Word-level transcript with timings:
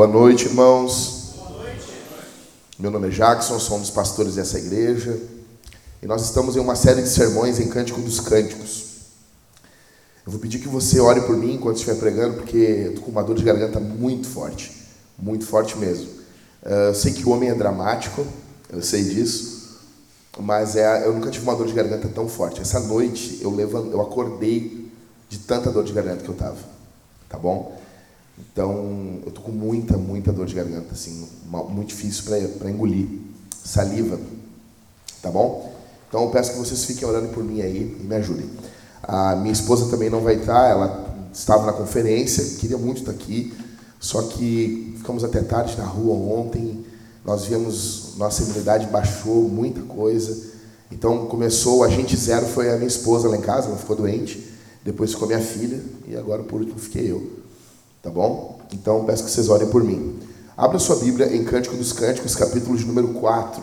Boa 0.00 0.08
noite, 0.08 0.46
irmãos. 0.46 1.34
Boa 1.36 1.50
noite. 1.58 1.92
Meu 2.78 2.90
nome 2.90 3.08
é 3.08 3.10
Jackson, 3.10 3.58
sou 3.58 3.76
um 3.76 3.80
dos 3.80 3.90
pastores 3.90 4.36
dessa 4.36 4.58
igreja. 4.58 5.20
E 6.02 6.06
nós 6.06 6.22
estamos 6.22 6.56
em 6.56 6.58
uma 6.58 6.74
série 6.74 7.02
de 7.02 7.08
sermões 7.10 7.60
em 7.60 7.68
Cântico 7.68 8.00
dos 8.00 8.18
Cânticos. 8.18 8.84
Eu 10.24 10.32
vou 10.32 10.40
pedir 10.40 10.58
que 10.58 10.68
você 10.68 10.98
ore 11.00 11.20
por 11.20 11.36
mim 11.36 11.56
enquanto 11.56 11.76
estiver 11.76 11.96
pregando, 11.96 12.38
porque 12.38 12.56
eu 12.56 12.88
estou 12.92 13.04
com 13.04 13.10
uma 13.10 13.22
dor 13.22 13.36
de 13.36 13.44
garganta 13.44 13.78
muito 13.78 14.26
forte. 14.26 14.72
Muito 15.18 15.44
forte 15.44 15.76
mesmo. 15.76 16.06
Uh, 16.62 16.88
eu 16.88 16.94
sei 16.94 17.12
que 17.12 17.28
o 17.28 17.32
homem 17.32 17.50
é 17.50 17.54
dramático, 17.54 18.26
eu 18.72 18.80
sei 18.80 19.04
disso. 19.04 19.80
Mas 20.38 20.76
é, 20.76 21.04
eu 21.06 21.12
nunca 21.12 21.30
tive 21.30 21.44
uma 21.44 21.54
dor 21.54 21.66
de 21.66 21.74
garganta 21.74 22.08
tão 22.08 22.26
forte. 22.26 22.62
Essa 22.62 22.80
noite 22.80 23.38
eu, 23.42 23.54
eu 23.60 24.00
acordei 24.00 24.90
de 25.28 25.40
tanta 25.40 25.70
dor 25.70 25.84
de 25.84 25.92
garganta 25.92 26.22
que 26.22 26.28
eu 26.30 26.32
estava. 26.32 26.56
Tá 27.28 27.36
bom? 27.36 27.78
Então, 28.52 29.20
eu 29.24 29.32
tô 29.32 29.42
com 29.42 29.52
muita, 29.52 29.96
muita 29.96 30.32
dor 30.32 30.46
de 30.46 30.54
garganta, 30.54 30.92
assim, 30.92 31.28
muito 31.68 31.88
difícil 31.88 32.24
para 32.58 32.70
engolir. 32.70 33.06
Saliva, 33.62 34.18
tá 35.22 35.30
bom? 35.30 35.72
Então, 36.08 36.24
eu 36.24 36.30
peço 36.30 36.52
que 36.52 36.58
vocês 36.58 36.84
fiquem 36.84 37.06
orando 37.06 37.28
por 37.28 37.44
mim 37.44 37.60
aí 37.60 37.96
e 38.00 38.04
me 38.04 38.14
ajudem. 38.16 38.48
A 39.02 39.36
minha 39.36 39.52
esposa 39.52 39.90
também 39.90 40.10
não 40.10 40.20
vai 40.20 40.36
estar, 40.36 40.68
ela 40.68 41.28
estava 41.32 41.66
na 41.66 41.72
conferência, 41.72 42.58
queria 42.58 42.78
muito 42.78 42.98
estar 43.00 43.12
aqui, 43.12 43.52
só 43.98 44.22
que 44.22 44.94
ficamos 44.98 45.22
até 45.22 45.40
tarde 45.42 45.76
na 45.76 45.84
rua 45.84 46.14
ontem, 46.14 46.84
nós 47.24 47.44
vimos, 47.44 48.14
nossa 48.16 48.42
imunidade 48.42 48.86
baixou, 48.86 49.48
muita 49.48 49.82
coisa. 49.82 50.50
Então, 50.90 51.26
começou, 51.26 51.84
a 51.84 51.88
gente 51.88 52.16
zero 52.16 52.46
foi 52.46 52.70
a 52.72 52.76
minha 52.76 52.88
esposa 52.88 53.28
lá 53.28 53.36
em 53.36 53.42
casa, 53.42 53.68
ela 53.68 53.76
ficou 53.76 53.94
doente, 53.94 54.50
depois 54.82 55.12
ficou 55.12 55.28
minha 55.28 55.40
filha, 55.40 55.80
e 56.08 56.16
agora 56.16 56.42
por 56.42 56.60
último 56.60 56.78
fiquei 56.78 57.10
eu. 57.10 57.39
Tá 58.02 58.10
bom? 58.10 58.58
Então 58.72 59.04
peço 59.04 59.24
que 59.24 59.30
vocês 59.30 59.48
orem 59.48 59.68
por 59.68 59.84
mim. 59.84 60.18
Abra 60.56 60.78
sua 60.78 60.96
Bíblia 60.96 61.34
em 61.34 61.44
Cântico 61.44 61.76
dos 61.76 61.92
Cânticos, 61.92 62.34
capítulo 62.34 62.76
de 62.76 62.84
número 62.84 63.08
4. 63.14 63.62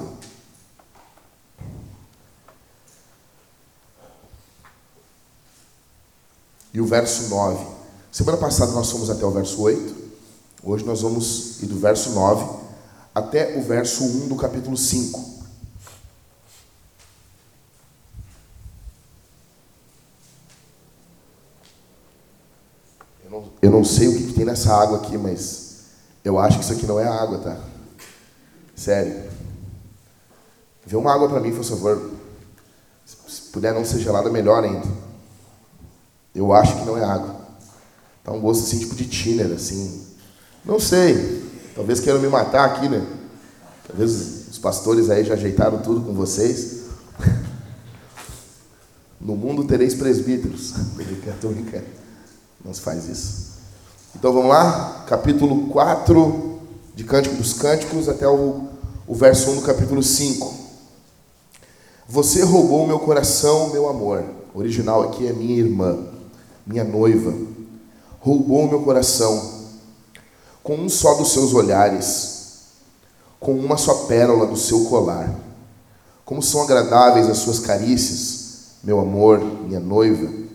E 6.74 6.80
o 6.80 6.86
verso 6.86 7.30
9. 7.30 7.66
Semana 8.12 8.38
passada 8.38 8.72
nós 8.74 8.92
fomos 8.92 9.10
até 9.10 9.26
o 9.26 9.32
verso 9.32 9.62
8. 9.62 9.96
Hoje 10.64 10.86
nós 10.86 11.02
vamos 11.02 11.62
ir 11.62 11.66
do 11.68 11.80
verso 11.80 12.12
9 12.12 12.68
até 13.14 13.58
o 13.58 13.64
verso 13.64 14.04
1 14.04 14.28
do 14.28 14.36
capítulo 14.36 14.78
5. 14.78 15.37
Eu 23.62 23.72
não 23.72 23.84
sei 23.84 24.08
o 24.08 24.16
que, 24.16 24.34
tem 24.34 24.46
nessa 24.46 24.74
água 24.74 24.98
aqui, 24.98 25.18
mas 25.18 25.68
eu 26.24 26.38
acho 26.38 26.58
que 26.58 26.64
isso 26.64 26.74
aqui 26.74 26.86
não 26.86 27.00
é 27.00 27.08
água, 27.08 27.40
tá? 27.40 27.58
Sério. 28.76 29.30
Vê 30.86 30.96
uma 30.96 31.14
água 31.14 31.28
para 31.28 31.40
mim, 31.40 31.54
por 31.54 31.64
favor. 31.64 32.12
Se 33.06 33.42
puder 33.52 33.74
não 33.74 33.84
ser 33.84 34.00
gelada, 34.00 34.30
melhor 34.30 34.64
ainda. 34.64 34.88
Eu 36.34 36.54
acho 36.54 36.78
que 36.78 36.86
não 36.86 36.98
é 36.98 37.04
água. 37.04 37.36
Tá 38.24 38.32
um 38.32 38.40
gosto 38.40 38.64
assim, 38.64 38.80
tipo 38.80 38.96
de 38.96 39.06
tiner, 39.06 39.52
assim. 39.54 40.06
Não 40.64 40.80
sei. 40.80 41.44
Talvez 41.76 42.00
queiram 42.00 42.20
me 42.20 42.28
matar 42.28 42.66
aqui, 42.66 42.88
né? 42.88 43.06
Talvez 43.88 44.48
os 44.50 44.58
pastores 44.58 45.10
aí 45.10 45.23
já 45.23 45.34
ajeitaram 45.34 45.80
tudo 45.80 46.02
com 46.02 46.14
vocês. 46.14 46.84
No 49.20 49.36
mundo 49.36 49.66
tereis 49.66 49.95
presbíteros. 49.95 50.73
Tô 51.42 51.50
brincando. 51.50 51.86
Não 52.64 52.73
se 52.73 52.82
faz 52.82 53.08
isso. 53.08 53.58
Então 54.16 54.34
vamos 54.34 54.50
lá, 54.50 55.06
capítulo 55.08 55.68
4 55.68 56.60
de 56.95 57.04
Cântico 57.04 57.36
dos 57.36 57.54
Cânticos 57.54 58.10
até 58.10 58.28
o, 58.28 58.68
o 59.06 59.14
verso 59.14 59.52
1 59.52 59.56
do 59.58 59.62
capítulo 59.62 60.02
5. 60.02 60.54
Você 62.08 62.44
roubou 62.44 62.88
meu 62.88 63.00
coração, 63.00 63.70
meu 63.70 63.88
amor. 63.88 64.23
O 64.54 64.60
original 64.60 65.04
aqui 65.04 65.28
é 65.28 65.34
minha 65.34 65.58
irmã, 65.58 65.98
minha 66.66 66.84
noiva. 66.84 67.34
Roubou 68.20 68.67
meu 68.67 68.82
coração 68.82 69.58
com 70.64 70.76
um 70.76 70.90
só 70.90 71.14
dos 71.14 71.32
seus 71.32 71.54
olhares, 71.54 72.64
com 73.40 73.54
uma 73.54 73.78
só 73.78 74.06
pérola 74.06 74.46
do 74.46 74.58
seu 74.58 74.86
colar. 74.86 75.34
Como 76.26 76.42
são 76.42 76.62
agradáveis 76.62 77.30
as 77.30 77.38
suas 77.38 77.60
carícias, 77.60 78.78
meu 78.84 79.00
amor, 79.00 79.40
minha 79.40 79.80
noiva. 79.80 80.47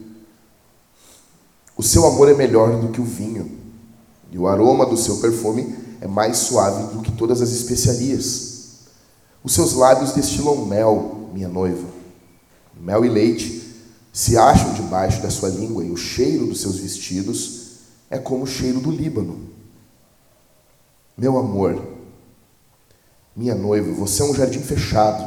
O 1.77 1.83
seu 1.83 2.07
amor 2.07 2.29
é 2.29 2.35
melhor 2.35 2.79
do 2.81 2.89
que 2.89 3.01
o 3.01 3.05
vinho, 3.05 3.59
e 4.31 4.39
o 4.39 4.47
aroma 4.47 4.85
do 4.85 4.97
seu 4.97 5.19
perfume 5.19 5.75
é 6.01 6.07
mais 6.07 6.39
suave 6.39 6.95
do 6.95 7.03
que 7.03 7.13
todas 7.13 7.41
as 7.41 7.51
especiarias. 7.51 8.53
Os 9.43 9.55
seus 9.55 9.73
lábios 9.73 10.13
destilam 10.13 10.67
mel, 10.67 11.31
minha 11.33 11.49
noiva. 11.49 11.87
Mel 12.79 13.05
e 13.05 13.09
leite 13.09 13.63
se 14.13 14.37
acham 14.37 14.75
debaixo 14.75 15.23
da 15.23 15.31
sua 15.31 15.49
língua, 15.49 15.85
e 15.85 15.91
o 15.91 15.97
cheiro 15.97 16.47
dos 16.47 16.61
seus 16.61 16.77
vestidos 16.77 17.63
é 18.11 18.19
como 18.19 18.45
o 18.45 18.47
cheiro 18.47 18.81
do 18.81 18.91
Líbano. 18.91 19.41
Meu 21.17 21.39
amor, 21.39 21.83
minha 23.35 23.55
noiva, 23.55 23.91
você 23.93 24.23
é 24.23 24.27
um 24.27 24.35
jardim 24.35 24.61
fechado. 24.61 25.25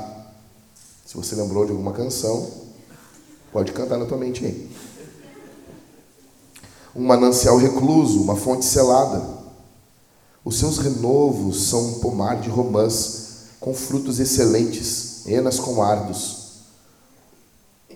Se 1.05 1.15
você 1.15 1.35
lembrou 1.35 1.65
de 1.65 1.71
alguma 1.71 1.93
canção, 1.93 2.49
pode 3.51 3.71
cantar 3.71 3.97
na 3.97 4.05
tua 4.05 4.17
mente 4.17 4.45
aí 4.45 4.74
um 6.95 7.03
manancial 7.03 7.57
recluso, 7.57 8.21
uma 8.21 8.37
fonte 8.37 8.63
selada. 8.63 9.21
Os 10.45 10.57
seus 10.57 10.77
renovos 10.77 11.65
são 11.65 11.87
um 11.87 11.93
pomar 11.99 12.39
de 12.39 12.49
romãs, 12.49 13.25
com 13.59 13.73
frutos 13.73 14.19
excelentes, 14.19 15.27
enas 15.27 15.59
com 15.59 15.83
ardos. 15.83 16.45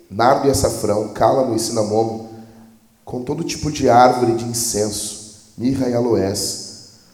Nardo 0.10 0.48
e 0.48 0.52
açafrão, 0.52 1.10
cálamo 1.10 1.56
e 1.56 1.60
cinamomo, 1.60 2.30
com 3.06 3.24
todo 3.24 3.44
tipo 3.44 3.72
de 3.72 3.90
árvore 3.90 4.36
de 4.36 4.46
incenso, 4.46 5.54
mirra 5.58 5.88
e 5.88 5.94
aloés, 5.94 6.70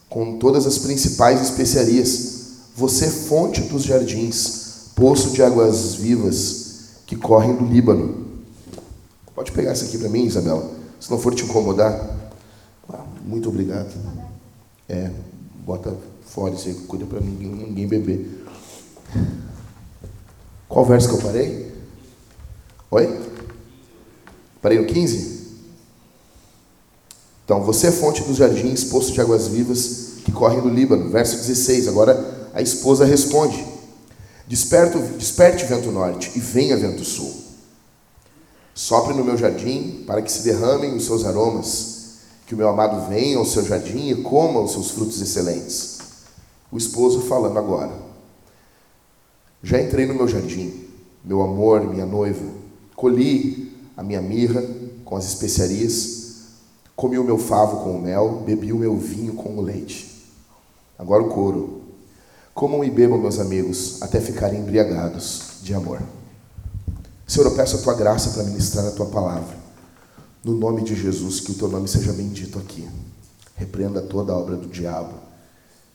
com 0.10 0.40
todas 0.40 0.66
as 0.66 0.78
principais 0.78 1.42
especiarias. 1.42 2.34
Você 2.76 3.06
é 3.06 3.10
fonte 3.10 3.62
dos 3.62 3.84
jardins, 3.84 4.92
poço 4.96 5.32
de 5.32 5.44
águas 5.44 5.96
vivas 5.96 6.66
que 7.06 7.16
correm 7.16 7.56
do 7.56 7.66
Líbano. 7.66 8.26
Pode 9.36 9.52
pegar 9.52 9.74
isso 9.74 9.86
aqui 9.86 9.98
para 9.98 10.10
mim, 10.10 10.24
Isabela. 10.26 10.75
Se 11.06 11.12
não 11.12 11.20
for 11.20 11.36
te 11.36 11.44
incomodar, 11.44 12.04
muito 13.24 13.48
obrigado. 13.48 13.94
É, 14.90 15.12
bota 15.64 15.96
fora 16.26 16.56
isso 16.56 16.68
aí, 16.68 16.74
cuida 16.74 17.06
para 17.06 17.20
ninguém, 17.20 17.48
ninguém 17.48 17.88
beber. 17.88 18.44
Qual 20.68 20.84
verso 20.84 21.08
que 21.10 21.14
eu 21.14 21.22
parei? 21.22 21.72
Oi? 22.90 23.20
Parei 24.60 24.80
no 24.80 24.88
15? 24.88 25.46
Então, 27.44 27.62
você 27.62 27.86
é 27.86 27.92
fonte 27.92 28.24
dos 28.24 28.38
jardins, 28.38 28.86
poço 28.86 29.12
de 29.12 29.22
águas 29.22 29.48
vivas 29.48 30.14
que 30.26 30.32
correm 30.32 30.60
no 30.60 30.70
Líbano. 30.70 31.12
Verso 31.12 31.36
16. 31.36 31.88
Agora 31.88 32.50
a 32.52 32.64
esposa 32.64 33.06
responde: 33.06 33.64
Desperto, 34.48 34.98
desperte 35.20 35.66
vento 35.66 35.92
norte 35.92 36.32
e 36.36 36.40
venha 36.40 36.76
vento 36.76 37.06
sul. 37.06 37.45
Sopre 38.78 39.14
no 39.14 39.24
meu 39.24 39.38
jardim 39.38 40.04
para 40.06 40.22
que 40.22 40.30
se 40.30 40.44
derramem 40.44 40.94
os 40.94 41.06
seus 41.06 41.24
aromas, 41.24 42.16
que 42.46 42.54
o 42.54 42.58
meu 42.58 42.68
amado 42.68 43.08
venha 43.08 43.38
ao 43.38 43.46
seu 43.46 43.64
jardim 43.64 44.10
e 44.10 44.22
coma 44.22 44.60
os 44.60 44.74
seus 44.74 44.92
frutos 44.92 45.22
excelentes. 45.22 46.00
O 46.70 46.78
esposo 46.78 47.22
falando 47.22 47.58
agora. 47.58 47.94
Já 49.64 49.82
entrei 49.82 50.06
no 50.06 50.14
meu 50.14 50.28
jardim, 50.28 50.88
meu 51.24 51.42
amor, 51.42 51.86
minha 51.86 52.06
noiva, 52.06 52.46
colhi 52.98 53.74
a 53.96 54.04
minha 54.04 54.22
mirra 54.22 54.62
com 55.06 55.16
as 55.16 55.26
especiarias, 55.26 56.42
comi 56.98 57.18
o 57.18 57.24
meu 57.24 57.38
favo 57.38 57.78
com 57.82 57.96
o 57.96 58.02
mel, 58.02 58.44
bebi 58.46 58.74
o 58.74 58.78
meu 58.78 58.98
vinho 58.98 59.36
com 59.36 59.58
o 59.58 59.62
leite. 59.62 60.28
Agora 61.00 61.24
o 61.24 61.30
couro. 61.30 61.82
Comam 62.54 62.84
e 62.84 62.90
bebam, 62.90 63.18
meus 63.18 63.40
amigos, 63.40 64.02
até 64.02 64.20
ficarem 64.20 64.60
embriagados 64.60 65.60
de 65.62 65.74
amor. 65.74 66.02
Senhor, 67.28 67.50
eu 67.50 67.56
peço 67.56 67.78
a 67.78 67.80
tua 67.80 67.94
graça 67.94 68.32
para 68.32 68.44
ministrar 68.44 68.86
a 68.86 68.92
tua 68.92 69.08
palavra. 69.08 69.58
No 70.44 70.54
nome 70.56 70.84
de 70.84 70.96
Jesus, 70.96 71.40
que 71.40 71.52
o 71.52 71.56
teu 71.56 71.68
nome 71.68 71.88
seja 71.88 72.14
bendito 72.14 72.60
aqui. 72.60 72.88
Repreenda 73.56 74.02
toda 74.02 74.32
a 74.32 74.38
obra 74.38 74.56
do 74.56 74.68
diabo. 74.68 75.14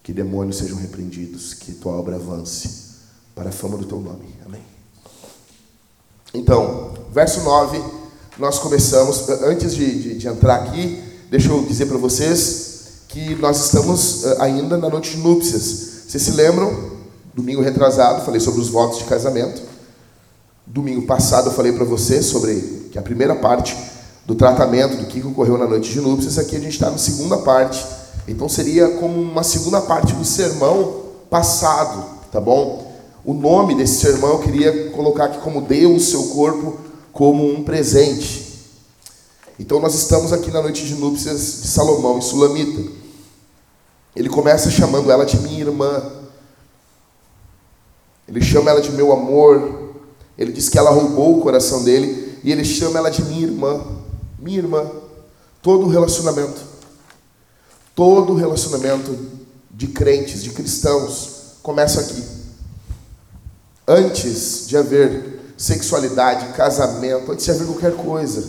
Que 0.02 0.12
demônios 0.12 0.56
sejam 0.56 0.76
repreendidos. 0.76 1.54
Que 1.54 1.72
tua 1.72 1.92
obra 1.92 2.16
avance 2.16 2.90
para 3.34 3.50
a 3.50 3.52
fama 3.52 3.76
do 3.76 3.84
teu 3.84 4.00
nome. 4.00 4.34
Amém. 4.44 4.62
Então, 6.34 6.94
verso 7.12 7.40
9, 7.42 7.80
nós 8.38 8.58
começamos. 8.58 9.28
Antes 9.28 9.74
de, 9.74 10.02
de, 10.02 10.18
de 10.18 10.26
entrar 10.26 10.56
aqui, 10.56 11.00
deixa 11.30 11.48
eu 11.48 11.64
dizer 11.64 11.86
para 11.86 11.98
vocês 11.98 12.70
que 13.08 13.34
nós 13.36 13.66
estamos 13.66 14.24
eh, 14.24 14.36
ainda 14.40 14.76
na 14.76 14.88
noite 14.88 15.12
de 15.12 15.18
núpcias. 15.18 15.62
Vocês 16.08 16.22
se 16.22 16.32
lembram? 16.32 16.90
Domingo 17.34 17.62
retrasado, 17.62 18.24
falei 18.24 18.40
sobre 18.40 18.60
os 18.60 18.68
votos 18.68 18.98
de 18.98 19.04
casamento. 19.04 19.69
Domingo 20.72 21.02
passado 21.02 21.48
eu 21.48 21.52
falei 21.52 21.72
para 21.72 21.84
você 21.84 22.22
sobre 22.22 22.88
que 22.92 22.98
a 22.98 23.02
primeira 23.02 23.34
parte 23.34 23.76
do 24.24 24.36
tratamento 24.36 24.98
do 24.98 25.06
que 25.06 25.20
ocorreu 25.20 25.58
na 25.58 25.66
noite 25.66 25.90
de 25.90 26.00
núpcias, 26.00 26.38
aqui 26.38 26.54
a 26.54 26.60
gente 26.60 26.74
está 26.74 26.88
na 26.88 26.96
segunda 26.96 27.38
parte 27.38 27.84
Então 28.28 28.48
seria 28.48 28.90
como 28.90 29.20
uma 29.20 29.42
segunda 29.42 29.80
parte 29.80 30.12
do 30.12 30.24
sermão 30.24 31.06
passado, 31.28 32.04
tá 32.30 32.40
bom? 32.40 32.88
O 33.24 33.34
nome 33.34 33.74
desse 33.74 34.00
sermão 34.00 34.34
eu 34.34 34.38
queria 34.38 34.90
colocar 34.90 35.24
aqui 35.24 35.38
como 35.38 35.60
Dê 35.62 35.86
o 35.86 35.98
seu 35.98 36.28
corpo 36.28 36.78
como 37.12 37.52
um 37.52 37.64
presente. 37.64 38.70
Então 39.58 39.80
nós 39.80 39.96
estamos 39.96 40.32
aqui 40.32 40.52
na 40.52 40.62
noite 40.62 40.86
de 40.86 40.94
núpcias 40.94 41.62
de 41.62 41.66
Salomão 41.66 42.18
em 42.18 42.22
Sulamita. 42.22 42.92
Ele 44.14 44.28
começa 44.28 44.70
chamando 44.70 45.10
ela 45.10 45.26
de 45.26 45.36
minha 45.40 45.62
irmã. 45.62 46.00
Ele 48.28 48.40
chama 48.40 48.70
ela 48.70 48.80
de 48.80 48.92
meu 48.92 49.12
amor. 49.12 49.79
Ele 50.40 50.52
diz 50.52 50.70
que 50.70 50.78
ela 50.78 50.90
roubou 50.90 51.38
o 51.38 51.42
coração 51.42 51.84
dele 51.84 52.38
e 52.42 52.50
ele 52.50 52.64
chama 52.64 52.98
ela 52.98 53.10
de 53.10 53.22
minha 53.22 53.42
irmã. 53.42 53.84
Minha 54.38 54.56
irmã. 54.56 54.90
Todo 55.62 55.86
relacionamento, 55.86 56.58
todo 57.94 58.34
relacionamento 58.34 59.14
de 59.70 59.88
crentes, 59.88 60.42
de 60.42 60.48
cristãos, 60.48 61.58
começa 61.62 62.00
aqui. 62.00 62.24
Antes 63.86 64.66
de 64.66 64.78
haver 64.78 65.52
sexualidade, 65.58 66.54
casamento, 66.54 67.30
antes 67.30 67.44
de 67.44 67.50
haver 67.50 67.66
qualquer 67.66 67.94
coisa, 67.96 68.42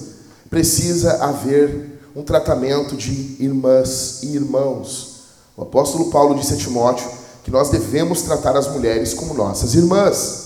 precisa 0.49 1.21
haver 1.21 1.99
um 2.15 2.23
tratamento 2.23 2.95
de 2.95 3.35
irmãs 3.43 4.23
e 4.23 4.27
irmãos. 4.27 5.23
O 5.57 5.63
apóstolo 5.63 6.09
Paulo 6.09 6.35
disse 6.35 6.53
a 6.53 6.57
Timóteo 6.57 7.11
que 7.43 7.51
nós 7.51 7.69
devemos 7.69 8.21
tratar 8.21 8.55
as 8.55 8.69
mulheres 8.69 9.13
como 9.13 9.33
nossas 9.33 9.75
irmãs. 9.75 10.40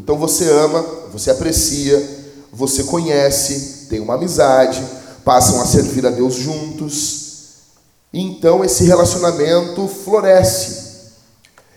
Então 0.00 0.16
você 0.16 0.50
ama, 0.50 0.80
você 1.12 1.30
aprecia, 1.30 2.02
você 2.50 2.84
conhece, 2.84 3.86
tem 3.90 4.00
uma 4.00 4.14
amizade, 4.14 4.82
passam 5.22 5.60
a 5.60 5.66
servir 5.66 6.06
a 6.06 6.10
Deus 6.10 6.36
juntos. 6.36 7.34
E 8.10 8.18
então 8.18 8.64
esse 8.64 8.84
relacionamento 8.84 9.86
floresce. 9.86 11.10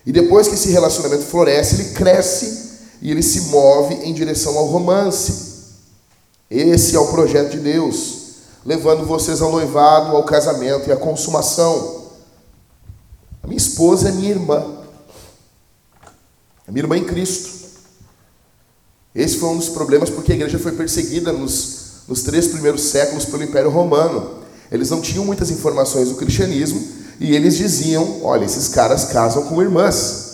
E 0.06 0.10
depois 0.10 0.48
que 0.48 0.54
esse 0.54 0.70
relacionamento 0.70 1.22
floresce, 1.22 1.74
ele 1.74 1.90
cresce 1.90 2.78
e 3.02 3.10
ele 3.10 3.22
se 3.22 3.42
move 3.42 3.94
em 3.96 4.14
direção 4.14 4.56
ao 4.56 4.68
romance. 4.68 5.52
Esse 6.48 6.96
é 6.96 6.98
o 6.98 7.08
projeto 7.08 7.50
de 7.50 7.58
Deus, 7.58 8.14
levando 8.64 9.04
vocês 9.04 9.42
ao 9.42 9.52
noivado, 9.52 10.16
ao 10.16 10.24
casamento 10.24 10.88
e 10.88 10.92
à 10.92 10.96
consumação. 10.96 12.06
A 13.42 13.46
minha 13.46 13.58
esposa 13.58 14.08
é 14.08 14.12
minha 14.12 14.30
irmã. 14.30 14.78
É 16.66 16.72
minha 16.72 16.84
irmã 16.84 16.96
em 16.96 17.04
Cristo. 17.04 17.63
Esse 19.14 19.36
foi 19.38 19.48
um 19.50 19.56
dos 19.56 19.68
problemas 19.68 20.10
porque 20.10 20.32
a 20.32 20.34
igreja 20.34 20.58
foi 20.58 20.72
perseguida 20.72 21.32
nos, 21.32 22.02
nos 22.08 22.22
três 22.22 22.48
primeiros 22.48 22.82
séculos 22.82 23.24
pelo 23.24 23.44
Império 23.44 23.70
Romano. 23.70 24.42
Eles 24.72 24.90
não 24.90 25.00
tinham 25.00 25.24
muitas 25.24 25.50
informações 25.50 26.08
do 26.08 26.16
cristianismo 26.16 26.82
e 27.20 27.34
eles 27.34 27.56
diziam: 27.56 28.24
olha, 28.24 28.44
esses 28.44 28.68
caras 28.68 29.04
casam 29.04 29.44
com 29.44 29.62
irmãs. 29.62 30.24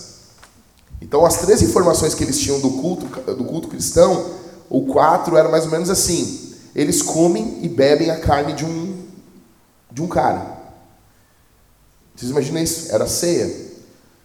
Então, 1.03 1.27
as 1.27 1.39
três 1.39 1.61
informações 1.63 2.15
que 2.15 2.25
eles 2.25 2.39
tinham 2.39 2.61
do 2.61 2.71
culto, 2.71 3.07
do 3.35 3.45
culto 3.45 3.69
cristão, 3.69 4.27
o 4.69 4.87
quatro 4.87 5.37
era 5.37 5.49
mais 5.49 5.65
ou 5.65 5.71
menos 5.71 5.91
assim: 5.91 6.55
eles 6.75 7.03
comem 7.03 7.59
e 7.63 7.69
bebem 7.69 8.11
a 8.11 8.19
carne 8.19 8.55
de 8.55 8.65
um, 8.65 8.97
de 9.91 10.01
um 10.01 10.09
cara. 10.09 10.59
Vocês 12.17 12.31
imaginam 12.31 12.63
isso? 12.63 12.93
Era 12.93 13.07
ceia. 13.07 13.71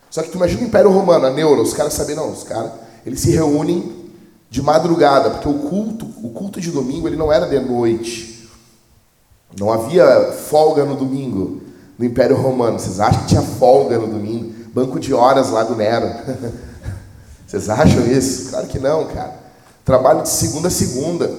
Só 0.10 0.22
que 0.22 0.30
tu 0.30 0.38
imagina 0.38 0.62
o 0.62 0.66
Império 0.66 0.92
Romano, 0.92 1.26
a 1.26 1.30
neuro, 1.30 1.62
os 1.62 1.74
caras 1.74 1.94
sabiam, 1.94 2.18
não, 2.18 2.32
os 2.32 2.44
caras, 2.44 2.72
eles 3.06 3.20
se 3.20 3.32
reúnem 3.32 4.05
de 4.50 4.62
madrugada, 4.62 5.32
porque 5.32 5.50
o 5.50 5.54
culto, 5.54 6.06
o 6.24 6.30
culto 6.30 6.62
de 6.62 6.72
domingo, 6.72 7.08
ele 7.08 7.18
não 7.18 7.32
era 7.32 7.48
de 7.48 7.60
noite. 7.60 8.50
Não 9.60 9.72
havia 9.72 10.34
folga 10.50 10.86
no 10.86 10.96
domingo 10.96 11.62
no 11.98 12.06
Império 12.06 12.36
Romano. 12.36 12.80
Vocês 12.80 13.00
acham 13.00 13.22
que 13.22 13.28
tinha 13.28 13.42
folga 13.42 13.98
no 13.98 14.08
domingo? 14.08 14.54
Banco 14.74 15.00
de 15.00 15.14
horas 15.14 15.50
lá 15.50 15.64
do 15.64 15.76
Nero. 15.76 16.08
Vocês 17.48 17.70
acham 17.70 18.06
isso? 18.06 18.50
Claro 18.50 18.68
que 18.68 18.80
não, 18.80 19.06
cara. 19.06 19.34
Trabalho 19.84 20.24
de 20.24 20.30
segunda 20.30 20.68
a 20.68 20.72
segunda. 20.72 21.32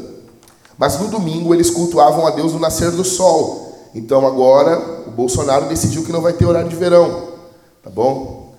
Mas 0.78 0.98
no 0.98 1.08
domingo 1.08 1.54
eles 1.54 1.70
cultuavam 1.70 2.26
a 2.26 2.30
Deus 2.30 2.52
no 2.52 2.58
nascer 2.58 2.90
do 2.90 3.04
sol. 3.04 3.90
Então 3.94 4.26
agora 4.26 5.04
o 5.06 5.10
Bolsonaro 5.10 5.66
decidiu 5.66 6.04
que 6.04 6.12
não 6.12 6.20
vai 6.20 6.32
ter 6.32 6.46
horário 6.46 6.68
de 6.68 6.76
verão. 6.76 7.28
Tá 7.82 7.90
bom? 7.90 8.54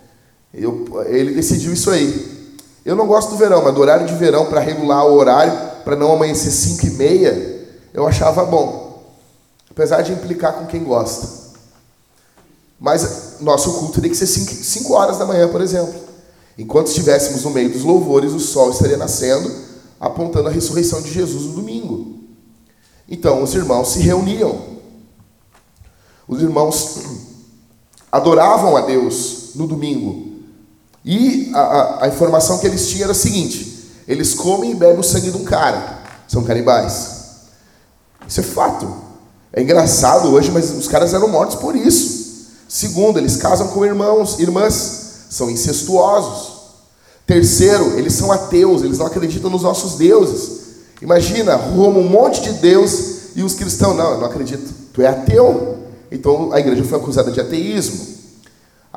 Eu, 0.53 0.85
ele 1.07 1.33
decidiu 1.33 1.73
isso 1.73 1.89
aí. 1.89 2.36
Eu 2.87 2.95
não 2.95 3.05
gosto 3.05 3.31
do 3.31 3.35
verão, 3.35 3.61
mas 3.61 3.75
do 3.75 3.81
horário 3.81 4.07
de 4.07 4.13
verão 4.13 4.45
para 4.45 4.61
regular 4.61 5.05
o 5.05 5.15
horário, 5.15 5.51
para 5.83 5.93
não 5.93 6.09
amanhecer 6.13 6.49
5 6.49 6.87
e 6.87 6.89
meia, 6.91 7.67
eu 7.93 8.07
achava 8.07 8.45
bom. 8.45 9.03
Apesar 9.69 10.03
de 10.03 10.13
implicar 10.13 10.53
com 10.53 10.65
quem 10.67 10.85
gosta. 10.85 11.27
Mas 12.79 13.41
nosso 13.41 13.73
culto 13.73 13.95
teria 13.95 14.09
que 14.09 14.15
ser 14.15 14.25
5 14.25 14.93
horas 14.93 15.17
da 15.17 15.25
manhã, 15.25 15.49
por 15.49 15.59
exemplo. 15.59 15.99
Enquanto 16.57 16.87
estivéssemos 16.87 17.43
no 17.43 17.49
meio 17.49 17.69
dos 17.69 17.83
louvores, 17.83 18.31
o 18.31 18.39
sol 18.39 18.71
estaria 18.71 18.95
nascendo, 18.95 19.53
apontando 19.99 20.47
a 20.47 20.51
ressurreição 20.51 21.01
de 21.01 21.11
Jesus 21.11 21.43
no 21.43 21.55
domingo. 21.55 22.21
Então, 23.09 23.43
os 23.43 23.53
irmãos 23.53 23.89
se 23.89 23.99
reuniam. 23.99 24.61
Os 26.25 26.41
irmãos 26.41 26.99
adoravam 28.09 28.77
a 28.77 28.81
Deus 28.81 29.49
no 29.55 29.67
domingo. 29.67 30.36
E 31.07 31.49
a, 31.53 31.59
a, 31.59 32.03
a, 32.03 32.07
informação 32.09 32.57
que 32.57 32.67
eles 32.67 32.89
tinham 32.89 33.03
era 33.03 33.13
a 33.13 33.15
seguinte: 33.15 33.89
eles 34.05 34.33
comem 34.33 34.71
e 34.71 34.75
bebem 34.75 34.99
o 34.99 35.03
sangue 35.03 35.31
de 35.31 35.37
um 35.37 35.45
cara, 35.45 35.99
são 36.27 36.43
canibais. 36.43 37.15
Isso 38.27 38.41
é 38.41 38.43
fato. 38.43 38.93
É 39.53 39.61
engraçado 39.61 40.27
hoje, 40.27 40.51
mas 40.51 40.69
os 40.71 40.85
caras 40.85 41.13
eram 41.13 41.29
mortos 41.29 41.55
por 41.55 41.77
isso. 41.77 42.45
Segundo, 42.67 43.17
eles 43.17 43.37
casam 43.37 43.69
com 43.69 43.85
irmãos, 43.85 44.37
irmãs, 44.37 45.27
são 45.29 45.49
incestuosos. 45.49 46.57
Terceiro, 47.25 47.97
eles 47.97 48.11
são 48.11 48.29
ateus, 48.29 48.83
eles 48.83 48.97
não 48.97 49.05
acreditam 49.05 49.49
nos 49.49 49.63
nossos 49.63 49.95
deuses. 49.95 50.57
Imagina, 51.01 51.55
Roma, 51.55 51.99
um 51.99 52.09
monte 52.09 52.41
de 52.41 52.51
Deus 52.51 53.33
e 53.33 53.43
os 53.43 53.53
cristãos, 53.53 53.95
não, 53.95 54.11
eu 54.11 54.17
não 54.17 54.25
acredito. 54.25 54.73
Tu 54.91 55.01
é 55.01 55.07
ateu. 55.07 55.77
Então 56.11 56.51
a 56.51 56.59
igreja 56.59 56.83
foi 56.83 56.97
acusada 56.97 57.31
de 57.31 57.39
ateísmo. 57.39 58.16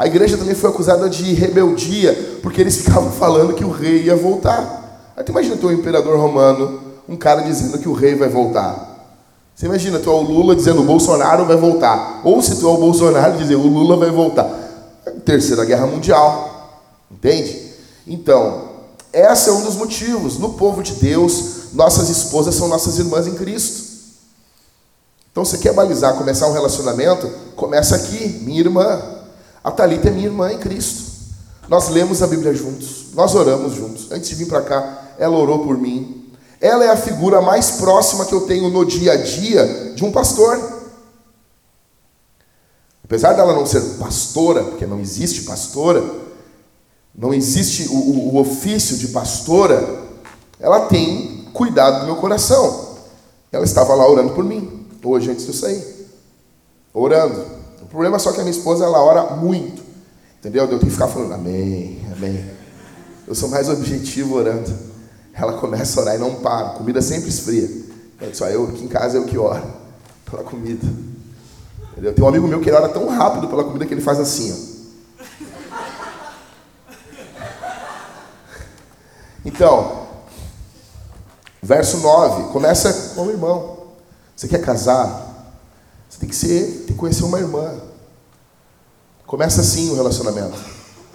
A 0.00 0.06
igreja 0.06 0.38
também 0.38 0.54
foi 0.54 0.70
acusada 0.70 1.10
de 1.10 1.34
rebeldia, 1.34 2.38
porque 2.42 2.58
eles 2.58 2.74
ficavam 2.80 3.12
falando 3.12 3.52
que 3.52 3.62
o 3.62 3.70
rei 3.70 4.04
ia 4.04 4.16
voltar. 4.16 5.12
Aí 5.14 5.22
tu 5.22 5.30
imagina 5.30 5.58
tu 5.58 5.66
o 5.66 5.72
imperador 5.72 6.18
romano, 6.18 6.80
um 7.06 7.16
cara 7.16 7.42
dizendo 7.42 7.76
que 7.78 7.86
o 7.86 7.92
rei 7.92 8.14
vai 8.14 8.30
voltar. 8.30 9.12
Você 9.54 9.66
imagina 9.66 9.98
tu 9.98 10.08
é 10.08 10.12
o 10.14 10.22
Lula 10.22 10.56
dizendo 10.56 10.80
o 10.80 10.84
Bolsonaro 10.84 11.44
vai 11.44 11.56
voltar. 11.58 12.22
Ou 12.24 12.40
se 12.40 12.56
tu 12.56 12.66
é 12.66 12.72
o 12.72 12.78
Bolsonaro 12.78 13.36
dizer 13.36 13.56
o 13.56 13.66
Lula 13.66 13.94
vai 13.98 14.10
voltar. 14.10 14.48
Terceira 15.22 15.66
Guerra 15.66 15.86
Mundial. 15.86 16.80
Entende? 17.10 17.74
Então, 18.06 18.70
esse 19.12 19.50
é 19.50 19.52
um 19.52 19.60
dos 19.60 19.76
motivos. 19.76 20.38
No 20.38 20.54
povo 20.54 20.82
de 20.82 20.94
Deus, 20.94 21.74
nossas 21.74 22.08
esposas 22.08 22.54
são 22.54 22.68
nossas 22.68 22.98
irmãs 22.98 23.26
em 23.26 23.34
Cristo. 23.34 23.82
Então, 25.30 25.44
você 25.44 25.58
quer 25.58 25.74
balizar, 25.74 26.14
começar 26.14 26.48
um 26.48 26.54
relacionamento? 26.54 27.30
Começa 27.54 27.96
aqui, 27.96 28.40
minha 28.46 28.60
irmã. 28.60 29.19
A 29.62 29.70
Thalita 29.70 30.08
é 30.08 30.10
minha 30.10 30.26
irmã 30.26 30.52
em 30.52 30.58
Cristo. 30.58 31.10
Nós 31.68 31.88
lemos 31.88 32.22
a 32.22 32.26
Bíblia 32.26 32.52
juntos, 32.52 33.06
nós 33.14 33.34
oramos 33.34 33.74
juntos. 33.74 34.10
Antes 34.10 34.28
de 34.28 34.34
vir 34.34 34.48
para 34.48 34.62
cá, 34.62 35.14
ela 35.18 35.36
orou 35.36 35.60
por 35.60 35.78
mim. 35.78 36.32
Ela 36.60 36.84
é 36.84 36.90
a 36.90 36.96
figura 36.96 37.40
mais 37.40 37.72
próxima 37.72 38.26
que 38.26 38.34
eu 38.34 38.42
tenho 38.42 38.68
no 38.70 38.84
dia 38.84 39.12
a 39.12 39.16
dia 39.16 39.92
de 39.94 40.04
um 40.04 40.10
pastor. 40.10 40.80
Apesar 43.04 43.34
dela 43.34 43.54
não 43.54 43.66
ser 43.66 43.80
pastora, 43.98 44.64
porque 44.64 44.86
não 44.86 45.00
existe 45.00 45.42
pastora, 45.42 46.02
não 47.14 47.32
existe 47.34 47.88
o, 47.88 47.94
o, 47.94 48.34
o 48.34 48.40
ofício 48.40 48.96
de 48.96 49.08
pastora, 49.08 50.02
ela 50.58 50.86
tem 50.86 51.48
cuidado 51.52 52.00
do 52.00 52.06
meu 52.06 52.16
coração. 52.16 52.96
Ela 53.52 53.64
estava 53.64 53.94
lá 53.94 54.08
orando 54.08 54.32
por 54.32 54.44
mim, 54.44 54.86
hoje 55.04 55.30
antes 55.30 55.44
de 55.44 55.50
eu 55.50 55.54
sair. 55.54 56.08
Orando. 56.92 57.59
Problema 57.90 58.16
é 58.16 58.18
só 58.20 58.32
que 58.32 58.40
a 58.40 58.44
minha 58.44 58.56
esposa, 58.56 58.84
ela 58.84 59.02
ora 59.02 59.34
muito. 59.34 59.82
Entendeu? 60.38 60.62
Eu 60.62 60.68
tenho 60.68 60.80
que 60.80 60.90
ficar 60.90 61.08
falando 61.08 61.34
amém, 61.34 62.00
amém. 62.16 62.48
Eu 63.26 63.34
sou 63.34 63.48
mais 63.48 63.68
objetivo 63.68 64.36
orando. 64.36 64.72
Ela 65.34 65.54
começa 65.54 65.98
a 65.98 66.02
orar 66.02 66.14
e 66.14 66.18
não 66.18 66.36
para. 66.36 66.70
Comida 66.70 67.02
sempre 67.02 67.28
esfria. 67.28 67.68
Só 68.32 68.48
eu 68.48 68.68
aqui 68.68 68.84
em 68.84 68.88
casa 68.88 69.16
eu 69.16 69.24
que 69.24 69.36
oro 69.36 69.62
pela 70.30 70.44
comida. 70.44 70.86
Entendeu? 71.92 72.14
Tem 72.14 72.24
um 72.24 72.28
amigo 72.28 72.46
meu 72.46 72.60
que 72.60 72.68
ele 72.68 72.76
ora 72.76 72.88
tão 72.88 73.08
rápido 73.08 73.48
pela 73.48 73.64
comida 73.64 73.84
que 73.84 73.92
ele 73.92 74.00
faz 74.00 74.20
assim, 74.20 74.52
ó. 74.52 74.70
Então, 79.44 80.06
verso 81.62 81.98
9, 81.98 82.52
começa 82.52 83.14
com 83.14 83.26
o 83.26 83.30
irmão. 83.30 83.78
Você 84.36 84.46
quer 84.46 84.60
casar? 84.60 85.29
Você 86.10 86.18
tem 86.18 86.28
que 86.28 86.34
ser, 86.34 86.66
tem 86.86 86.86
que 86.88 86.94
conhecer 86.94 87.22
uma 87.22 87.38
irmã. 87.38 87.72
Começa 89.26 89.60
assim 89.60 89.90
o 89.90 89.94
relacionamento. 89.94 90.58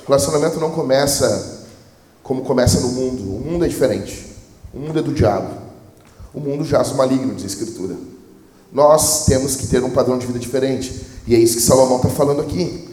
O 0.04 0.08
relacionamento 0.08 0.58
não 0.58 0.72
começa 0.72 1.68
como 2.24 2.44
começa 2.44 2.80
no 2.80 2.88
mundo. 2.88 3.22
O 3.36 3.40
mundo 3.42 3.66
é 3.66 3.68
diferente. 3.68 4.34
O 4.74 4.80
mundo 4.80 4.98
é 4.98 5.02
do 5.02 5.14
diabo. 5.14 5.54
O 6.34 6.40
mundo 6.40 6.64
jaz 6.64 6.92
o 6.92 6.96
maligno, 6.96 7.36
diz 7.36 7.44
a 7.44 7.48
Escritura. 7.48 7.96
nós 8.72 9.26
temos 9.26 9.56
que 9.56 9.68
ter 9.68 9.84
um 9.84 9.90
padrão 9.90 10.18
de 10.18 10.26
vida 10.26 10.40
diferente. 10.40 11.06
E 11.28 11.36
é 11.36 11.38
isso 11.38 11.58
que 11.58 11.62
Salomão 11.62 11.98
está 11.98 12.10
falando 12.10 12.42
aqui. 12.42 12.90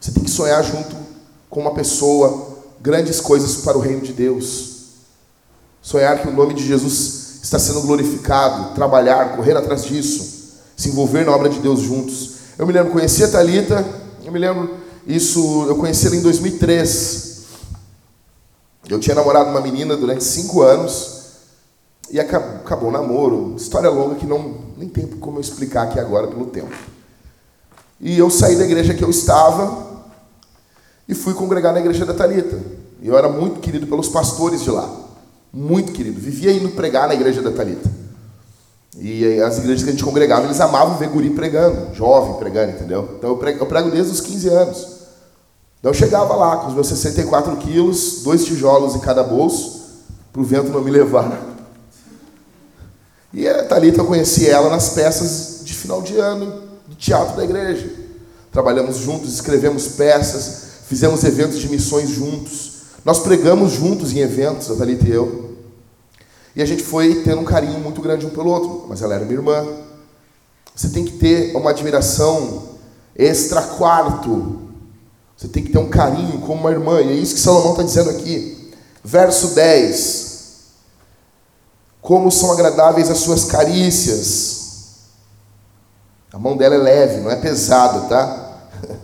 Você 0.00 0.10
tem 0.10 0.24
que 0.24 0.30
sonhar 0.30 0.62
junto 0.64 0.96
com 1.48 1.60
uma 1.60 1.74
pessoa 1.74 2.54
grandes 2.80 3.20
coisas 3.20 3.56
para 3.58 3.78
o 3.78 3.80
reino 3.80 4.00
de 4.00 4.12
Deus. 4.12 4.74
Sonhar 5.80 6.20
que 6.20 6.28
o 6.28 6.32
nome 6.32 6.54
de 6.54 6.66
Jesus 6.66 7.40
está 7.42 7.58
sendo 7.58 7.82
glorificado, 7.82 8.74
trabalhar, 8.74 9.36
correr 9.36 9.56
atrás 9.56 9.84
disso, 9.84 10.33
se 10.76 10.88
envolver 10.88 11.24
na 11.24 11.32
obra 11.32 11.48
de 11.48 11.58
Deus 11.60 11.80
juntos. 11.80 12.34
Eu 12.58 12.66
me 12.66 12.72
lembro, 12.72 12.92
conheci 12.92 13.24
a 13.24 13.28
Talita, 13.28 13.84
eu 14.24 14.32
me 14.32 14.38
lembro 14.38 14.74
isso, 15.06 15.66
eu 15.68 15.76
conheci 15.76 16.06
ela 16.06 16.16
em 16.16 16.22
2003. 16.22 17.34
Eu 18.88 18.98
tinha 19.00 19.14
namorado 19.14 19.50
uma 19.50 19.60
menina 19.60 19.96
durante 19.96 20.24
cinco 20.24 20.62
anos 20.62 21.22
e 22.10 22.20
acabou, 22.20 22.56
acabou 22.56 22.88
o 22.88 22.92
namoro. 22.92 23.54
História 23.56 23.88
longa 23.90 24.16
que 24.16 24.26
não 24.26 24.56
nem 24.76 24.88
tem 24.88 25.06
como 25.06 25.38
eu 25.38 25.40
explicar 25.40 25.84
aqui 25.84 25.98
agora 25.98 26.26
pelo 26.26 26.46
tempo. 26.46 26.74
E 28.00 28.18
eu 28.18 28.28
saí 28.28 28.56
da 28.56 28.64
igreja 28.64 28.94
que 28.94 29.02
eu 29.02 29.10
estava 29.10 30.04
e 31.08 31.14
fui 31.14 31.34
congregar 31.34 31.72
na 31.72 31.80
igreja 31.80 32.04
da 32.04 32.14
Talita. 32.14 32.58
E 33.00 33.08
eu 33.08 33.16
era 33.16 33.28
muito 33.28 33.60
querido 33.60 33.86
pelos 33.86 34.08
pastores 34.08 34.62
de 34.62 34.70
lá, 34.70 34.90
muito 35.52 35.92
querido. 35.92 36.20
Vivia 36.20 36.52
indo 36.52 36.70
pregar 36.70 37.08
na 37.08 37.14
igreja 37.14 37.42
da 37.42 37.50
Talita. 37.50 38.03
E 38.98 39.40
as 39.40 39.58
igrejas 39.58 39.82
que 39.82 39.88
a 39.88 39.92
gente 39.92 40.04
congregava, 40.04 40.46
eles 40.46 40.60
amavam 40.60 40.96
ver 40.96 41.08
guri 41.08 41.30
pregando, 41.30 41.94
jovem 41.94 42.34
pregando, 42.34 42.72
entendeu? 42.72 43.16
Então 43.18 43.30
eu 43.30 43.36
prego, 43.36 43.64
eu 43.64 43.66
prego 43.66 43.90
desde 43.90 44.12
os 44.12 44.20
15 44.20 44.48
anos. 44.48 44.86
Então 45.80 45.90
eu 45.90 45.94
chegava 45.94 46.34
lá 46.34 46.58
com 46.58 46.68
os 46.68 46.74
meus 46.74 46.86
64 46.86 47.56
quilos, 47.56 48.22
dois 48.22 48.44
tijolos 48.44 48.94
em 48.94 49.00
cada 49.00 49.22
bolso, 49.22 49.82
para 50.32 50.40
o 50.40 50.44
vento 50.44 50.70
não 50.70 50.80
me 50.80 50.90
levar. 50.90 51.54
E 53.32 53.48
a 53.48 53.64
Thalita, 53.64 54.00
eu 54.00 54.06
conheci 54.06 54.48
ela 54.48 54.70
nas 54.70 54.90
peças 54.90 55.64
de 55.64 55.74
final 55.74 56.00
de 56.00 56.16
ano 56.16 56.62
do 56.86 56.94
teatro 56.94 57.36
da 57.36 57.44
igreja. 57.44 57.90
Trabalhamos 58.52 58.98
juntos, 58.98 59.34
escrevemos 59.34 59.88
peças, 59.88 60.62
fizemos 60.86 61.24
eventos 61.24 61.58
de 61.58 61.68
missões 61.68 62.10
juntos. 62.10 62.74
Nós 63.04 63.18
pregamos 63.18 63.72
juntos 63.72 64.12
em 64.12 64.20
eventos, 64.20 64.70
a 64.70 64.76
Thalita 64.76 65.06
e 65.06 65.10
eu. 65.10 65.43
E 66.54 66.62
a 66.62 66.66
gente 66.66 66.82
foi 66.82 67.22
tendo 67.22 67.40
um 67.40 67.44
carinho 67.44 67.78
muito 67.80 68.00
grande 68.00 68.26
um 68.26 68.30
pelo 68.30 68.50
outro. 68.50 68.86
Mas 68.88 69.02
ela 69.02 69.14
era 69.14 69.24
minha 69.24 69.36
irmã. 69.36 69.66
Você 70.74 70.88
tem 70.88 71.04
que 71.04 71.12
ter 71.12 71.56
uma 71.56 71.70
admiração 71.70 72.74
extra 73.16 73.62
quarto 73.62 74.64
você 75.36 75.48
tem 75.48 75.62
que 75.62 75.72
ter 75.72 75.78
um 75.78 75.88
carinho 75.88 76.40
como 76.40 76.60
uma 76.60 76.70
irmã, 76.70 77.00
e 77.00 77.10
é 77.10 77.14
isso 77.14 77.34
que 77.34 77.40
Salomão 77.40 77.72
está 77.72 77.82
dizendo 77.82 78.10
aqui. 78.10 78.72
Verso 79.02 79.54
10: 79.54 80.42
Como 82.00 82.30
são 82.30 82.52
agradáveis 82.52 83.10
as 83.10 83.18
suas 83.18 83.44
carícias. 83.44 84.62
A 86.32 86.38
mão 86.38 86.56
dela 86.56 86.74
é 86.74 86.78
leve, 86.78 87.20
não 87.20 87.30
é 87.30 87.36
pesada, 87.36 88.08
tá? 88.08 88.68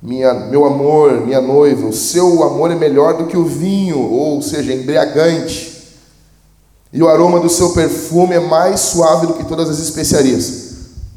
Minha, 0.00 0.32
meu 0.32 0.64
amor, 0.64 1.26
minha 1.26 1.40
noiva, 1.40 1.86
o 1.86 1.92
seu 1.92 2.44
amor 2.44 2.70
é 2.70 2.76
melhor 2.76 3.16
do 3.16 3.26
que 3.26 3.36
o 3.36 3.44
vinho, 3.44 3.98
ou 3.98 4.40
seja, 4.40 4.72
embriagante. 4.72 5.77
E 6.92 7.02
o 7.02 7.08
aroma 7.08 7.40
do 7.40 7.48
seu 7.48 7.70
perfume 7.72 8.34
é 8.34 8.40
mais 8.40 8.80
suave 8.80 9.26
do 9.26 9.34
que 9.34 9.44
todas 9.44 9.68
as 9.68 9.78
especiarias. 9.78 10.68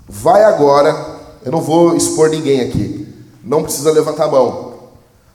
Vai 0.07 0.43
agora, 0.43 1.19
eu 1.43 1.51
não 1.51 1.61
vou 1.61 1.95
expor 1.95 2.29
ninguém 2.29 2.61
aqui 2.61 3.01
não 3.43 3.63
precisa 3.63 3.91
levantar 3.91 4.25
a 4.25 4.31
mão. 4.31 4.73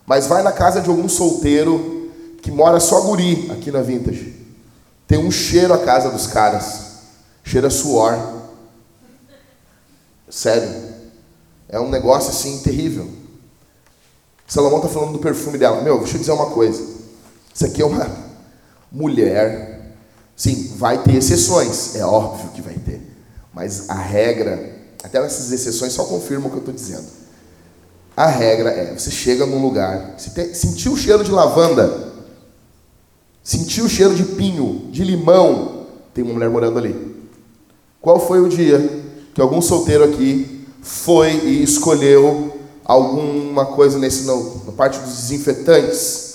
Mas 0.06 0.26
vai 0.26 0.42
na 0.42 0.52
casa 0.52 0.80
de 0.80 0.88
algum 0.88 1.08
solteiro 1.08 2.10
que 2.40 2.50
mora 2.50 2.78
só 2.78 3.00
guri 3.00 3.50
aqui 3.50 3.70
na 3.70 3.82
Vintage. 3.82 4.34
Tem 5.06 5.18
um 5.18 5.30
cheiro 5.30 5.74
a 5.74 5.78
casa 5.78 6.10
dos 6.10 6.26
caras. 6.26 6.86
Cheira 7.42 7.70
suor. 7.70 8.16
Sério. 10.28 10.68
É 11.68 11.80
um 11.80 11.88
negócio 11.88 12.30
assim 12.30 12.58
terrível. 12.60 13.08
Salomão 14.46 14.78
está 14.78 14.88
falando 14.88 15.12
do 15.12 15.18
perfume 15.18 15.58
dela. 15.58 15.82
Meu, 15.82 15.98
deixa 15.98 16.14
eu 16.14 16.20
dizer 16.20 16.32
uma 16.32 16.50
coisa. 16.50 16.82
Isso 17.52 17.66
aqui 17.66 17.82
é 17.82 17.86
uma 17.86 18.08
mulher. 18.92 19.75
Sim, 20.36 20.74
vai 20.76 21.02
ter 21.02 21.14
exceções. 21.14 21.96
É 21.96 22.04
óbvio 22.04 22.50
que 22.50 22.60
vai 22.60 22.74
ter. 22.74 23.00
Mas 23.54 23.88
a 23.88 23.94
regra, 23.94 24.76
até 25.02 25.18
essas 25.18 25.50
exceções 25.50 25.94
só 25.94 26.04
confirmam 26.04 26.48
o 26.48 26.50
que 26.50 26.56
eu 26.56 26.60
estou 26.60 26.74
dizendo. 26.74 27.06
A 28.14 28.26
regra 28.26 28.70
é: 28.70 28.94
você 28.94 29.10
chega 29.10 29.46
num 29.46 29.62
lugar, 29.62 30.14
se 30.18 30.30
sentiu 30.54 30.92
o 30.92 30.96
cheiro 30.96 31.24
de 31.24 31.30
lavanda, 31.30 32.12
sentiu 33.42 33.86
o 33.86 33.88
cheiro 33.88 34.14
de 34.14 34.24
pinho, 34.24 34.88
de 34.90 35.02
limão, 35.02 35.86
tem 36.12 36.22
uma 36.22 36.34
mulher 36.34 36.50
morando 36.50 36.78
ali. 36.78 37.16
Qual 38.00 38.20
foi 38.20 38.40
o 38.40 38.48
dia 38.48 39.04
que 39.34 39.40
algum 39.40 39.60
solteiro 39.62 40.04
aqui 40.04 40.66
foi 40.82 41.32
e 41.32 41.62
escolheu 41.62 42.58
alguma 42.84 43.66
coisa 43.66 43.98
nesse 43.98 44.24
não, 44.24 44.62
na 44.66 44.72
parte 44.72 44.98
dos 44.98 45.14
desinfetantes? 45.16 46.26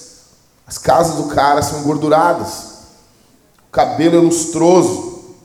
As 0.66 0.78
casas 0.78 1.16
do 1.16 1.34
cara 1.34 1.62
são 1.62 1.80
engorduradas, 1.82 2.71
cabelo 3.72 4.18
é 4.18 4.20
lustroso, 4.20 5.36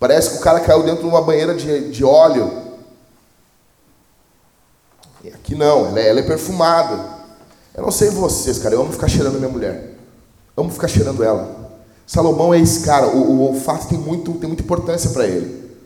parece 0.00 0.30
que 0.30 0.36
o 0.36 0.40
cara 0.40 0.60
caiu 0.60 0.82
dentro 0.82 1.02
de 1.02 1.08
uma 1.08 1.22
banheira 1.22 1.54
de, 1.54 1.90
de 1.90 2.04
óleo. 2.04 2.64
Aqui 5.26 5.54
não, 5.54 5.86
ela 5.86 6.00
é, 6.00 6.08
ela 6.08 6.20
é 6.20 6.22
perfumada. 6.22 7.14
Eu 7.74 7.82
não 7.82 7.90
sei 7.90 8.10
vocês, 8.10 8.58
cara, 8.58 8.74
eu 8.74 8.82
amo 8.82 8.92
ficar 8.92 9.08
cheirando 9.08 9.36
minha 9.36 9.48
mulher. 9.48 9.94
Amo 10.56 10.70
ficar 10.70 10.88
cheirando 10.88 11.22
ela. 11.22 11.64
Salomão 12.06 12.52
é 12.52 12.60
esse 12.60 12.84
cara, 12.84 13.08
o, 13.08 13.30
o 13.32 13.40
olfato 13.40 13.88
tem, 13.88 13.98
muito, 13.98 14.32
tem 14.34 14.48
muita 14.48 14.62
importância 14.62 15.10
para 15.10 15.26
ele. 15.26 15.76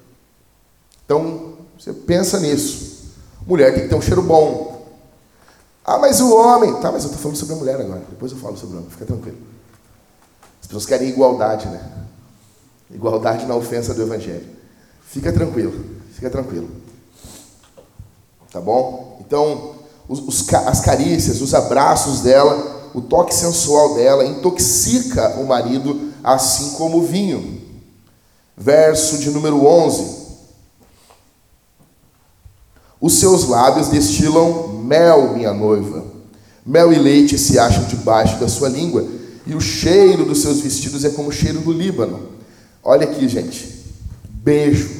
Então, 1.04 1.54
você 1.78 1.92
pensa 1.92 2.38
nisso. 2.40 3.14
Mulher 3.46 3.72
tem 3.72 3.84
que 3.84 3.88
ter 3.88 3.94
um 3.94 4.02
cheiro 4.02 4.22
bom. 4.22 4.86
Ah, 5.84 5.98
mas 5.98 6.20
o 6.20 6.36
homem. 6.36 6.74
Tá, 6.80 6.92
mas 6.92 7.04
eu 7.04 7.10
estou 7.10 7.22
falando 7.22 7.36
sobre 7.36 7.54
a 7.54 7.58
mulher 7.58 7.80
agora. 7.80 8.02
Depois 8.10 8.30
eu 8.30 8.38
falo 8.38 8.56
sobre 8.56 8.76
o 8.76 8.78
homem, 8.78 8.90
fica 8.90 9.06
tranquilo. 9.06 9.38
As 10.68 10.72
pessoas 10.72 10.84
querem 10.84 11.08
igualdade, 11.08 11.66
né? 11.66 11.80
Igualdade 12.90 13.46
na 13.46 13.54
ofensa 13.54 13.94
do 13.94 14.02
Evangelho. 14.02 14.46
Fica 15.00 15.32
tranquilo, 15.32 15.72
fica 16.12 16.28
tranquilo. 16.28 16.68
Tá 18.52 18.60
bom? 18.60 19.16
Então, 19.18 19.76
os, 20.06 20.20
os, 20.20 20.52
as 20.52 20.80
carícias, 20.80 21.40
os 21.40 21.54
abraços 21.54 22.20
dela, 22.20 22.90
o 22.92 23.00
toque 23.00 23.34
sensual 23.34 23.94
dela 23.94 24.26
intoxica 24.26 25.40
o 25.40 25.46
marido, 25.46 26.12
assim 26.22 26.72
como 26.72 26.98
o 26.98 27.06
vinho. 27.06 27.62
Verso 28.54 29.16
de 29.16 29.30
número 29.30 29.66
11. 29.66 30.18
Os 33.00 33.14
seus 33.14 33.48
lábios 33.48 33.88
destilam 33.88 34.68
mel, 34.68 35.32
minha 35.32 35.54
noiva. 35.54 36.04
Mel 36.66 36.92
e 36.92 36.98
leite 36.98 37.38
se 37.38 37.58
acham 37.58 37.84
debaixo 37.84 38.36
da 38.36 38.48
sua 38.48 38.68
língua, 38.68 39.16
e 39.48 39.54
o 39.54 39.60
cheiro 39.60 40.26
dos 40.26 40.42
seus 40.42 40.60
vestidos 40.60 41.06
é 41.06 41.10
como 41.10 41.30
o 41.30 41.32
cheiro 41.32 41.60
do 41.60 41.72
Líbano. 41.72 42.28
Olha 42.84 43.04
aqui, 43.04 43.26
gente. 43.26 43.82
Beijo. 44.28 44.90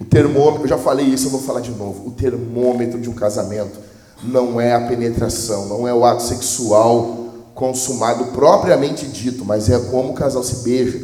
O 0.00 0.04
termômetro, 0.04 0.64
eu 0.64 0.68
já 0.68 0.76
falei 0.76 1.06
isso, 1.06 1.28
eu 1.28 1.30
vou 1.30 1.40
falar 1.40 1.60
de 1.60 1.70
novo. 1.70 2.08
O 2.08 2.10
termômetro 2.10 3.00
de 3.00 3.08
um 3.08 3.14
casamento 3.14 3.78
não 4.24 4.60
é 4.60 4.74
a 4.74 4.80
penetração, 4.88 5.66
não 5.66 5.86
é 5.86 5.94
o 5.94 6.04
ato 6.04 6.24
sexual 6.24 7.28
consumado 7.54 8.26
propriamente 8.32 9.06
dito, 9.06 9.44
mas 9.44 9.70
é 9.70 9.78
como 9.78 10.10
o 10.10 10.14
casal 10.14 10.42
se 10.42 10.64
beija. 10.64 11.00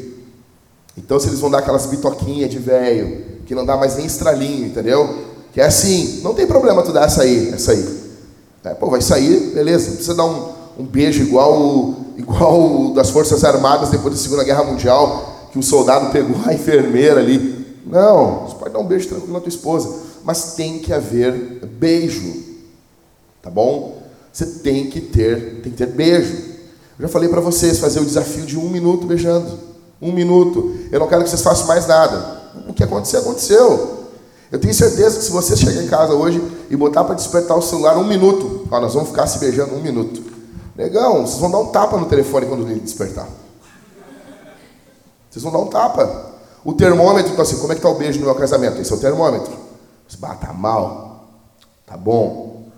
Então, 0.96 1.20
se 1.20 1.28
eles 1.28 1.38
vão 1.38 1.48
dar 1.48 1.58
aquelas 1.58 1.86
bitoquinhas 1.86 2.50
de 2.50 2.58
velho, 2.58 3.38
que 3.46 3.54
não 3.54 3.64
dá 3.64 3.76
mais 3.76 3.96
nem 3.96 4.06
estralinho, 4.06 4.66
entendeu? 4.66 5.26
Que 5.52 5.60
é 5.60 5.66
assim, 5.66 6.20
não 6.24 6.34
tem 6.34 6.48
problema 6.48 6.82
tu 6.82 6.92
dar 6.92 7.04
essa 7.04 7.22
aí, 7.22 7.50
essa 7.50 7.70
aí. 7.70 7.98
É, 8.64 8.74
pô, 8.74 8.90
vai 8.90 9.00
sair, 9.00 9.52
beleza, 9.54 9.86
não 9.86 9.94
precisa 9.94 10.14
dar 10.16 10.24
um, 10.24 10.52
um 10.80 10.84
beijo 10.84 11.22
igual, 11.22 11.94
igual 12.18 12.92
das 12.92 13.10
Forças 13.10 13.44
Armadas 13.44 13.90
depois 13.90 14.12
da 14.12 14.20
Segunda 14.20 14.42
Guerra 14.42 14.64
Mundial, 14.64 15.48
que 15.52 15.58
o 15.58 15.62
soldado 15.62 16.10
pegou 16.10 16.36
a 16.44 16.52
enfermeira 16.52 17.20
ali, 17.20 17.64
não, 17.86 18.46
você 18.46 18.56
pode 18.56 18.74
dar 18.74 18.80
um 18.80 18.86
beijo 18.86 19.08
tranquilo 19.08 19.32
na 19.32 19.40
tua 19.40 19.48
esposa, 19.48 20.08
mas 20.24 20.54
tem 20.54 20.80
que 20.80 20.92
haver 20.92 21.64
beijo, 21.78 22.44
tá 23.40 23.48
bom? 23.48 24.02
Você 24.32 24.44
tem 24.44 24.90
que 24.90 25.00
ter, 25.00 25.60
tem 25.62 25.72
que 25.72 25.78
ter 25.78 25.86
beijo. 25.86 26.34
Eu 26.98 27.02
já 27.02 27.08
falei 27.08 27.28
para 27.28 27.40
vocês 27.40 27.78
fazer 27.78 28.00
o 28.00 28.04
desafio 28.04 28.44
de 28.44 28.58
um 28.58 28.68
minuto 28.68 29.06
beijando, 29.06 29.58
um 30.02 30.12
minuto. 30.12 30.74
Eu 30.92 31.00
não 31.00 31.08
quero 31.08 31.22
que 31.22 31.30
vocês 31.30 31.42
façam 31.42 31.66
mais 31.66 31.86
nada. 31.86 32.38
O 32.68 32.74
que 32.74 32.84
aconteceu 32.84 33.20
aconteceu. 33.20 34.06
Eu 34.50 34.58
tenho 34.58 34.74
certeza 34.74 35.18
que 35.18 35.24
se 35.24 35.30
você 35.30 35.56
chegar 35.56 35.82
em 35.82 35.86
casa 35.86 36.12
hoje 36.14 36.42
e 36.68 36.76
botar 36.76 37.04
para 37.04 37.14
despertar 37.14 37.56
o 37.56 37.62
celular 37.62 37.96
um 37.96 38.06
minuto, 38.06 38.66
ó, 38.70 38.80
nós 38.80 38.94
vamos 38.94 39.10
ficar 39.10 39.26
se 39.26 39.38
beijando 39.38 39.74
um 39.74 39.80
minuto. 39.80 40.27
Negão, 40.78 41.26
vocês 41.26 41.40
vão 41.40 41.50
dar 41.50 41.58
um 41.58 41.66
tapa 41.66 41.96
no 41.96 42.06
telefone 42.06 42.46
quando 42.46 42.62
ele 42.70 42.78
despertar. 42.78 43.26
Vocês 45.28 45.42
vão 45.42 45.50
dar 45.50 45.58
um 45.58 45.66
tapa. 45.66 46.34
O 46.64 46.72
termômetro, 46.72 47.32
então 47.32 47.42
assim, 47.42 47.58
como 47.58 47.72
é 47.72 47.74
que 47.74 47.80
está 47.80 47.88
o 47.88 47.96
beijo 47.96 48.20
no 48.20 48.26
meu 48.26 48.34
casamento? 48.36 48.80
Esse 48.80 48.92
é 48.92 48.94
o 48.94 49.00
termômetro. 49.00 49.52
Você 50.08 50.16
ah, 50.22 50.34
tá 50.36 50.52
mal, 50.52 51.24
tá 51.84 51.96
bom, 51.96 52.68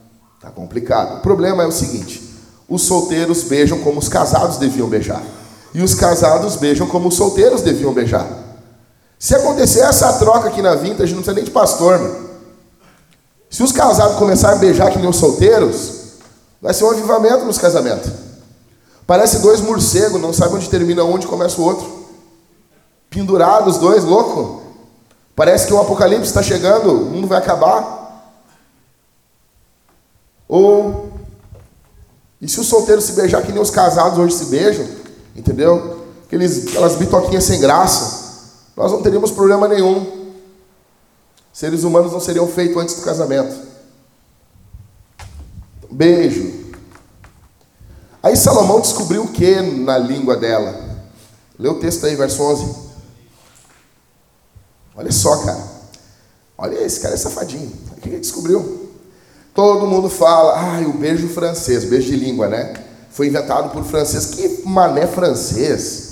tá 0.41 0.51
complicado. 0.51 1.19
O 1.19 1.21
problema 1.21 1.63
é 1.63 1.67
o 1.67 1.73
seguinte: 1.73 2.23
os 2.67 2.83
solteiros 2.83 3.43
beijam 3.43 3.81
como 3.81 3.99
os 3.99 4.09
casados 4.09 4.57
deviam 4.57 4.89
beijar. 4.89 5.23
E 5.75 5.83
os 5.83 5.95
casados 5.95 6.57
beijam 6.57 6.87
como 6.87 7.09
os 7.09 7.17
solteiros 7.17 7.61
deviam 7.61 7.93
beijar. 7.93 8.27
Se 9.19 9.35
acontecer 9.35 9.81
essa 9.81 10.15
troca 10.15 10.49
aqui 10.49 10.63
na 10.63 10.75
Vintage, 10.75 11.13
não 11.13 11.21
precisa 11.21 11.35
nem 11.35 11.45
de 11.45 11.51
pastor, 11.51 11.99
mano. 11.99 12.31
Se 13.51 13.63
os 13.63 13.73
casados 13.73 14.17
começarem 14.17 14.57
a 14.57 14.61
beijar 14.61 14.91
que 14.91 14.99
nem 14.99 15.09
os 15.09 15.17
solteiros, 15.17 16.00
vai 16.61 16.75
ser 16.75 16.85
um 16.85 16.91
avivamento 16.91 17.45
nos 17.45 17.59
casamentos. 17.59 18.11
Parece 19.07 19.39
dois 19.41 19.61
morcegos, 19.61 20.21
não 20.21 20.33
sabe 20.33 20.55
onde 20.55 20.69
termina 20.69 21.05
um, 21.05 21.15
onde 21.15 21.27
começa 21.27 21.61
o 21.61 21.65
outro. 21.65 22.07
Pendurados, 23.09 23.79
dois, 23.79 24.05
louco. 24.05 24.63
Parece 25.35 25.67
que 25.67 25.73
o 25.73 25.81
apocalipse 25.81 26.27
está 26.27 26.43
chegando, 26.43 26.93
o 26.93 27.11
mundo 27.11 27.27
vai 27.27 27.39
acabar. 27.39 28.01
Ou, 30.47 31.11
e 32.41 32.49
se 32.49 32.61
os 32.61 32.67
solteiros 32.67 33.05
se 33.05 33.13
beijar 33.13 33.43
que 33.43 33.53
nem 33.53 33.63
os 33.63 33.71
casados 33.71 34.19
hoje 34.19 34.35
se 34.35 34.47
beijam, 34.47 34.87
entendeu? 35.35 36.05
Aqueles, 36.27 36.69
aquelas 36.69 36.97
bitoquinhas 36.97 37.45
sem 37.45 37.61
graça, 37.61 38.31
nós 38.77 38.93
não 38.93 39.03
teríamos 39.03 39.31
problema 39.31 39.67
nenhum. 39.67 40.31
Seres 41.53 41.85
humanos 41.85 42.13
não 42.13 42.21
seriam 42.21 42.47
feitos 42.47 42.77
antes 42.77 42.95
do 42.97 43.03
casamento. 43.03 43.70
Beijo. 45.91 46.61
Aí 48.23 48.37
Salomão 48.37 48.81
descobriu 48.81 49.25
o 49.25 49.29
que 49.29 49.61
na 49.61 49.97
língua 49.97 50.37
dela? 50.37 50.89
Lê 51.59 51.69
o 51.69 51.79
texto 51.79 52.07
aí, 52.07 52.15
verso 52.15 52.43
11. 52.43 52.75
Olha 54.95 55.11
só, 55.11 55.37
cara. 55.39 55.63
Olha 56.57 56.79
esse 56.85 57.01
cara 57.01 57.15
é 57.15 57.17
safadinho. 57.17 57.73
O 57.97 58.01
que 58.01 58.09
ele 58.09 58.21
descobriu? 58.21 58.91
Todo 59.55 59.87
mundo 59.87 60.09
fala, 60.09 60.75
ai, 60.75 60.85
o 60.85 60.93
beijo 60.93 61.29
francês, 61.29 61.85
beijo 61.85 62.09
de 62.09 62.17
língua, 62.17 62.49
né? 62.49 62.75
Foi 63.11 63.27
inventado 63.27 63.71
por 63.71 63.83
francês. 63.85 64.27
Que 64.27 64.63
mané 64.67 65.07
francês? 65.07 66.11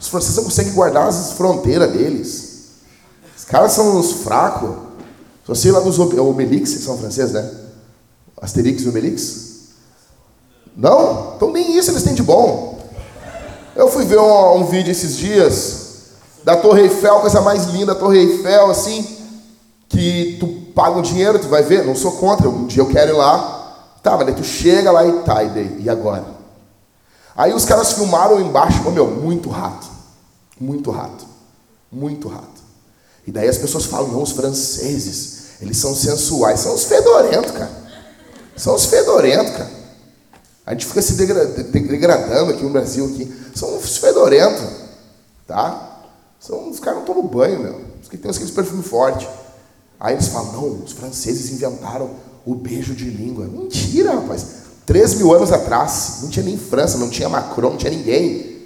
Os 0.00 0.08
franceses 0.08 0.36
não 0.36 0.44
conseguem 0.44 0.72
guardar 0.72 1.08
as 1.08 1.32
fronteiras 1.32 1.90
deles. 1.90 2.48
Os 3.36 3.44
caras 3.44 3.72
são 3.72 3.98
uns 3.98 4.12
fracos. 4.22 4.76
Só 5.44 5.54
sei 5.54 5.72
lá 5.72 5.80
dos 5.80 5.98
Obelix, 5.98 6.74
que 6.74 6.80
são 6.80 6.96
franceses, 6.96 7.32
né? 7.32 7.57
Asterix 8.40 8.82
e 8.82 8.88
Obelix. 8.88 9.48
Não? 10.76 11.34
Então 11.36 11.50
nem 11.50 11.76
isso 11.76 11.90
eles 11.90 12.02
têm 12.02 12.14
de 12.14 12.22
bom. 12.22 12.78
Eu 13.74 13.88
fui 13.88 14.04
ver 14.04 14.18
um, 14.18 14.56
um 14.56 14.64
vídeo 14.64 14.90
esses 14.90 15.16
dias 15.16 15.88
da 16.44 16.56
Torre 16.56 16.82
Eiffel, 16.82 17.20
coisa 17.20 17.40
mais 17.40 17.66
linda, 17.66 17.92
a 17.92 17.94
Torre 17.94 18.18
Eiffel, 18.18 18.70
assim, 18.70 19.06
que 19.88 20.36
tu 20.40 20.46
paga 20.72 20.98
um 20.98 21.02
dinheiro, 21.02 21.38
tu 21.38 21.48
vai 21.48 21.62
ver, 21.62 21.84
não 21.84 21.94
sou 21.94 22.12
contra, 22.12 22.48
um 22.48 22.66
dia 22.66 22.82
eu 22.82 22.88
quero 22.88 23.12
ir 23.12 23.16
lá. 23.16 23.56
Tá, 24.02 24.16
mas 24.16 24.26
daí 24.26 24.34
tu 24.34 24.44
chega 24.44 24.90
lá 24.90 25.04
e 25.04 25.12
tá, 25.20 25.42
e, 25.42 25.48
daí, 25.50 25.82
e 25.82 25.90
agora? 25.90 26.24
Aí 27.36 27.52
os 27.52 27.64
caras 27.64 27.92
filmaram 27.92 28.40
embaixo, 28.40 28.82
oh, 28.86 28.90
meu, 28.90 29.06
muito 29.06 29.48
rato. 29.48 29.86
Muito 30.60 30.90
rato. 30.90 31.24
Muito 31.90 32.28
rato. 32.28 32.62
E 33.26 33.30
daí 33.30 33.48
as 33.48 33.58
pessoas 33.58 33.84
falam, 33.84 34.08
não, 34.08 34.22
os 34.22 34.32
franceses, 34.32 35.60
eles 35.60 35.76
são 35.76 35.94
sensuais. 35.94 36.60
São 36.60 36.74
os 36.74 36.84
fedorentos, 36.84 37.52
cara. 37.52 37.87
São 38.58 38.74
os 38.74 38.86
fedorentos, 38.86 39.52
cara. 39.52 39.70
A 40.66 40.72
gente 40.72 40.84
fica 40.84 41.00
se 41.00 41.14
degradando 41.14 42.50
aqui 42.50 42.62
no 42.62 42.70
Brasil. 42.70 43.06
Aqui. 43.06 43.32
São 43.54 43.78
os 43.78 43.96
fedorentos. 43.96 44.62
Tá? 45.46 46.02
São, 46.38 46.68
os 46.68 46.78
caras 46.78 46.98
não 46.98 47.06
tomam 47.06 47.26
banho, 47.26 47.60
meu. 47.60 47.80
Os 48.02 48.08
que 48.08 48.18
tem 48.18 48.30
aqueles 48.30 48.50
perfumes 48.50 48.86
fortes. 48.86 49.26
Aí 49.98 50.14
eles 50.14 50.28
falam, 50.28 50.52
não, 50.52 50.84
os 50.84 50.92
franceses 50.92 51.50
inventaram 51.50 52.10
o 52.44 52.54
beijo 52.54 52.94
de 52.94 53.08
língua. 53.08 53.46
Mentira, 53.46 54.14
rapaz. 54.14 54.46
Três 54.84 55.14
mil 55.14 55.34
anos 55.34 55.52
atrás, 55.52 56.18
não 56.22 56.30
tinha 56.30 56.44
nem 56.44 56.56
França, 56.56 56.96
não 56.96 57.10
tinha 57.10 57.28
Macron, 57.28 57.70
não 57.70 57.76
tinha 57.76 57.92
ninguém. 57.92 58.58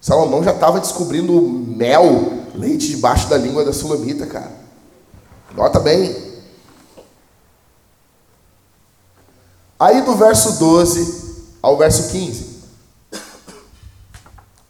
Salomão 0.00 0.42
já 0.42 0.52
estava 0.52 0.80
descobrindo 0.80 1.40
mel, 1.40 2.32
leite 2.54 2.88
debaixo 2.88 3.28
da 3.28 3.36
língua 3.36 3.64
da 3.64 3.72
sulamita, 3.72 4.26
cara. 4.26 4.50
Nota 5.54 5.78
bem. 5.80 6.27
Aí 9.78 10.02
do 10.02 10.16
verso 10.16 10.58
12 10.58 11.46
ao 11.62 11.76
verso 11.76 12.10
15. 12.10 12.58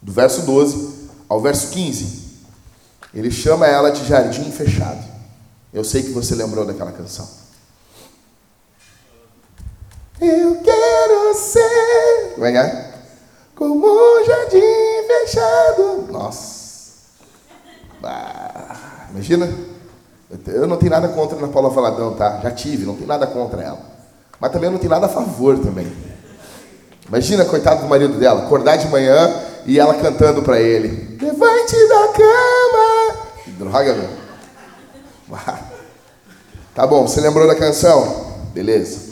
Do 0.01 0.11
verso 0.11 0.41
12 0.43 1.09
ao 1.27 1.41
verso 1.41 1.69
15. 1.69 2.29
Ele 3.13 3.31
chama 3.31 3.65
ela 3.65 3.91
de 3.91 4.05
jardim 4.05 4.51
fechado. 4.51 5.03
Eu 5.73 5.83
sei 5.83 6.03
que 6.03 6.11
você 6.11 6.35
lembrou 6.35 6.65
daquela 6.65 6.91
canção. 6.91 7.27
Eu 10.21 10.61
quero 10.61 11.33
ser. 11.33 12.33
Como 12.35 12.45
é 12.45 12.51
que 12.51 12.57
é? 12.57 12.93
Como 13.55 13.87
um 13.87 14.25
jardim 14.25 15.07
fechado. 15.07 16.11
Nossa. 16.11 16.49
Ah, 18.03 19.07
imagina. 19.11 19.49
Eu 20.45 20.67
não 20.67 20.77
tenho 20.77 20.91
nada 20.91 21.07
contra 21.09 21.35
a 21.35 21.39
Ana 21.39 21.51
Paula 21.51 21.69
Valadão, 21.69 22.15
tá? 22.15 22.39
Já 22.41 22.51
tive, 22.51 22.85
não 22.85 22.95
tenho 22.95 23.07
nada 23.07 23.25
contra 23.25 23.63
ela. 23.63 23.88
Mas 24.39 24.51
também 24.51 24.69
não 24.69 24.77
tenho 24.77 24.89
nada 24.89 25.07
a 25.07 25.09
favor 25.09 25.59
também. 25.59 25.91
Imagina, 27.07 27.43
coitado 27.43 27.81
do 27.81 27.87
marido 27.87 28.17
dela, 28.17 28.45
acordar 28.45 28.77
de 28.77 28.87
manhã 28.87 29.33
e 29.65 29.79
ela 29.79 29.95
cantando 29.95 30.41
para 30.43 30.59
ele: 30.59 31.17
Levante 31.19 31.87
da 31.87 32.07
cama. 32.13 33.27
Que 33.43 33.51
droga, 33.51 33.93
meu. 33.95 34.09
Tá 36.73 36.87
bom, 36.87 37.05
você 37.05 37.19
lembrou 37.19 37.47
da 37.47 37.55
canção? 37.55 38.37
Beleza. 38.53 39.09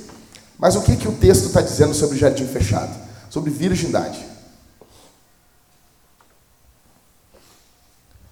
Mas 0.57 0.75
o 0.75 0.81
que, 0.81 0.95
que 0.95 1.07
o 1.07 1.11
texto 1.11 1.47
está 1.47 1.59
dizendo 1.59 1.93
sobre 1.93 2.17
jardim 2.17 2.47
fechado? 2.47 2.95
Sobre 3.29 3.51
virgindade. 3.51 4.25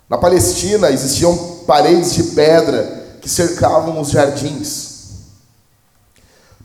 Na 0.08 0.17
Palestina 0.17 0.89
existiam 0.89 1.36
paredes 1.67 2.13
de 2.13 2.23
pedra 2.23 3.17
que 3.19 3.27
cercavam 3.27 3.99
os 3.99 4.10
jardins 4.10 4.94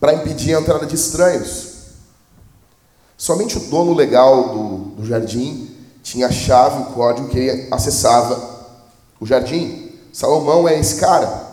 para 0.01 0.15
impedir 0.15 0.57
a 0.57 0.61
entrada 0.61 0.87
de 0.87 0.95
estranhos. 0.95 1.69
Somente 3.17 3.59
o 3.59 3.61
dono 3.69 3.93
legal 3.93 4.49
do, 4.49 4.79
do 4.97 5.07
jardim 5.07 5.77
tinha 6.03 6.27
a 6.27 6.33
chave, 6.33 6.83
o 6.83 6.87
código 6.87 7.29
que 7.29 7.69
acessava 7.71 8.59
o 9.21 9.27
jardim. 9.27 9.93
Salomão 10.13 10.67
é 10.67 10.81
esse 10.81 10.97
cara. 10.97 11.49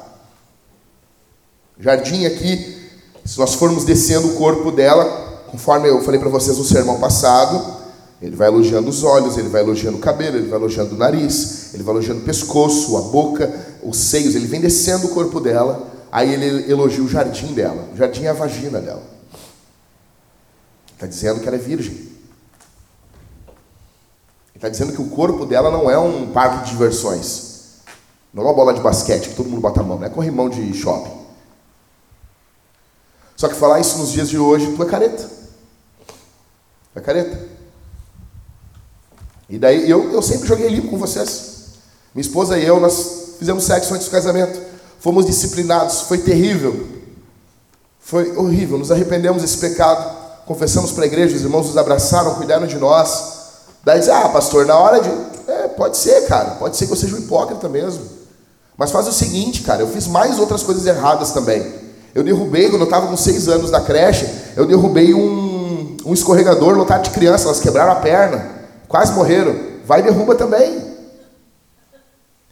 Jardim 1.78 2.26
aqui 2.26 2.78
se 3.28 3.38
nós 3.38 3.56
formos 3.56 3.84
descendo 3.84 4.30
o 4.30 4.34
corpo 4.36 4.72
dela, 4.72 5.44
conforme 5.52 5.90
eu 5.90 6.02
falei 6.02 6.18
para 6.18 6.30
vocês 6.30 6.58
no 6.58 6.64
sermão 6.64 6.98
passado, 6.98 7.76
ele 8.22 8.38
vai 8.38 8.48
elogiando 8.48 8.90
os 8.90 9.04
olhos, 9.04 9.38
ele 9.38 9.50
vai 9.50 9.62
elogiando 9.62 9.98
o 9.98 10.00
cabelo, 10.00 10.38
ele 10.38 10.48
vai 10.48 10.58
elogiando 10.58 10.96
o 10.96 10.98
nariz, 10.98 11.74
ele 11.74 11.84
vai 11.84 11.94
elogiando 11.94 12.22
o 12.22 12.24
pescoço, 12.24 12.96
a 12.96 13.02
boca, 13.02 13.54
os 13.84 13.98
seios, 13.98 14.34
ele 14.34 14.48
vem 14.48 14.62
descendo 14.62 15.08
o 15.08 15.10
corpo 15.10 15.42
dela, 15.42 15.86
aí 16.12 16.34
ele 16.34 16.72
elogia 16.72 17.04
o 17.04 17.08
jardim 17.08 17.54
dela. 17.54 17.90
O 17.94 17.98
jardim 17.98 18.24
é 18.24 18.30
a 18.30 18.34
vagina 18.34 18.80
dela. 18.80 19.04
Está 20.94 21.06
dizendo 21.06 21.40
que 21.40 21.48
ela 21.48 21.58
é 21.58 21.60
virgem. 21.60 22.08
Está 24.56 24.70
dizendo 24.70 24.94
que 24.94 25.02
o 25.02 25.10
corpo 25.10 25.46
dela 25.46 25.70
não 25.70 25.90
é 25.90 25.98
um 25.98 26.32
parque 26.32 26.66
de 26.66 26.72
diversões. 26.72 27.84
Não 28.34 28.44
é 28.44 28.48
uma 28.48 28.54
bola 28.54 28.74
de 28.74 28.82
basquete 28.82 29.30
que 29.30 29.36
todo 29.36 29.50
mundo 29.50 29.62
bota 29.62 29.82
a 29.82 29.84
mão, 29.84 30.00
não 30.00 30.06
é 30.06 30.10
corrimão 30.10 30.50
de 30.50 30.74
shopping. 30.74 31.26
Só 33.36 33.48
que 33.48 33.54
falar 33.54 33.80
isso 33.80 34.00
nos 34.00 34.12
dias 34.12 34.30
de 34.30 34.40
hoje, 34.40 34.74
tu 34.76 34.82
é 34.82 34.86
careta. 34.88 35.30
É 36.96 37.00
careta. 37.00 37.48
E 39.48 39.60
daí 39.60 39.90
eu, 39.90 40.12
eu 40.12 40.22
sempre 40.22 40.48
joguei 40.48 40.68
limpo 40.68 40.90
com 40.90 40.98
vocês. 40.98 41.76
Minha 42.14 42.26
esposa 42.26 42.58
e 42.58 42.66
eu, 42.66 42.80
nós 42.80 43.36
fizemos 43.38 43.64
sexo 43.64 43.94
antes 43.94 44.08
do 44.08 44.12
casamento. 44.12 44.60
Fomos 45.00 45.26
disciplinados, 45.26 46.02
foi 46.02 46.18
terrível. 46.20 46.88
Foi 48.00 48.36
horrível, 48.38 48.78
nos 48.78 48.92
arrependemos 48.92 49.42
desse 49.42 49.58
pecado. 49.58 50.18
Confessamos 50.46 50.92
para 50.92 51.04
a 51.04 51.08
igreja, 51.08 51.36
os 51.36 51.42
irmãos 51.42 51.68
nos 51.68 51.78
abraçaram, 51.78 52.36
cuidaram 52.36 52.66
de 52.66 52.78
nós. 52.78 53.36
Daí 53.84 54.00
diz, 54.00 54.10
ah, 54.10 54.30
pastor, 54.30 54.66
na 54.66 54.78
hora 54.78 55.02
de. 55.02 55.10
É, 55.50 55.68
pode 55.68 55.98
ser, 55.98 56.26
cara. 56.28 56.52
Pode 56.52 56.78
ser 56.78 56.88
que 56.88 56.94
eu 56.94 56.98
seja 56.98 57.16
um 57.16 57.20
hipócrita 57.20 57.68
mesmo. 57.68 58.04
Mas 58.78 58.92
faz 58.92 59.08
o 59.08 59.12
seguinte, 59.12 59.62
cara, 59.64 59.82
eu 59.82 59.88
fiz 59.88 60.08
mais 60.08 60.40
outras 60.40 60.64
coisas 60.64 60.86
erradas 60.86 61.32
também. 61.32 61.74
Eu 62.14 62.24
derrubei, 62.24 62.70
quando 62.70 62.82
eu 62.82 62.86
estava 62.86 63.08
com 63.08 63.18
seis 63.18 63.48
anos 63.48 63.72
na 63.72 63.82
creche, 63.82 64.28
eu 64.56 64.66
derrubei 64.66 65.14
um, 65.14 65.98
um 66.06 66.14
escorregador 66.14 66.76
lotado 66.76 67.04
de 67.04 67.10
crianças, 67.10 67.46
elas 67.46 67.60
quebraram 67.60 67.92
a 67.92 67.96
perna, 67.96 68.50
quase 68.88 69.14
morreram. 69.14 69.56
Vai 69.86 70.02
derruba 70.02 70.36
também. 70.36 70.96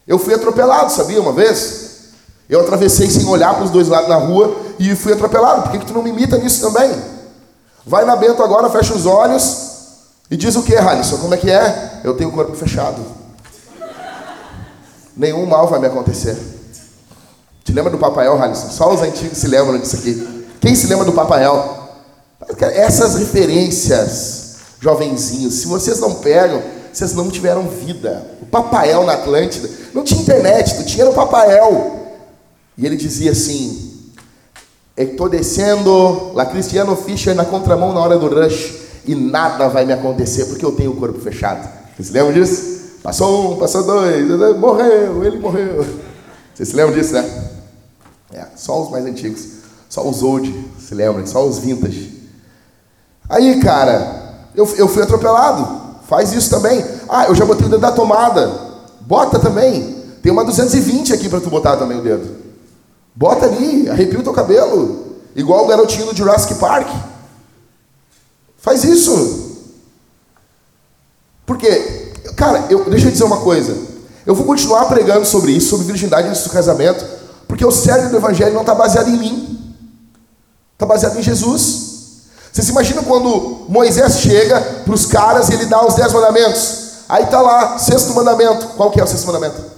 Eu 0.08 0.20
fui 0.20 0.34
atropelado, 0.34 0.92
sabia, 0.92 1.22
uma 1.22 1.32
vez? 1.32 1.85
Eu 2.50 2.62
atravessei 2.62 3.10
sem 3.10 3.26
olhar 3.26 3.54
para 3.56 3.64
os 3.64 3.72
dois 3.72 3.88
lados 3.88 4.08
na 4.08 4.18
rua 4.18 4.56
e 4.78 4.96
fui 4.96 5.14
atropelado. 5.14 5.64
Por 5.64 5.72
que, 5.72 5.80
que 5.80 5.86
tu 5.86 5.94
não 5.94 6.04
me 6.04 6.10
imita 6.12 6.38
nisso 6.38 6.62
também? 6.62 6.92
Vai 7.86 8.06
na 8.06 8.16
Bento 8.16 8.44
agora, 8.44 8.70
fecha 8.70 8.94
os 8.94 9.06
olhos 9.06 9.66
e 10.30 10.38
diz 10.38 10.56
o 10.56 10.64
que, 10.64 10.76
Halisson? 10.76 11.18
Como 11.18 11.34
é 11.34 11.38
que 11.38 11.50
é? 11.50 12.02
Eu 12.04 12.16
tenho 12.16 12.30
o 12.30 12.34
corpo 12.34 12.56
fechado. 12.56 13.02
Nenhum 15.16 15.46
mal 15.46 15.68
vai 15.68 15.80
me 15.80 15.88
acontecer. 15.88 16.36
Te 17.64 17.72
lembra 17.72 17.92
do 17.92 17.98
Papael, 17.98 18.42
Halisson? 18.42 18.70
Só 18.70 18.94
os 18.94 19.02
antigos 19.02 19.38
se 19.38 19.48
lembram 19.48 19.78
disso 19.78 19.96
aqui. 19.96 20.46
Quem 20.60 20.76
se 20.76 20.88
lembra 20.88 21.06
do 21.06 21.14
Papael? 21.14 21.90
Essas 22.60 23.16
referências, 23.16 24.56
jovenzinhos, 24.80 25.56
se 25.56 25.68
vocês 25.68 26.00
não 26.00 26.16
pegam, 26.16 26.62
vocês 26.92 27.14
não 27.14 27.30
tiveram 27.30 27.68
vida. 27.68 28.26
O 28.42 28.46
Papael 28.46 29.04
na 29.04 29.14
Atlântida, 29.14 29.70
não 29.94 30.04
tinha 30.04 30.22
internet, 30.22 30.76
tu 30.76 30.86
tinha 30.86 31.10
o 31.10 31.14
Papael. 31.14 32.05
E 32.78 32.86
ele 32.86 32.96
dizia 32.96 33.32
assim: 33.32 34.12
Estou 34.98 35.30
descendo, 35.30 36.34
La 36.34 36.46
Cristiano 36.46 36.96
Fischer 36.96 37.36
na 37.36 37.46
contramão 37.46 37.94
na 37.94 38.00
hora 38.00 38.18
do 38.18 38.28
rush, 38.28 38.74
e 39.06 39.16
nada 39.16 39.68
vai 39.68 39.86
me 39.86 39.94
acontecer, 39.94 40.46
porque 40.46 40.66
eu 40.66 40.72
tenho 40.72 40.92
o 40.92 40.96
corpo 40.96 41.20
fechado. 41.20 41.68
Vocês 41.96 42.08
se 42.08 42.14
lembram 42.14 42.34
disso? 42.34 42.76
Passou 43.04 43.54
um, 43.54 43.58
passou 43.58 43.84
dois, 43.84 44.28
morreu, 44.58 45.24
ele 45.24 45.38
morreu. 45.38 45.86
Vocês 46.54 46.70
se 46.70 46.76
lembram 46.76 46.96
disso, 46.96 47.14
né? 47.14 47.50
É, 48.34 48.46
só 48.56 48.82
os 48.82 48.90
mais 48.90 49.06
antigos, 49.06 49.46
só 49.90 50.08
os 50.08 50.24
old, 50.24 50.52
se 50.80 50.96
lembram, 50.96 51.26
só 51.26 51.46
os 51.46 51.60
vintage. 51.60 52.16
Aí, 53.30 53.60
cara, 53.60 54.48
eu, 54.56 54.66
eu 54.78 54.88
fui 54.88 55.04
atropelado. 55.04 55.86
Faz 56.08 56.34
isso 56.34 56.50
também. 56.50 56.84
Ah, 57.10 57.26
eu 57.26 57.36
já 57.36 57.46
botei 57.46 57.66
o 57.66 57.70
dedo 57.70 57.82
da 57.82 57.92
tomada. 57.92 58.52
Bota 59.02 59.40
também. 59.40 60.04
Tem 60.22 60.32
uma 60.32 60.46
220 60.46 61.14
aqui 61.14 61.30
para 61.30 61.42
tu 61.42 61.50
botar 61.50 61.78
também 61.78 61.98
o 61.98 62.02
dedo. 62.02 62.36
Bota 63.16 63.46
ali, 63.46 63.90
arrepia 63.90 64.20
o 64.20 64.24
teu 64.24 64.34
cabelo. 64.34 65.16
Igual 65.36 65.64
o 65.64 65.68
garotinho 65.68 66.08
do 66.08 66.16
Jurassic 66.16 66.56
Park. 66.56 66.88
Faz 68.58 68.84
isso. 68.84 69.58
Porque, 71.46 72.14
cara, 72.36 72.66
eu, 72.70 72.90
deixa 72.90 73.08
eu 73.08 73.12
dizer 73.12 73.24
uma 73.24 73.42
coisa. 73.42 73.78
Eu 74.26 74.34
vou 74.34 74.46
continuar 74.46 74.86
pregando 74.86 75.26
sobre 75.26 75.52
isso, 75.52 75.70
sobre 75.70 75.86
virgindade 75.86 76.28
antes 76.28 76.44
do 76.44 76.50
casamento, 76.50 77.06
porque 77.48 77.64
o 77.64 77.72
cerne 77.72 78.10
do 78.10 78.18
evangelho 78.18 78.54
não 78.54 78.62
está 78.62 78.74
baseado 78.74 79.08
em 79.10 79.18
mim. 79.18 79.76
Está 80.74 80.86
baseado 80.86 81.18
em 81.18 81.22
Jesus. 81.22 81.86
Você 82.52 82.64
se 82.64 82.72
imagina 82.72 83.04
quando 83.04 83.66
Moisés 83.70 84.20
chega 84.20 84.60
para 84.84 84.94
os 84.94 85.06
caras 85.06 85.50
e 85.50 85.54
ele 85.54 85.66
dá 85.66 85.86
os 85.86 85.94
dez 85.94 86.12
mandamentos. 86.12 86.86
Aí 87.08 87.24
está 87.24 87.42
lá, 87.42 87.78
sexto 87.78 88.14
mandamento. 88.14 88.68
Qual 88.70 88.90
que 88.90 89.00
é 89.00 89.04
o 89.04 89.08
sexto 89.08 89.28
mandamento? 89.28 89.75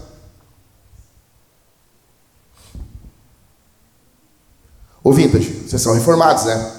Vintage, 5.11 5.65
vocês 5.67 5.81
são 5.81 5.93
reformados, 5.93 6.45
né? 6.45 6.71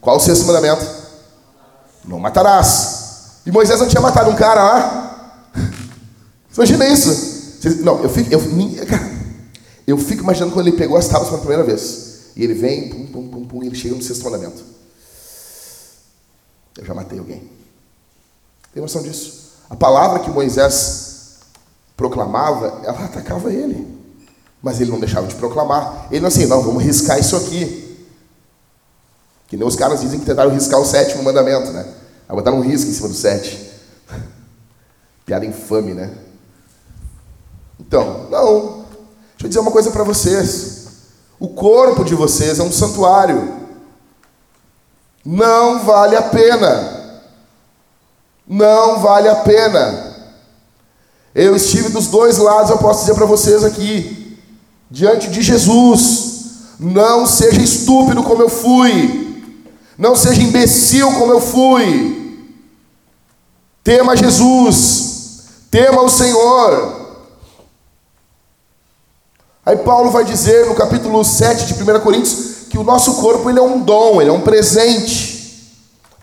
Qual 0.00 0.16
o 0.16 0.20
sexto 0.20 0.44
mandamento? 0.46 0.84
Não 2.04 2.18
matarás. 2.18 3.40
E 3.44 3.50
Moisés 3.50 3.80
não 3.80 3.88
tinha 3.88 4.00
matado 4.00 4.30
um 4.30 4.36
cara 4.36 4.62
lá? 4.62 5.50
Imagina 6.54 6.88
isso. 6.88 7.36
Não, 7.82 8.02
eu 8.02 8.08
fico, 8.08 8.32
eu, 8.32 8.40
eu 9.86 9.98
fico 9.98 10.22
imaginando 10.22 10.52
quando 10.52 10.68
ele 10.68 10.76
pegou 10.76 10.96
as 10.96 11.08
tábuas 11.08 11.28
pela 11.28 11.40
primeira 11.40 11.64
vez. 11.64 12.32
E 12.36 12.44
ele 12.44 12.54
vem, 12.54 12.88
pum, 12.88 13.06
pum, 13.06 13.28
pum, 13.28 13.44
pum, 13.46 13.62
e 13.62 13.66
ele 13.66 13.74
chega 13.74 13.94
no 13.94 14.02
sexto 14.02 14.24
mandamento. 14.24 14.62
Eu 16.78 16.84
já 16.84 16.94
matei 16.94 17.18
alguém. 17.18 17.50
Tem 18.72 18.82
noção 18.82 19.02
disso? 19.02 19.52
A 19.70 19.74
palavra 19.74 20.20
que 20.20 20.30
Moisés 20.30 21.38
proclamava, 21.96 22.82
ela 22.84 23.04
atacava 23.04 23.52
ele. 23.52 23.95
Mas 24.66 24.80
ele 24.80 24.90
não 24.90 24.98
deixava 24.98 25.28
de 25.28 25.36
proclamar. 25.36 26.08
Ele 26.10 26.18
não 26.18 26.26
assim, 26.26 26.44
não, 26.44 26.60
vamos 26.60 26.82
riscar 26.82 27.20
isso 27.20 27.36
aqui. 27.36 28.04
Que 29.46 29.56
nem 29.56 29.64
os 29.64 29.76
caras 29.76 30.00
dizem 30.00 30.18
que 30.18 30.26
tentaram 30.26 30.50
riscar 30.50 30.80
o 30.80 30.84
sétimo 30.84 31.22
mandamento, 31.22 31.70
né? 31.70 31.86
Aí 32.28 32.34
botaram 32.34 32.58
um 32.58 32.62
risco 32.62 32.90
em 32.90 32.92
cima 32.92 33.06
do 33.06 33.14
sete. 33.14 33.70
Piada 35.24 35.46
infame, 35.46 35.94
né? 35.94 36.10
Então, 37.78 38.26
não. 38.28 38.84
Deixa 39.34 39.44
eu 39.44 39.48
dizer 39.50 39.60
uma 39.60 39.70
coisa 39.70 39.92
para 39.92 40.02
vocês. 40.02 40.86
O 41.38 41.50
corpo 41.50 42.04
de 42.04 42.16
vocês 42.16 42.58
é 42.58 42.62
um 42.64 42.72
santuário. 42.72 43.68
Não 45.24 45.84
vale 45.84 46.16
a 46.16 46.22
pena. 46.22 47.22
Não 48.44 48.98
vale 48.98 49.28
a 49.28 49.36
pena. 49.36 50.16
Eu 51.32 51.54
estive 51.54 51.88
dos 51.88 52.08
dois 52.08 52.38
lados, 52.38 52.72
eu 52.72 52.78
posso 52.78 53.02
dizer 53.02 53.14
para 53.14 53.26
vocês 53.26 53.62
aqui, 53.62 54.25
diante 54.90 55.28
de 55.28 55.42
Jesus. 55.42 56.36
Não 56.78 57.26
seja 57.26 57.60
estúpido 57.60 58.22
como 58.22 58.42
eu 58.42 58.48
fui. 58.48 59.42
Não 59.96 60.14
seja 60.14 60.42
imbecil 60.42 61.10
como 61.12 61.32
eu 61.32 61.40
fui. 61.40 62.50
Tema 63.82 64.16
Jesus. 64.16 65.40
Tema 65.70 66.02
o 66.02 66.08
Senhor. 66.08 67.06
Aí 69.64 69.76
Paulo 69.78 70.10
vai 70.10 70.24
dizer 70.24 70.66
no 70.66 70.74
capítulo 70.74 71.24
7 71.24 71.66
de 71.66 71.82
1 71.82 72.00
Coríntios 72.00 72.56
que 72.68 72.78
o 72.78 72.84
nosso 72.84 73.14
corpo 73.14 73.48
ele 73.50 73.58
é 73.58 73.62
um 73.62 73.80
dom, 73.80 74.20
ele 74.20 74.30
é 74.30 74.32
um 74.32 74.40
presente. 74.40 75.36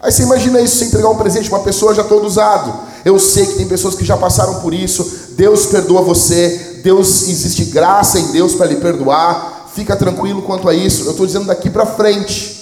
Aí 0.01 0.11
você 0.11 0.23
imagina 0.23 0.61
isso, 0.61 0.77
você 0.77 0.85
entregar 0.85 1.09
um 1.09 1.17
presente 1.17 1.49
para 1.49 1.59
uma 1.59 1.63
pessoa 1.65 1.95
já 1.95 2.03
todo 2.03 2.25
usado. 2.25 2.73
Eu 3.03 3.17
sei 3.19 3.45
que 3.45 3.55
tem 3.55 3.67
pessoas 3.67 3.95
que 3.95 4.05
já 4.05 4.17
passaram 4.17 4.61
por 4.61 4.73
isso. 4.73 5.33
Deus 5.35 5.65
perdoa 5.65 6.01
você. 6.01 6.72
Deus 6.83 7.29
existe 7.29 7.65
graça 7.65 8.19
em 8.19 8.33
Deus 8.33 8.55
para 8.55 8.65
lhe 8.65 8.75
perdoar. 8.75 9.69
Fica 9.73 9.95
tranquilo 9.95 10.41
quanto 10.41 10.67
a 10.67 10.73
isso. 10.73 11.05
Eu 11.05 11.11
estou 11.11 11.25
dizendo 11.25 11.45
daqui 11.45 11.69
para 11.69 11.85
frente. 11.85 12.61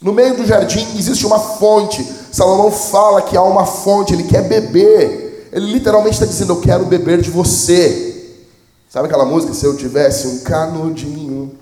No 0.00 0.12
meio 0.12 0.36
do 0.36 0.44
jardim 0.44 0.98
existe 0.98 1.24
uma 1.24 1.38
fonte. 1.38 2.04
Salomão 2.32 2.72
fala 2.72 3.22
que 3.22 3.36
há 3.36 3.42
uma 3.42 3.64
fonte, 3.64 4.12
ele 4.12 4.24
quer 4.24 4.42
beber. 4.42 5.48
Ele 5.52 5.72
literalmente 5.72 6.14
está 6.14 6.26
dizendo: 6.26 6.54
Eu 6.54 6.60
quero 6.60 6.84
beber 6.86 7.22
de 7.22 7.30
você. 7.30 8.40
Sabe 8.90 9.06
aquela 9.06 9.24
música? 9.24 9.54
Se 9.54 9.64
eu 9.64 9.76
tivesse 9.76 10.26
um 10.26 10.40
canudinho. 10.40 11.56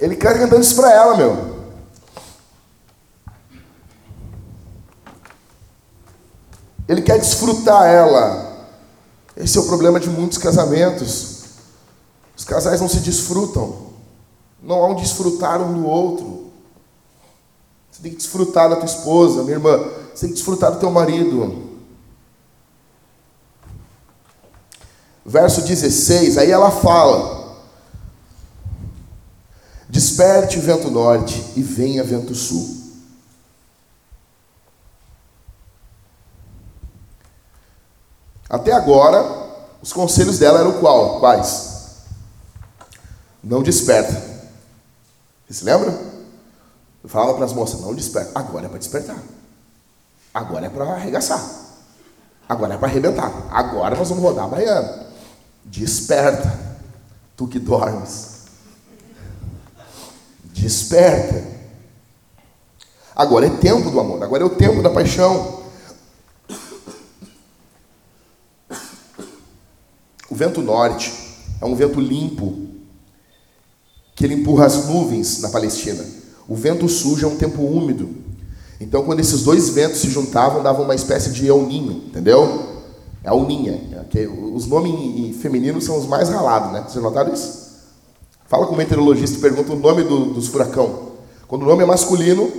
Ele 0.00 0.16
quer 0.16 0.36
cantando 0.36 0.60
isso 0.60 0.74
para 0.74 0.92
ela, 0.92 1.16
meu. 1.16 1.62
Ele 6.88 7.02
quer 7.02 7.20
desfrutar 7.20 7.86
ela. 7.86 8.41
Esse 9.36 9.58
é 9.58 9.60
o 9.60 9.66
problema 9.66 9.98
de 9.98 10.08
muitos 10.08 10.38
casamentos. 10.38 11.44
Os 12.36 12.44
casais 12.44 12.80
não 12.80 12.88
se 12.88 13.00
desfrutam. 13.00 13.92
Não 14.62 14.82
há 14.82 14.88
um 14.88 14.94
desfrutar 14.94 15.60
um 15.60 15.80
do 15.80 15.86
outro. 15.86 16.50
Você 17.90 18.02
tem 18.02 18.12
que 18.12 18.18
desfrutar 18.18 18.68
da 18.68 18.76
tua 18.76 18.86
esposa, 18.86 19.42
minha 19.42 19.56
irmã. 19.56 19.78
Você 20.14 20.20
tem 20.20 20.28
que 20.30 20.34
desfrutar 20.34 20.72
do 20.72 20.78
teu 20.78 20.90
marido. 20.90 21.72
verso 25.24 25.62
16, 25.62 26.38
aí 26.38 26.50
ela 26.50 26.70
fala: 26.70 27.56
Desperte 29.88 30.58
o 30.58 30.62
vento 30.62 30.90
norte 30.90 31.42
e 31.56 31.62
venha 31.62 32.04
vento 32.04 32.34
sul. 32.34 32.81
Até 38.52 38.70
agora, 38.70 39.24
os 39.80 39.94
conselhos 39.94 40.38
dela 40.38 40.60
eram 40.60 40.74
qual? 40.74 41.20
Quais? 41.20 42.02
Não 43.42 43.62
desperta. 43.62 44.12
Você 45.48 45.54
se 45.54 45.64
lembra? 45.64 45.90
Eu 47.02 47.08
falava 47.08 47.32
para 47.32 47.46
as 47.46 47.54
moças, 47.54 47.80
não 47.80 47.94
desperta. 47.94 48.30
Agora 48.34 48.66
é 48.66 48.68
para 48.68 48.78
despertar. 48.78 49.16
Agora 50.34 50.66
é 50.66 50.68
para 50.68 50.84
arregaçar. 50.84 51.42
Agora 52.46 52.74
é 52.74 52.76
para 52.76 52.88
arrebentar. 52.88 53.32
Agora 53.50 53.96
nós 53.96 54.10
vamos 54.10 54.22
rodar 54.22 54.44
a 54.44 54.48
baiana. 54.48 55.06
Desperta, 55.64 56.52
tu 57.34 57.48
que 57.48 57.58
dormes. 57.58 58.42
Desperta. 60.44 61.42
Agora 63.16 63.46
é 63.46 63.50
tempo 63.50 63.90
do 63.90 63.98
amor, 63.98 64.22
agora 64.22 64.42
é 64.42 64.46
o 64.46 64.50
tempo 64.50 64.82
da 64.82 64.90
paixão. 64.90 65.61
O 70.32 70.34
vento 70.34 70.62
norte 70.62 71.12
é 71.60 71.66
um 71.66 71.74
vento 71.74 72.00
limpo, 72.00 72.54
que 74.14 74.24
ele 74.24 74.32
empurra 74.32 74.64
as 74.64 74.86
nuvens 74.86 75.42
na 75.42 75.50
Palestina. 75.50 76.02
O 76.48 76.54
vento 76.54 76.88
sul 76.88 77.18
é 77.20 77.26
um 77.26 77.36
tempo 77.36 77.60
úmido. 77.60 78.08
Então, 78.80 79.04
quando 79.04 79.20
esses 79.20 79.42
dois 79.42 79.68
ventos 79.68 79.98
se 79.98 80.08
juntavam, 80.08 80.62
davam 80.62 80.86
uma 80.86 80.94
espécie 80.94 81.32
de 81.32 81.46
El 81.46 81.66
Ninho, 81.66 82.04
entendeu? 82.06 82.80
É 83.22 83.30
uninha. 83.30 84.06
Que 84.08 84.26
os 84.26 84.66
nomes 84.66 85.36
femininos 85.36 85.84
são 85.84 85.98
os 85.98 86.06
mais 86.06 86.30
ralados, 86.30 86.72
né? 86.72 86.82
Vocês 86.88 87.04
notaram 87.04 87.34
isso? 87.34 87.82
Fala 88.46 88.66
com 88.66 88.72
o 88.72 88.78
meteorologista 88.78 89.36
e 89.36 89.40
pergunta 89.42 89.74
o 89.74 89.78
nome 89.78 90.02
do, 90.02 90.32
dos 90.32 90.48
furacão. 90.48 91.10
Quando 91.46 91.64
o 91.64 91.66
nome 91.66 91.82
é 91.82 91.86
masculino, 91.86 92.50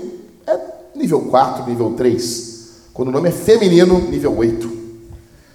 é 0.46 0.60
nível 0.96 1.22
4, 1.22 1.68
nível 1.68 1.92
3. 1.98 2.68
Quando 2.94 3.08
o 3.08 3.12
nome 3.12 3.30
é 3.30 3.32
feminino, 3.32 3.98
nível 3.98 4.38
8. 4.38 4.83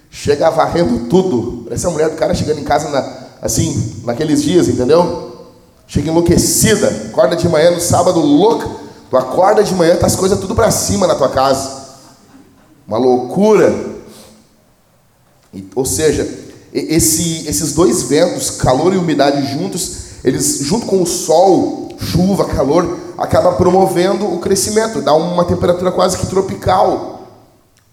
Chega 0.09 0.49
varrendo 0.49 1.07
tudo. 1.07 1.63
Parece 1.65 1.85
a 1.85 1.89
mulher 1.89 2.09
do 2.09 2.15
cara 2.15 2.33
chegando 2.33 2.59
em 2.59 2.63
casa 2.63 2.89
na, 2.89 3.27
assim, 3.41 4.01
naqueles 4.03 4.41
dias, 4.41 4.67
entendeu? 4.67 5.47
Chega 5.87 6.09
enlouquecida. 6.09 6.87
Acorda 7.09 7.35
de 7.35 7.47
manhã 7.47 7.71
no 7.71 7.81
sábado 7.81 8.19
louca. 8.19 8.67
Tu 9.09 9.17
acorda 9.17 9.63
de 9.63 9.73
manhã, 9.73 9.95
tá 9.95 10.05
as 10.05 10.15
coisas 10.15 10.39
tudo 10.39 10.53
para 10.53 10.69
cima 10.71 11.07
na 11.07 11.15
tua 11.15 11.29
casa. 11.29 11.79
Uma 12.87 12.97
loucura. 12.97 13.73
Ou 15.75 15.85
seja, 15.85 16.27
esse, 16.71 17.47
esses 17.47 17.73
dois 17.73 18.03
ventos, 18.03 18.51
calor 18.51 18.93
e 18.93 18.97
umidade 18.97 19.51
juntos, 19.51 20.09
eles 20.23 20.59
junto 20.59 20.85
com 20.85 21.01
o 21.01 21.07
sol, 21.07 21.89
chuva, 21.99 22.45
calor, 22.45 22.97
acaba 23.17 23.53
promovendo 23.53 24.31
o 24.31 24.39
crescimento, 24.39 25.01
dá 25.01 25.13
uma 25.13 25.45
temperatura 25.45 25.91
quase 25.91 26.17
que 26.17 26.27
tropical. 26.27 27.18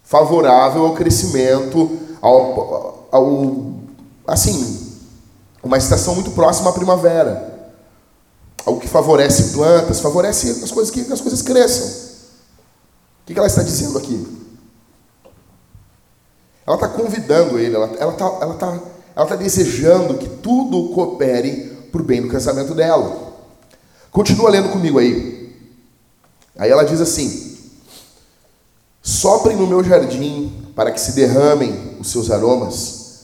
Favorável 0.06 0.86
ao 0.86 0.94
crescimento, 0.94 1.98
ao, 2.22 3.08
ao 3.10 3.74
assim, 4.26 4.96
uma 5.62 5.76
estação 5.76 6.14
muito 6.14 6.30
próxima 6.30 6.70
à 6.70 6.72
primavera. 6.72 7.54
Algo 8.64 8.80
que 8.80 8.88
favorece 8.88 9.52
plantas, 9.52 10.00
favorece 10.00 10.62
as 10.62 10.70
coisas 10.70 10.92
que 10.92 11.00
as 11.12 11.20
coisas 11.20 11.42
cresçam. 11.42 12.06
O 13.22 13.26
que 13.26 13.36
ela 13.36 13.48
está 13.48 13.62
dizendo 13.62 13.98
aqui? 13.98 14.46
Ela 16.64 16.76
está 16.76 16.88
convidando 16.88 17.58
ele, 17.58 17.74
ela 17.74 17.86
está 17.86 18.02
ela 18.02 18.12
tá, 18.12 18.24
ela 18.40 18.54
tá, 18.54 18.80
ela 19.14 19.26
tá 19.26 19.36
desejando 19.36 20.18
que 20.18 20.28
tudo 20.28 20.94
coopere 20.94 21.88
para 21.90 22.00
o 22.00 22.04
bem 22.04 22.22
do 22.22 22.28
casamento 22.28 22.74
dela. 22.74 23.34
Continua 24.10 24.50
lendo 24.50 24.70
comigo 24.70 24.98
aí. 24.98 25.54
Aí 26.56 26.70
ela 26.70 26.84
diz 26.84 27.00
assim: 27.00 27.45
Soprem 29.06 29.56
no 29.56 29.68
meu 29.68 29.84
jardim 29.84 30.52
para 30.74 30.90
que 30.90 31.00
se 31.00 31.12
derramem 31.12 31.96
os 32.00 32.10
seus 32.10 32.28
aromas, 32.28 33.20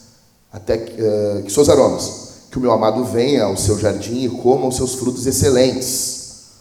até 0.53 0.79
que, 0.79 0.93
uh, 0.93 1.43
que 1.43 1.51
seus 1.51 1.69
aromas, 1.69 2.45
que 2.53 2.57
o 2.57 2.61
meu 2.61 2.71
amado 2.71 3.05
venha 3.05 3.43
ao 3.43 3.57
seu 3.57 3.77
jardim 3.77 4.23
e 4.23 4.29
coma 4.29 4.69
os 4.69 4.77
seus 4.77 4.95
frutos 4.95 5.27
excelentes. 5.27 6.53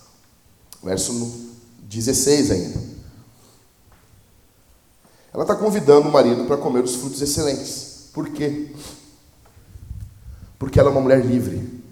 Verso 0.84 1.40
16 1.84 2.50
ainda. 2.50 2.80
Ela 5.32 5.44
está 5.44 5.54
convidando 5.54 6.10
o 6.10 6.12
marido 6.12 6.46
para 6.46 6.58
comer 6.58 6.84
os 6.84 6.96
frutos 6.96 7.22
excelentes. 7.22 8.10
Por 8.12 8.28
quê? 8.30 8.74
Porque 10.58 10.80
ela 10.80 10.90
é 10.90 10.92
uma 10.92 11.02
mulher 11.02 11.24
livre. 11.24 11.84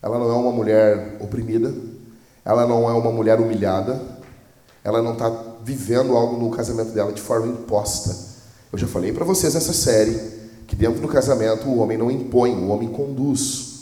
Ela 0.00 0.16
não 0.16 0.30
é 0.30 0.34
uma 0.34 0.52
mulher 0.52 1.16
oprimida. 1.18 1.74
Ela 2.44 2.68
não 2.68 2.88
é 2.88 2.92
uma 2.92 3.10
mulher 3.10 3.40
humilhada. 3.40 4.00
Ela 4.84 5.02
não 5.02 5.14
está 5.14 5.55
vivendo 5.66 6.16
algo 6.16 6.36
no 6.36 6.48
casamento 6.50 6.92
dela 6.92 7.12
de 7.12 7.20
forma 7.20 7.48
imposta. 7.48 8.16
Eu 8.72 8.78
já 8.78 8.86
falei 8.86 9.12
para 9.12 9.24
vocês 9.24 9.52
nessa 9.52 9.72
série 9.72 10.16
que 10.68 10.76
dentro 10.76 11.00
do 11.00 11.08
casamento 11.08 11.66
o 11.66 11.78
homem 11.78 11.98
não 11.98 12.08
impõe, 12.08 12.52
o 12.52 12.68
homem 12.68 12.88
conduz. 12.88 13.74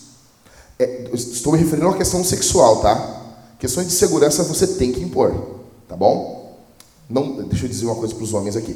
É, 0.78 1.10
estou 1.12 1.52
me 1.52 1.58
referindo 1.58 1.86
a 1.86 1.90
uma 1.90 1.98
questão 1.98 2.24
sexual, 2.24 2.80
tá? 2.80 3.22
Questões 3.58 3.86
de 3.86 3.92
segurança 3.92 4.42
você 4.44 4.66
tem 4.66 4.92
que 4.92 5.02
impor, 5.02 5.34
tá 5.86 5.94
bom? 5.94 6.58
Não, 7.08 7.42
deixa 7.42 7.66
eu 7.66 7.68
dizer 7.68 7.84
uma 7.84 7.96
coisa 7.96 8.14
para 8.14 8.24
os 8.24 8.32
homens 8.32 8.56
aqui. 8.56 8.74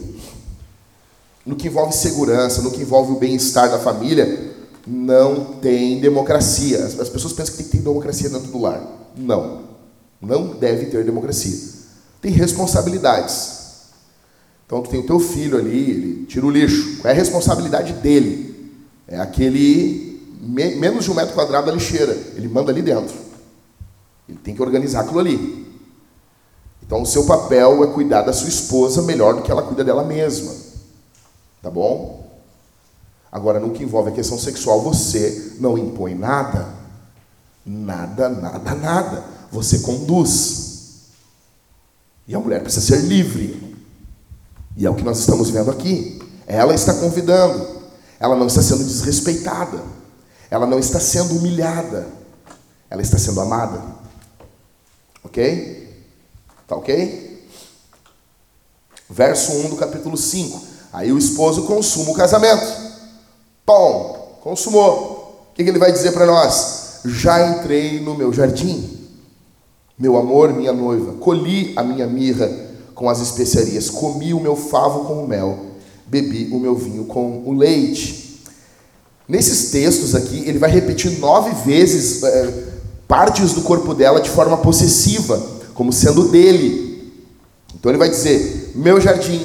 No 1.46 1.56
que 1.56 1.68
envolve 1.68 1.94
segurança, 1.94 2.60
no 2.60 2.70
que 2.70 2.82
envolve 2.82 3.12
o 3.12 3.18
bem-estar 3.18 3.70
da 3.70 3.78
família, 3.78 4.54
não 4.86 5.54
tem 5.54 5.98
democracia. 5.98 6.84
As, 6.84 7.00
as 7.00 7.08
pessoas 7.08 7.32
pensam 7.32 7.52
que 7.52 7.62
tem 7.62 7.70
que 7.70 7.78
ter 7.78 7.82
democracia 7.82 8.28
dentro 8.28 8.48
do 8.48 8.60
lar. 8.60 8.82
Não. 9.16 9.62
Não 10.20 10.48
deve 10.48 10.86
ter 10.86 11.04
democracia. 11.04 11.77
Tem 12.20 12.32
responsabilidades. 12.32 13.58
Então 14.66 14.82
tu 14.82 14.90
tem 14.90 15.00
o 15.00 15.06
teu 15.06 15.18
filho 15.18 15.56
ali, 15.56 15.90
ele 15.90 16.26
tira 16.26 16.44
o 16.44 16.50
lixo. 16.50 16.98
Qual 17.00 17.10
é 17.10 17.14
a 17.14 17.18
responsabilidade 17.18 17.94
dele? 17.94 18.72
É 19.06 19.18
aquele 19.18 20.08
me, 20.40 20.76
menos 20.76 21.04
de 21.04 21.10
um 21.10 21.14
metro 21.14 21.34
quadrado 21.34 21.66
da 21.66 21.72
lixeira. 21.72 22.12
Ele 22.36 22.48
manda 22.48 22.70
ali 22.70 22.82
dentro. 22.82 23.14
Ele 24.28 24.38
tem 24.38 24.54
que 24.54 24.62
organizar 24.62 25.00
aquilo 25.00 25.20
ali. 25.20 25.66
Então, 26.88 27.02
o 27.02 27.06
seu 27.06 27.26
papel 27.26 27.84
é 27.84 27.86
cuidar 27.88 28.22
da 28.22 28.32
sua 28.32 28.48
esposa 28.48 29.02
melhor 29.02 29.34
do 29.34 29.42
que 29.42 29.50
ela 29.50 29.62
cuida 29.62 29.84
dela 29.84 30.04
mesma. 30.04 30.54
Tá 31.62 31.70
bom? 31.70 32.26
Agora, 33.30 33.60
no 33.60 33.70
que 33.70 33.82
envolve 33.82 34.10
a 34.10 34.14
questão 34.14 34.38
sexual, 34.38 34.80
você 34.80 35.56
não 35.60 35.76
impõe 35.76 36.14
nada. 36.14 36.68
Nada, 37.64 38.30
nada, 38.30 38.74
nada. 38.74 39.24
Você 39.52 39.80
conduz. 39.80 40.67
E 42.28 42.34
a 42.34 42.38
mulher 42.38 42.62
precisa 42.62 42.84
ser 42.84 43.06
livre. 43.06 43.74
E 44.76 44.84
é 44.86 44.90
o 44.90 44.94
que 44.94 45.02
nós 45.02 45.18
estamos 45.18 45.48
vendo 45.48 45.70
aqui. 45.70 46.20
Ela 46.46 46.74
está 46.74 46.92
convidando. 46.92 47.78
Ela 48.20 48.36
não 48.36 48.46
está 48.46 48.62
sendo 48.62 48.84
desrespeitada. 48.84 49.82
Ela 50.50 50.66
não 50.66 50.78
está 50.78 51.00
sendo 51.00 51.38
humilhada. 51.38 52.06
Ela 52.90 53.00
está 53.00 53.16
sendo 53.16 53.40
amada. 53.40 53.82
Ok? 55.24 56.04
Tá 56.66 56.76
ok? 56.76 57.48
Verso 59.08 59.52
1 59.52 59.70
do 59.70 59.76
capítulo 59.76 60.16
5. 60.16 60.62
Aí 60.92 61.10
o 61.10 61.18
esposo 61.18 61.64
consuma 61.64 62.10
o 62.10 62.14
casamento. 62.14 62.66
Pão, 63.64 64.36
consumou. 64.42 65.48
O 65.50 65.54
que 65.54 65.62
ele 65.62 65.78
vai 65.78 65.92
dizer 65.92 66.12
para 66.12 66.26
nós? 66.26 67.00
Já 67.06 67.56
entrei 67.56 68.00
no 68.00 68.14
meu 68.14 68.32
jardim, 68.32 68.97
meu 69.98 70.16
amor, 70.16 70.52
minha 70.52 70.72
noiva. 70.72 71.14
Colhi 71.14 71.72
a 71.76 71.82
minha 71.82 72.06
mirra 72.06 72.48
com 72.94 73.10
as 73.10 73.20
especiarias. 73.20 73.90
Comi 73.90 74.32
o 74.32 74.40
meu 74.40 74.54
favo 74.54 75.04
com 75.04 75.24
o 75.24 75.28
mel. 75.28 75.58
Bebi 76.06 76.48
o 76.52 76.58
meu 76.58 76.74
vinho 76.74 77.04
com 77.04 77.42
o 77.44 77.52
leite. 77.52 78.42
Nesses 79.28 79.70
textos 79.70 80.14
aqui, 80.14 80.44
ele 80.46 80.58
vai 80.58 80.70
repetir 80.70 81.18
nove 81.18 81.50
vezes 81.64 82.22
é, 82.22 82.64
partes 83.06 83.52
do 83.52 83.62
corpo 83.62 83.92
dela 83.92 84.20
de 84.20 84.30
forma 84.30 84.56
possessiva 84.56 85.58
como 85.74 85.92
sendo 85.92 86.28
dele. 86.28 87.12
Então 87.74 87.90
ele 87.90 87.98
vai 87.98 88.08
dizer: 88.08 88.72
meu 88.74 89.00
jardim, 89.00 89.40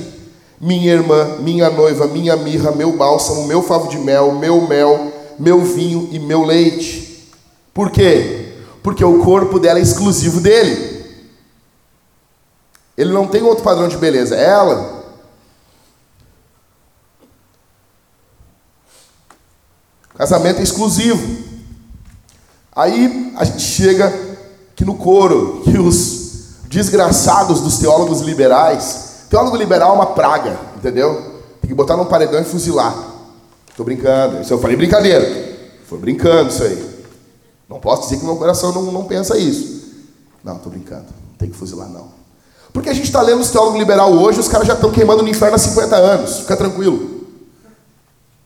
minha 0.60 0.94
irmã, 0.94 1.38
minha 1.40 1.70
noiva, 1.70 2.08
minha 2.08 2.36
mirra, 2.36 2.72
meu 2.72 2.96
bálsamo, 2.96 3.48
meu 3.48 3.62
favo 3.62 3.90
de 3.90 3.98
mel, 3.98 4.32
meu 4.34 4.68
mel, 4.68 5.12
meu 5.38 5.62
vinho 5.62 6.10
e 6.12 6.20
meu 6.20 6.44
leite. 6.44 7.30
Por 7.74 7.92
quê? 7.92 8.43
Porque 8.84 9.04
o 9.04 9.24
corpo 9.24 9.60
dela 9.60 9.80
é 9.80 9.82
exclusivo 9.82 10.42
dele. 10.42 10.94
Ele 12.98 13.12
não 13.12 13.26
tem 13.26 13.42
outro 13.42 13.64
padrão 13.64 13.88
de 13.88 13.98
beleza, 13.98 14.36
é 14.36 14.44
ela. 14.44 15.04
Casamento 20.14 20.60
é 20.60 20.64
exclusivo. 20.64 21.44
Aí 22.76 23.34
a 23.38 23.46
gente 23.46 23.62
chega 23.62 24.08
aqui 24.72 24.86
no 24.86 24.96
coro, 24.96 25.62
que 25.64 25.80
os 25.80 26.24
desgraçados 26.66 27.62
dos 27.62 27.80
teólogos 27.80 28.22
liberais. 28.22 29.26
Teólogo 29.30 29.56
liberal 29.56 29.92
é 29.92 29.94
uma 29.94 30.08
praga, 30.08 30.60
entendeu? 30.76 31.42
Tem 31.62 31.70
que 31.70 31.74
botar 31.74 31.96
num 31.96 32.06
paredão 32.06 32.42
e 32.42 32.46
fuzilar. 32.46 32.96
Estou 33.70 33.86
brincando. 33.86 34.42
Isso 34.42 34.54
eu 34.54 34.60
falei 34.60 34.76
brincadeira. 34.76 35.26
Foi 35.88 35.98
brincando 35.98 36.50
isso 36.50 36.64
aí. 36.64 36.93
Não 37.70 37.80
posso 37.80 38.04
dizer 38.04 38.18
que 38.18 38.26
meu 38.26 38.36
coração 38.36 38.72
não, 38.72 38.92
não 38.92 39.06
pensa 39.06 39.38
isso. 39.38 39.84
Não, 40.44 40.58
estou 40.58 40.72
brincando. 40.72 41.06
Não 41.30 41.38
tem 41.38 41.50
que 41.50 41.56
fuzilar, 41.56 41.90
não. 41.90 42.08
Porque 42.74 42.90
a 42.90 42.94
gente 42.94 43.06
está 43.06 43.22
lendo 43.22 43.42
os 43.42 43.52
teólogos 43.52 43.80
liberal 43.80 44.12
hoje, 44.12 44.40
os 44.40 44.48
caras 44.48 44.68
já 44.68 44.74
estão 44.74 44.92
queimando 44.92 45.22
no 45.22 45.30
inferno 45.30 45.56
há 45.56 45.60
50 45.60 45.96
anos. 45.96 46.40
Fica 46.40 46.58
tranquilo. 46.58 47.24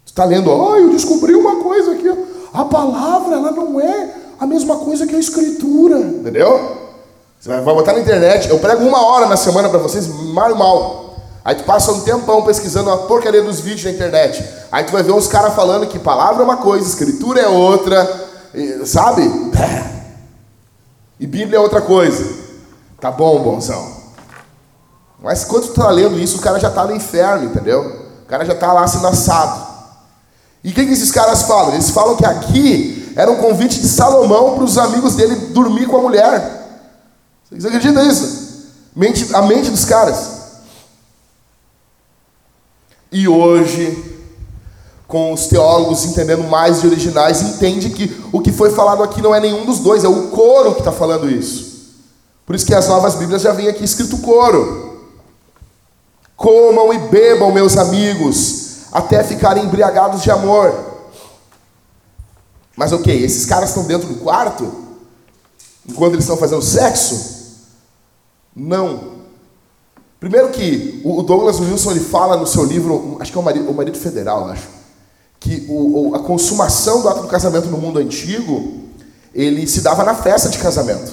Está 0.05 0.25
lendo, 0.25 0.51
oh, 0.51 0.75
eu 0.75 0.89
descobri 0.89 1.33
uma 1.35 1.63
coisa 1.63 1.93
aqui. 1.93 2.09
A 2.53 2.65
palavra, 2.65 3.35
ela 3.35 3.51
não 3.51 3.79
é 3.79 4.13
a 4.39 4.45
mesma 4.45 4.77
coisa 4.77 5.07
que 5.07 5.15
a 5.15 5.19
escritura. 5.19 5.97
Entendeu? 5.99 6.87
Você 7.39 7.49
vai 7.49 7.61
botar 7.61 7.93
na 7.93 7.99
internet, 7.99 8.49
eu 8.49 8.59
prego 8.59 8.83
uma 8.83 9.05
hora 9.05 9.27
na 9.27 9.37
semana 9.37 9.69
para 9.69 9.77
vocês, 9.79 10.07
mal 10.07 10.55
mal. 10.55 11.15
Aí 11.45 11.55
tu 11.55 11.63
passa 11.63 11.91
um 11.91 12.01
tempão 12.01 12.41
pesquisando 12.41 12.89
a 12.89 12.97
porcaria 12.97 13.41
dos 13.41 13.59
vídeos 13.59 13.85
na 13.85 13.91
internet. 13.91 14.43
Aí 14.71 14.83
tu 14.83 14.91
vai 14.91 15.01
ver 15.01 15.13
uns 15.13 15.27
caras 15.27 15.53
falando 15.53 15.87
que 15.87 15.97
palavra 15.97 16.41
é 16.41 16.43
uma 16.43 16.57
coisa, 16.57 16.85
escritura 16.85 17.39
é 17.39 17.47
outra, 17.47 18.26
sabe? 18.85 19.21
E 21.19 21.25
Bíblia 21.25 21.57
é 21.57 21.61
outra 21.61 21.81
coisa. 21.81 22.47
Tá 22.99 23.11
bom, 23.11 23.41
bonzão. 23.41 23.97
Mas 25.19 25.43
quando 25.43 25.67
tu 25.67 25.73
tá 25.73 25.89
lendo 25.89 26.19
isso, 26.19 26.37
o 26.37 26.41
cara 26.41 26.59
já 26.59 26.69
tá 26.69 26.85
no 26.85 26.95
inferno, 26.95 27.45
entendeu? 27.45 28.07
O 28.23 28.25
cara 28.25 28.45
já 28.45 28.55
tá 28.55 28.71
lá 28.71 28.87
sendo 28.87 29.07
assado. 29.07 29.67
E 30.63 30.71
o 30.71 30.73
que, 30.73 30.85
que 30.85 30.93
esses 30.93 31.11
caras 31.11 31.43
falam? 31.43 31.73
Eles 31.73 31.89
falam 31.89 32.15
que 32.15 32.25
aqui 32.25 33.13
era 33.15 33.31
um 33.31 33.37
convite 33.37 33.79
de 33.79 33.87
Salomão 33.87 34.55
para 34.55 34.63
os 34.63 34.77
amigos 34.77 35.15
dele 35.15 35.35
dormir 35.47 35.87
com 35.87 35.97
a 35.97 36.01
mulher. 36.01 36.57
Vocês 37.49 37.65
acreditam 37.65 38.05
nisso? 38.05 38.47
Mente, 38.95 39.33
a 39.33 39.41
mente 39.41 39.69
dos 39.69 39.85
caras. 39.85 40.37
E 43.11 43.27
hoje, 43.27 44.06
com 45.07 45.31
os 45.31 45.47
teólogos 45.47 46.05
entendendo 46.05 46.43
mais 46.43 46.81
de 46.81 46.87
originais, 46.87 47.41
entende 47.41 47.89
que 47.89 48.21
o 48.31 48.41
que 48.41 48.51
foi 48.51 48.71
falado 48.71 49.01
aqui 49.01 49.21
não 49.21 49.33
é 49.33 49.39
nenhum 49.39 49.65
dos 49.65 49.79
dois, 49.79 50.03
é 50.03 50.07
o 50.07 50.27
coro 50.27 50.73
que 50.73 50.81
está 50.81 50.91
falando 50.91 51.29
isso. 51.29 51.95
Por 52.45 52.55
isso 52.55 52.65
que 52.65 52.73
as 52.73 52.87
novas 52.87 53.15
Bíblias 53.15 53.41
já 53.41 53.53
vêm 53.53 53.67
aqui 53.67 53.83
escrito 53.83 54.17
coro. 54.19 55.05
Comam 56.35 56.93
e 56.93 56.97
bebam, 56.97 57.51
meus 57.51 57.77
amigos, 57.77 58.87
até 58.91 59.23
ficarem 59.23 59.65
embriagados 59.65 60.21
de 60.21 60.29
amor. 60.29 60.73
Mas 62.75 62.91
ok, 62.91 63.23
esses 63.23 63.45
caras 63.45 63.69
estão 63.69 63.85
dentro 63.85 64.07
do 64.07 64.15
quarto, 64.15 64.71
enquanto 65.87 66.13
eles 66.13 66.25
estão 66.25 66.37
fazendo 66.37 66.61
sexo? 66.61 67.37
Não. 68.55 69.17
Primeiro 70.19 70.49
que 70.49 71.01
o 71.03 71.21
Douglas 71.23 71.59
Wilson 71.59 71.91
ele 71.91 71.99
fala 72.01 72.37
no 72.37 72.45
seu 72.45 72.63
livro, 72.63 73.17
acho 73.19 73.31
que 73.31 73.37
é 73.37 73.41
o 73.41 73.43
Marido, 73.43 73.69
o 73.69 73.73
marido 73.73 73.97
Federal, 73.97 74.49
acho, 74.49 74.67
que 75.39 75.65
o, 75.69 76.13
a 76.15 76.19
consumação 76.19 77.01
do 77.01 77.09
ato 77.09 77.21
do 77.21 77.27
casamento 77.27 77.67
no 77.67 77.77
mundo 77.77 77.99
antigo, 77.99 78.83
ele 79.33 79.67
se 79.67 79.81
dava 79.81 80.03
na 80.03 80.15
festa 80.15 80.49
de 80.49 80.57
casamento. 80.57 81.11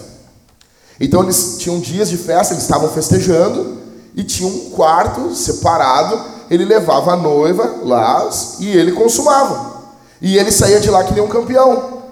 Então 0.98 1.22
eles 1.22 1.56
tinham 1.58 1.80
dias 1.80 2.08
de 2.08 2.16
festa, 2.16 2.54
eles 2.54 2.64
estavam 2.64 2.88
festejando, 2.88 3.78
e 4.14 4.22
tinha 4.22 4.48
um 4.48 4.70
quarto 4.70 5.34
separado, 5.34 6.20
ele 6.48 6.64
levava 6.64 7.12
a 7.12 7.16
noiva 7.16 7.80
lá 7.82 8.28
e 8.60 8.68
ele 8.68 8.92
consumava. 8.92 9.74
E 10.20 10.38
ele 10.38 10.52
saía 10.52 10.80
de 10.80 10.88
lá 10.88 11.04
que 11.04 11.12
nem 11.12 11.22
um 11.22 11.28
campeão. 11.28 12.02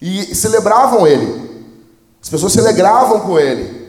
E 0.00 0.34
celebravam 0.34 1.06
ele. 1.06 1.46
As 2.22 2.28
pessoas 2.28 2.52
se 2.52 2.60
alegravam 2.60 3.20
com 3.20 3.38
ele. 3.38 3.86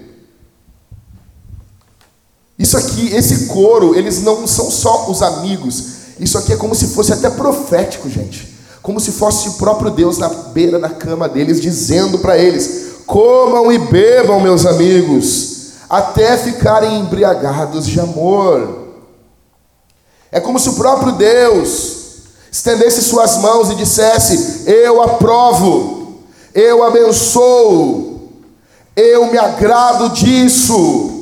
Isso 2.58 2.78
aqui, 2.78 3.14
esse 3.14 3.48
coro, 3.48 3.96
eles 3.96 4.22
não 4.22 4.48
são 4.48 4.72
só 4.72 5.10
os 5.12 5.22
amigos. 5.22 5.97
Isso 6.20 6.38
aqui 6.38 6.54
é 6.54 6.58
como 6.58 6.76
se 6.76 6.88
fosse 6.88 7.14
até 7.14 7.30
profético, 7.30 8.10
gente. 8.10 8.56
Como 8.82 9.00
se 9.00 9.12
fosse 9.12 9.50
o 9.50 9.54
próprio 9.54 9.92
Deus 9.92 10.18
na 10.18 10.30
beira 10.30 10.80
da 10.80 10.90
cama 10.90 11.28
deles, 11.28 11.62
dizendo 11.62 12.20
para 12.20 12.38
eles: 12.38 13.04
comam 13.06 13.72
e 13.72 13.78
bebam, 13.78 14.40
meus 14.40 14.66
amigos 14.66 15.58
até 15.90 16.38
ficarem 16.38 17.00
embriagados 17.00 17.88
de 17.88 18.00
amor. 18.00 18.88
É 20.32 20.40
como 20.40 20.60
se 20.60 20.70
o 20.70 20.74
próprio 20.74 21.14
Deus 21.14 21.98
estendesse 22.52 23.02
suas 23.02 23.38
mãos 23.38 23.70
e 23.70 23.76
dissesse: 23.76 24.70
Eu 24.70 25.02
aprovo, 25.02 26.20
eu 26.54 26.84
abençoo, 26.84 28.32
eu 28.96 29.32
me 29.32 29.38
agrado 29.38 30.10
disso. 30.10 31.14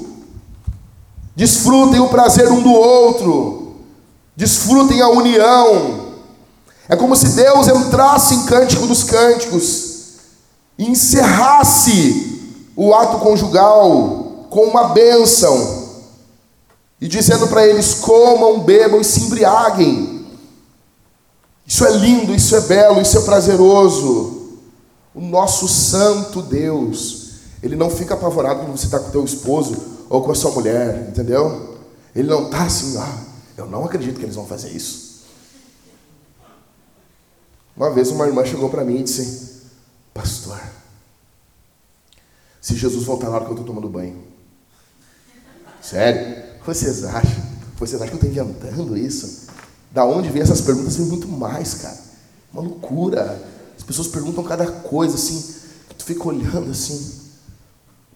Desfrutem 1.35 1.99
o 1.99 2.07
prazer 2.07 2.49
um 2.49 2.61
do 2.61 2.71
outro, 2.71 3.54
desfrutem 4.35 5.01
a 5.01 5.09
união. 5.09 6.13
É 6.87 6.95
como 6.95 7.15
se 7.15 7.29
Deus 7.29 7.67
entrasse 7.67 8.35
em 8.35 8.45
Cântico 8.45 8.85
dos 8.85 9.03
Cânticos 9.03 9.95
e 10.77 10.89
encerrasse 10.89 12.53
o 12.75 12.93
ato 12.93 13.19
conjugal 13.19 14.47
com 14.49 14.65
uma 14.65 14.89
bênção 14.89 15.85
e 16.99 17.07
dizendo 17.07 17.47
para 17.47 17.65
eles: 17.65 17.95
comam, 17.95 18.59
bebam 18.59 19.01
e 19.01 19.05
se 19.05 19.21
embriaguem. 19.21 20.25
Isso 21.65 21.85
é 21.85 21.91
lindo, 21.91 22.33
isso 22.33 22.55
é 22.55 22.61
belo, 22.61 23.01
isso 23.01 23.17
é 23.17 23.21
prazeroso. 23.21 24.59
O 25.13 25.21
nosso 25.21 25.67
santo 25.67 26.41
Deus, 26.41 27.29
ele 27.63 27.75
não 27.75 27.89
fica 27.89 28.13
apavorado 28.13 28.59
quando 28.59 28.77
você 28.77 28.85
está 28.85 28.99
com 28.99 29.07
o 29.07 29.11
teu 29.11 29.23
esposo 29.23 29.75
ou 30.09 30.21
com 30.21 30.31
a 30.31 30.35
sua 30.35 30.51
mulher, 30.51 31.07
entendeu? 31.09 31.75
Ele 32.13 32.27
não 32.27 32.45
está 32.45 32.63
assim, 32.63 32.97
ah, 32.97 33.17
eu 33.57 33.65
não 33.65 33.85
acredito 33.85 34.17
que 34.17 34.23
eles 34.23 34.35
vão 34.35 34.45
fazer 34.45 34.69
isso. 34.69 35.23
Uma 37.75 37.91
vez 37.91 38.09
uma 38.09 38.27
irmã 38.27 38.45
chegou 38.45 38.69
para 38.69 38.85
mim 38.85 38.99
e 38.99 39.03
disse: 39.03 39.63
Pastor, 40.13 40.61
se 42.61 42.75
Jesus 42.75 43.03
voltar 43.03 43.29
na 43.29 43.35
hora 43.35 43.45
que 43.45 43.51
eu 43.51 43.55
estou 43.55 43.67
tomando 43.67 43.89
banho, 43.89 44.35
Sério? 45.85 46.43
Vocês 46.65 47.03
acham? 47.03 47.43
Vocês 47.77 48.01
acham 48.01 48.17
que 48.17 48.25
eu 48.25 48.31
estou 48.31 48.45
inventando 48.45 48.97
isso? 48.97 49.45
Da 49.91 50.03
onde 50.03 50.29
vem 50.29 50.41
essas 50.41 50.61
perguntas? 50.61 50.95
Vem 50.95 51.05
muito 51.05 51.27
mais, 51.27 51.75
cara. 51.75 51.97
Uma 52.51 52.63
loucura. 52.63 53.39
As 53.77 53.83
pessoas 53.83 54.07
perguntam 54.07 54.43
cada 54.43 54.65
coisa 54.65 55.13
assim. 55.13 55.57
Tu 55.95 56.03
fica 56.03 56.27
olhando 56.27 56.71
assim. 56.71 57.21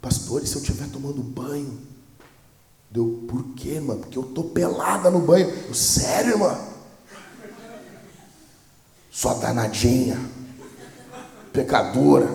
Pastor, 0.01 0.41
e 0.41 0.47
se 0.47 0.55
eu 0.55 0.61
estiver 0.61 0.87
tomando 0.87 1.21
banho? 1.21 1.77
Deu, 2.91 3.23
por 3.27 3.43
quê, 3.55 3.69
irmã? 3.73 3.95
Porque 3.97 4.17
eu 4.17 4.23
tô 4.23 4.43
pelada 4.45 5.11
no 5.11 5.19
banho. 5.19 5.49
Eu, 5.67 5.73
sério, 5.73 6.31
irmã? 6.31 6.57
Sua 9.11 9.35
danadinha. 9.35 10.19
Pecadora. 11.53 12.27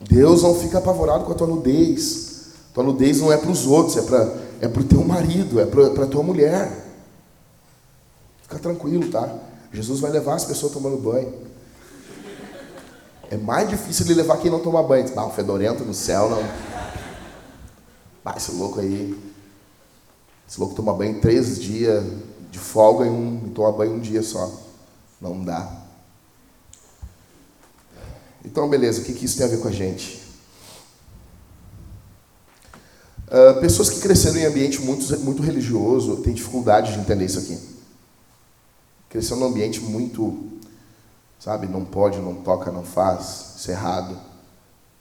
Deus 0.00 0.42
não 0.42 0.54
fica 0.54 0.78
apavorado 0.78 1.24
com 1.24 1.32
a 1.32 1.34
tua 1.34 1.46
nudez. 1.46 2.52
Tua 2.72 2.84
nudez 2.84 3.20
não 3.20 3.32
é 3.32 3.36
para 3.36 3.50
os 3.50 3.66
outros, 3.66 3.96
é 3.96 4.02
para 4.02 4.44
é 4.60 4.66
o 4.66 4.84
teu 4.84 5.04
marido, 5.04 5.60
é 5.60 5.66
para 5.66 6.06
tua 6.06 6.22
mulher. 6.22 6.84
Fica 8.42 8.58
tranquilo, 8.58 9.10
tá? 9.10 9.28
Jesus 9.72 10.00
vai 10.00 10.10
levar 10.10 10.34
as 10.34 10.44
pessoas 10.44 10.72
tomando 10.72 10.96
banho. 10.96 11.32
É 13.30 13.36
mais 13.36 13.68
difícil 13.68 14.06
ele 14.06 14.14
levar 14.14 14.38
quem 14.38 14.50
não 14.50 14.60
toma 14.60 14.82
banho. 14.82 15.10
Ah, 15.16 15.26
um 15.26 15.30
fedorento 15.30 15.84
no 15.84 15.92
céu, 15.92 16.30
não. 16.30 16.73
Ah, 18.24 18.34
esse 18.36 18.52
louco 18.52 18.80
aí. 18.80 19.14
Esse 20.48 20.58
louco 20.58 20.74
toma 20.74 20.94
banho 20.94 21.20
três 21.20 21.60
dias 21.60 22.04
de 22.50 22.58
folga 22.58 23.04
e, 23.04 23.10
um, 23.10 23.50
toma 23.54 23.72
banho 23.72 23.94
um 23.94 24.00
dia 24.00 24.22
só. 24.22 24.50
Não 25.20 25.44
dá. 25.44 25.82
Então, 28.44 28.68
beleza, 28.68 29.00
o 29.00 29.04
que, 29.04 29.12
que 29.12 29.24
isso 29.24 29.36
tem 29.36 29.46
a 29.46 29.48
ver 29.48 29.60
com 29.60 29.68
a 29.68 29.72
gente? 29.72 30.22
Uh, 33.26 33.58
pessoas 33.60 33.88
que 33.88 34.00
cresceram 34.00 34.36
em 34.36 34.44
ambiente 34.44 34.80
muito, 34.82 35.18
muito 35.20 35.42
religioso 35.42 36.18
têm 36.18 36.34
dificuldade 36.34 36.92
de 36.92 37.00
entender 37.00 37.24
isso 37.24 37.38
aqui. 37.38 37.58
Cresceu 39.08 39.36
num 39.36 39.46
ambiente 39.46 39.80
muito, 39.80 40.52
sabe, 41.40 41.66
não 41.66 41.84
pode, 41.84 42.18
não 42.18 42.34
toca, 42.34 42.70
não 42.70 42.84
faz, 42.84 43.54
isso 43.56 43.70
é 43.70 43.74
errado. 43.74 44.18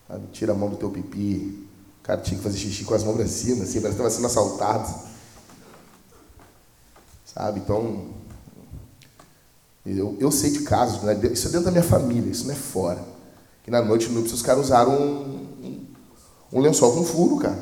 Sabe? 0.07 0.27
Tira 0.31 0.53
a 0.53 0.55
mão 0.55 0.69
do 0.69 0.77
teu 0.77 0.89
pipi. 0.89 1.67
O 2.03 2.05
cara 2.05 2.19
tinha 2.19 2.37
que 2.37 2.43
fazer 2.43 2.57
xixi 2.57 2.83
com 2.83 2.93
as 2.93 3.01
mãos 3.01 3.15
para 3.15 3.25
cima, 3.25 3.63
assim, 3.63 3.79
parece 3.79 3.97
que 3.97 4.05
estava 4.05 4.09
sendo 4.09 4.27
assaltado. 4.27 4.93
Sabe, 7.33 7.61
então. 7.61 8.09
Eu, 9.85 10.17
eu 10.19 10.29
sei 10.29 10.51
de 10.51 10.63
casos, 10.63 11.01
né? 11.01 11.17
isso 11.31 11.47
é 11.47 11.51
dentro 11.51 11.65
da 11.65 11.71
minha 11.71 11.83
família, 11.83 12.29
isso 12.29 12.45
não 12.45 12.53
é 12.53 12.57
fora. 12.57 13.01
Que 13.63 13.71
na 13.71 13.81
noite 13.81 14.09
no 14.09 14.19
os 14.19 14.41
caras 14.41 14.65
usaram 14.65 14.91
um, 14.91 15.85
um, 16.51 16.59
lençol 16.59 16.93
com 16.93 17.05
furo, 17.05 17.37
cara. 17.37 17.57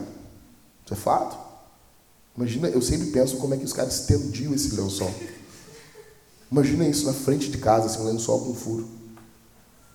Isso 0.85 0.93
é 0.95 0.97
fato. 0.97 1.37
Imagina, 2.35 2.67
eu 2.67 2.81
sempre 2.81 3.11
penso 3.11 3.37
como 3.37 3.53
é 3.53 3.57
que 3.57 3.65
os 3.65 3.73
caras 3.73 3.93
estendiam 3.99 4.55
esse 4.55 4.75
lençol. 4.75 5.13
Imagina 6.51 6.87
isso 6.87 7.05
na 7.05 7.13
frente 7.13 7.47
de 7.51 7.59
casa, 7.59 7.85
assim, 7.85 8.01
um 8.01 8.05
lençol 8.05 8.39
com 8.41 8.55
furo. 8.55 8.87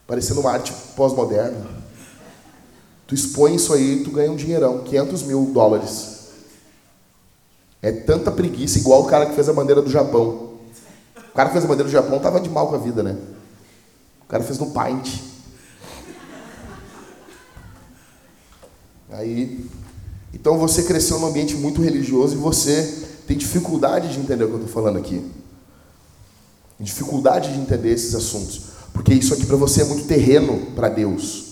Parecendo 0.07 0.41
uma 0.41 0.53
arte 0.53 0.73
pós-moderna. 0.95 1.86
Tu 3.07 3.15
expõe 3.15 3.55
isso 3.55 3.73
aí, 3.73 4.03
tu 4.03 4.11
ganha 4.11 4.31
um 4.31 4.37
dinheirão, 4.37 4.83
500 4.83 5.23
mil 5.23 5.51
dólares. 5.53 6.29
É 7.81 7.93
tanta 7.93 8.33
preguiça, 8.33 8.79
igual 8.79 9.03
o 9.03 9.07
cara 9.07 9.27
que 9.27 9.35
fez 9.35 9.49
a 9.49 9.53
bandeira 9.53 9.81
do 9.81 9.91
Japão. 9.91 10.55
O 11.17 11.35
cara 11.35 11.49
que 11.49 11.53
fez 11.53 11.65
a 11.65 11.69
bandeira 11.69 11.89
do 11.89 11.93
Japão 11.93 12.19
tava 12.19 12.41
de 12.41 12.49
mal 12.49 12.69
com 12.69 12.75
a 12.75 12.79
vida, 12.79 13.03
né? 13.03 13.17
O 14.23 14.27
cara 14.27 14.43
fez 14.43 14.59
no 14.59 14.73
Paint. 14.73 15.21
Aí 19.11 19.67
então 20.37 20.59
você 20.59 20.83
cresceu 20.83 21.19
num 21.19 21.29
ambiente 21.29 21.55
muito 21.55 21.81
religioso 21.81 22.35
e 22.35 22.39
você 22.39 23.05
tem 23.27 23.37
dificuldade 23.37 24.13
de 24.13 24.21
entender 24.21 24.45
o 24.45 24.49
que 24.49 24.53
eu 24.55 24.61
estou 24.61 24.73
falando 24.73 24.99
aqui. 24.99 25.25
Dificuldade 26.79 27.55
de 27.55 27.59
entender 27.59 27.91
esses 27.91 28.15
assuntos. 28.15 28.61
Porque 28.93 29.15
isso 29.15 29.33
aqui 29.33 29.47
para 29.47 29.57
você 29.57 29.81
é 29.81 29.85
muito 29.85 30.07
terreno 30.07 30.73
para 30.77 30.91
Deus. 30.91 31.46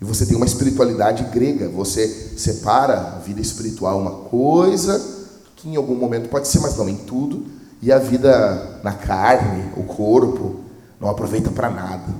E 0.00 0.04
você 0.04 0.24
tem 0.26 0.36
uma 0.36 0.46
espiritualidade 0.46 1.24
grega. 1.24 1.68
Você 1.68 2.06
separa 2.36 3.16
a 3.16 3.18
vida 3.18 3.40
espiritual 3.40 3.98
uma 3.98 4.10
coisa 4.28 5.16
que 5.56 5.68
em 5.68 5.76
algum 5.76 5.94
momento 5.94 6.28
pode 6.28 6.48
ser, 6.48 6.60
mas 6.60 6.76
não 6.76 6.88
em 6.88 6.96
tudo. 6.96 7.46
E 7.82 7.92
a 7.92 7.98
vida 7.98 8.80
na 8.82 8.92
carne, 8.92 9.72
o 9.76 9.82
corpo, 9.82 10.60
não 11.00 11.08
aproveita 11.08 11.50
para 11.50 11.70
nada. 11.70 12.14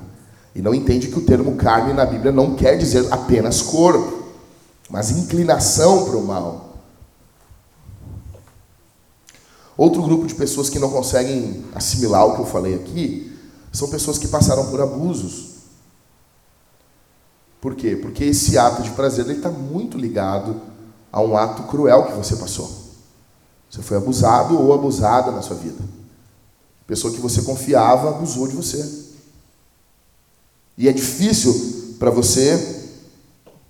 E 0.55 0.62
não 0.62 0.75
entende 0.75 1.09
que 1.09 1.19
o 1.19 1.23
termo 1.23 1.55
carne 1.57 1.93
na 1.93 2.05
Bíblia 2.05 2.33
não 2.33 2.55
quer 2.55 2.77
dizer 2.77 3.07
apenas 3.12 3.62
corpo 3.62 4.18
mas 4.89 5.11
inclinação 5.11 6.07
para 6.07 6.16
o 6.16 6.26
mal. 6.26 6.79
Outro 9.76 10.03
grupo 10.03 10.26
de 10.26 10.35
pessoas 10.35 10.68
que 10.68 10.79
não 10.79 10.91
conseguem 10.91 11.64
assimilar 11.74 12.26
o 12.26 12.35
que 12.35 12.41
eu 12.41 12.47
falei 12.47 12.74
aqui 12.74 13.33
são 13.70 13.89
pessoas 13.89 14.18
que 14.18 14.26
passaram 14.26 14.70
por 14.70 14.81
abusos. 14.81 15.57
Por 17.61 17.74
quê? 17.74 17.96
Porque 17.96 18.24
esse 18.24 18.56
ato 18.56 18.82
de 18.82 18.90
prazer 18.90 19.28
está 19.30 19.50
muito 19.50 19.98
ligado 19.98 20.61
a 21.11 21.20
um 21.20 21.36
ato 21.36 21.64
cruel 21.64 22.06
que 22.06 22.12
você 22.12 22.36
passou. 22.36 22.70
Você 23.68 23.82
foi 23.82 23.96
abusado 23.96 24.59
ou 24.59 24.72
abusada 24.72 25.30
na 25.30 25.42
sua 25.42 25.56
vida. 25.56 25.82
A 26.82 26.84
pessoa 26.86 27.12
que 27.12 27.20
você 27.20 27.42
confiava 27.42 28.11
abusou 28.11 28.46
de 28.46 28.56
você. 28.56 29.06
E 30.76 30.88
é 30.88 30.92
difícil 30.92 31.96
para 31.98 32.11
você 32.11 32.84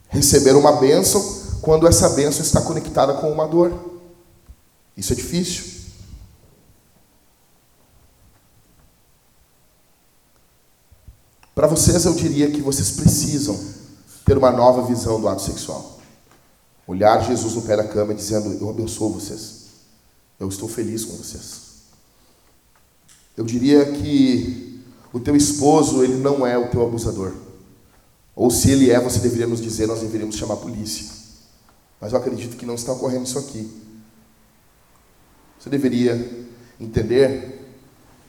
receber 0.08 0.54
uma 0.54 0.72
bênção 0.72 1.38
quando 1.62 1.86
essa 1.86 2.10
bênção 2.10 2.42
está 2.42 2.60
conectada 2.60 3.14
com 3.14 3.32
uma 3.32 3.46
dor. 3.46 3.72
Isso 4.96 5.12
é 5.12 5.16
difícil. 5.16 5.77
Para 11.58 11.66
vocês, 11.66 12.04
eu 12.04 12.14
diria 12.14 12.48
que 12.52 12.60
vocês 12.62 12.92
precisam 12.92 13.58
ter 14.24 14.38
uma 14.38 14.52
nova 14.52 14.86
visão 14.86 15.20
do 15.20 15.26
ato 15.26 15.42
sexual. 15.42 15.98
Olhar 16.86 17.20
Jesus 17.24 17.54
no 17.54 17.62
pé 17.62 17.76
da 17.76 17.82
cama 17.82 18.14
dizendo: 18.14 18.56
Eu 18.60 18.70
abençoo 18.70 19.12
vocês. 19.12 19.64
Eu 20.38 20.48
estou 20.48 20.68
feliz 20.68 21.04
com 21.04 21.16
vocês. 21.16 21.62
Eu 23.36 23.44
diria 23.44 23.90
que 23.90 24.84
o 25.12 25.18
teu 25.18 25.34
esposo, 25.34 26.04
ele 26.04 26.14
não 26.14 26.46
é 26.46 26.56
o 26.56 26.70
teu 26.70 26.80
abusador. 26.80 27.32
Ou 28.36 28.52
se 28.52 28.70
ele 28.70 28.92
é, 28.92 29.00
você 29.00 29.18
deveria 29.18 29.48
nos 29.48 29.60
dizer, 29.60 29.88
nós 29.88 29.98
deveríamos 29.98 30.36
chamar 30.36 30.54
a 30.54 30.58
polícia. 30.58 31.06
Mas 32.00 32.12
eu 32.12 32.20
acredito 32.20 32.56
que 32.56 32.64
não 32.64 32.76
está 32.76 32.92
ocorrendo 32.92 33.24
isso 33.24 33.36
aqui. 33.36 33.68
Você 35.58 35.68
deveria 35.68 36.46
entender 36.78 37.57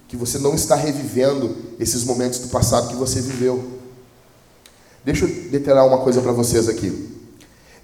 que 0.10 0.18
você 0.18 0.40
não 0.40 0.56
está 0.56 0.76
revivendo 0.76 1.56
esses 1.80 2.04
momentos 2.04 2.40
do 2.40 2.48
passado 2.48 2.90
que 2.90 2.96
você 2.96 3.22
viveu. 3.22 3.64
Deixa 5.06 5.26
eu 5.26 5.50
detalhar 5.52 5.86
uma 5.86 6.00
coisa 6.00 6.20
para 6.20 6.32
vocês 6.32 6.68
aqui. 6.68 7.16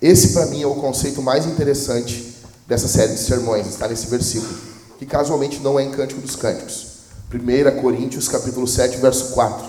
Esse, 0.01 0.34
para 0.34 0.47
mim, 0.47 0.63
é 0.63 0.67
o 0.67 0.76
conceito 0.76 1.21
mais 1.21 1.45
interessante 1.45 2.36
dessa 2.67 2.88
série 2.88 3.13
de 3.13 3.19
sermões, 3.19 3.67
está 3.67 3.88
nesse 3.88 4.07
versículo, 4.07 4.53
que 4.97 5.05
casualmente 5.05 5.59
não 5.59 5.80
é 5.80 5.84
em 5.84 5.91
Cântico 5.91 6.19
dos 6.19 6.36
Cânticos. 6.36 6.95
1 7.32 7.80
Coríntios, 7.80 8.28
capítulo 8.28 8.67
7, 8.67 8.97
verso 8.97 9.34
4. 9.34 9.67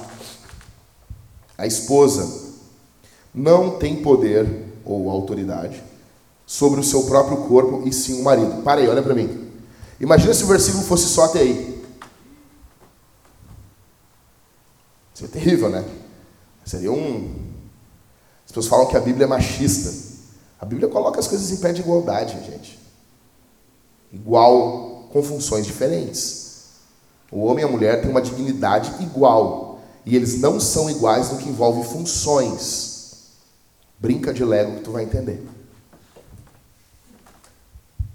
A 1.59 1.67
esposa 1.67 2.27
não 3.35 3.79
tem 3.79 3.97
poder 3.97 4.47
ou 4.83 5.11
autoridade 5.11 5.83
sobre 6.47 6.81
o 6.81 6.85
seu 6.85 7.03
próprio 7.03 7.37
corpo 7.49 7.87
e 7.87 7.93
sim 7.93 8.21
o 8.21 8.25
marido. 8.25 8.63
Para 8.63 8.81
aí, 8.81 8.89
olha 8.89 9.03
para 9.03 9.15
mim. 9.15 9.47
Imagina 10.01 10.33
se 10.33 10.45
o 10.45 10.47
versículo 10.47 10.85
fosse 10.85 11.07
só 11.07 11.25
até 11.25 11.41
aí. 11.41 11.76
Seria 15.17 15.33
terrível, 15.33 15.71
né? 15.71 15.83
Seria 16.63 16.93
um. 16.93 17.35
As 18.45 18.53
pessoas 18.53 18.67
falam 18.67 18.87
que 18.87 18.99
a 18.99 19.01
Bíblia 19.01 19.25
é 19.25 19.27
machista. 19.27 19.91
A 20.61 20.67
Bíblia 20.67 20.89
coloca 20.89 21.19
as 21.19 21.27
coisas 21.27 21.51
em 21.51 21.57
pé 21.57 21.73
de 21.73 21.81
igualdade, 21.81 22.39
gente. 22.45 22.79
Igual 24.13 25.09
com 25.11 25.23
funções 25.23 25.65
diferentes. 25.65 26.65
O 27.33 27.47
homem 27.47 27.65
e 27.65 27.67
a 27.67 27.71
mulher 27.71 28.03
têm 28.03 28.11
uma 28.11 28.21
dignidade 28.21 28.93
igual. 29.03 29.81
E 30.05 30.15
eles 30.15 30.39
não 30.39 30.61
são 30.61 30.91
iguais 30.91 31.33
no 31.33 31.39
que 31.39 31.49
envolve 31.49 31.89
funções. 31.89 33.31
Brinca 33.99 34.35
de 34.35 34.45
Lego 34.45 34.77
que 34.77 34.83
tu 34.83 34.93
vai 34.93 35.05
entender. 35.05 35.43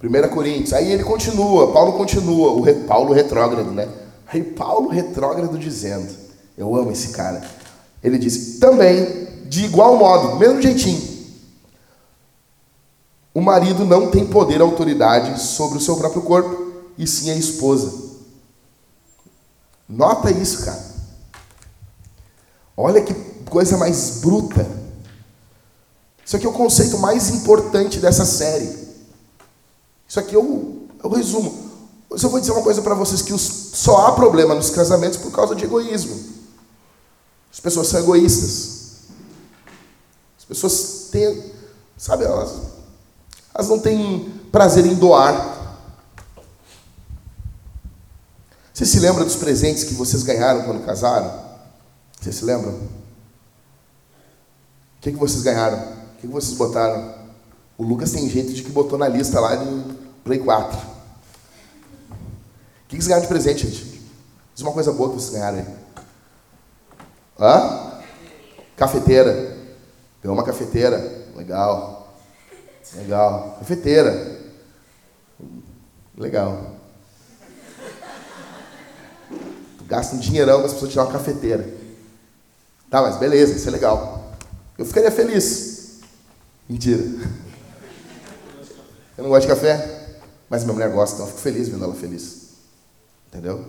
1 0.04 0.30
Coríntios, 0.30 0.74
aí 0.74 0.91
ele 0.91 1.04
continua, 1.04 1.72
Paulo 1.74 1.93
continua, 1.93 2.52
o 2.52 2.62
re, 2.62 2.76
Paulo 2.76 3.12
retrógrado, 3.12 3.72
né? 3.72 3.89
Aí 4.28 4.43
Paulo 4.43 4.89
retrógrado 4.89 5.58
dizendo, 5.58 6.20
eu 6.58 6.76
amo 6.76 6.91
esse 6.91 7.10
cara. 7.10 7.41
Ele 8.04 8.18
diz, 8.18 8.60
também, 8.60 9.28
de 9.45 9.66
igual 9.66 9.97
modo, 9.97 10.38
mesmo 10.38 10.62
jeitinho, 10.62 11.12
o 13.34 13.41
marido 13.41 13.86
não 13.86 14.10
tem 14.10 14.26
poder 14.26 14.62
autoridade 14.62 15.41
sobre 15.41 15.78
o 15.78 15.82
seu 15.82 15.95
próprio 15.97 16.22
corpo, 16.22 16.72
e 16.97 17.08
sim 17.08 17.32
a 17.32 17.36
esposa. 17.36 17.91
Nota 19.88 20.32
isso, 20.32 20.66
cara. 20.66 20.91
Olha 22.76 23.02
que 23.02 23.14
coisa 23.49 23.78
mais 23.78 24.20
bruta. 24.22 24.68
Isso 26.26 26.36
aqui 26.36 26.45
é 26.45 26.49
o 26.49 26.54
conceito 26.54 26.97
mais 26.97 27.30
importante 27.30 27.99
dessa 27.99 28.26
série. 28.26 28.70
Isso 30.08 30.20
aqui 30.20 30.36
é 30.36 30.39
é 31.04 31.08
o 31.08 31.10
resumo. 31.10 31.72
Eu 32.10 32.18
só 32.18 32.30
vou 32.30 32.39
dizer 32.39 32.52
uma 32.52 32.62
coisa 32.62 32.82
para 32.82 32.95
vocês: 32.95 33.22
que 33.22 33.34
os, 33.34 33.41
só 33.41 34.08
há 34.08 34.12
problema 34.14 34.54
nos 34.54 34.70
casamentos 34.70 35.18
por 35.18 35.32
causa 35.32 35.56
de 35.56 35.64
egoísmo. 35.64 36.30
As 37.62 37.64
pessoas 37.64 37.89
são 37.89 37.99
egoístas. 37.99 39.01
As 40.39 40.45
pessoas 40.45 41.09
têm, 41.12 41.53
sabe, 41.95 42.24
elas, 42.24 42.59
elas 43.53 43.70
não 43.70 43.78
têm 43.78 44.34
prazer 44.51 44.84
em 44.84 44.95
doar. 44.95 45.78
Você 48.74 48.84
se 48.84 48.99
lembra 48.99 49.24
dos 49.24 49.36
presentes 49.36 49.84
que 49.84 49.93
vocês 49.93 50.24
ganharam 50.24 50.64
quando 50.64 50.84
casaram? 50.84 51.39
Vocês 52.20 52.38
se 52.38 52.45
lembram? 52.45 52.72
O 52.72 52.89
que, 54.99 55.12
que 55.12 55.18
vocês 55.20 55.43
ganharam? 55.43 55.78
O 55.78 56.16
que, 56.16 56.22
que 56.22 56.34
vocês 56.34 56.57
botaram? 56.57 57.14
O 57.78 57.84
Lucas 57.84 58.12
tem 58.12 58.28
jeito 58.28 58.51
de 58.53 58.64
que 58.64 58.72
botou 58.72 58.97
na 58.97 59.07
lista 59.07 59.39
lá 59.39 59.55
de 59.55 59.95
Play 60.24 60.39
4. 60.39 60.80
O 60.80 60.84
que 62.88 62.95
vocês 62.95 63.05
ganharam 63.05 63.22
de 63.22 63.28
presente, 63.28 63.68
gente? 63.68 64.01
Diz 64.55 64.64
uma 64.64 64.72
coisa 64.72 64.91
boa 64.91 65.09
que 65.09 65.22
vocês 65.22 65.34
ganharam 65.34 65.59
aí. 65.59 65.80
Hã? 67.41 67.99
Cafeteira. 68.77 69.57
Deu 70.21 70.31
uma 70.31 70.43
cafeteira. 70.43 70.97
Legal. 71.35 72.15
Legal. 72.95 73.55
Cafeteira. 73.57 74.39
Legal. 76.15 76.75
Tu 79.77 79.83
gasta 79.87 80.15
um 80.15 80.19
dinheirão 80.19 80.57
para 80.57 80.67
as 80.67 80.73
pessoas 80.73 80.91
te 80.91 80.95
dar 80.95 81.05
uma 81.05 81.11
cafeteira. 81.11 81.67
Tá, 82.91 83.01
mas 83.01 83.17
beleza, 83.17 83.53
isso 83.53 83.67
é 83.67 83.71
legal. 83.71 84.33
Eu 84.77 84.85
ficaria 84.85 85.09
feliz. 85.09 86.01
Mentira. 86.69 87.03
Eu 89.17 89.23
não 89.23 89.29
gosto 89.29 89.47
de 89.47 89.53
café? 89.53 90.19
Mas 90.49 90.63
minha 90.63 90.73
mulher 90.73 90.91
gosta, 90.91 91.15
então 91.15 91.25
eu 91.25 91.29
fico 91.31 91.41
feliz 91.41 91.69
vendo 91.69 91.83
ela 91.83 91.95
feliz. 91.95 92.49
Entendeu? 93.27 93.65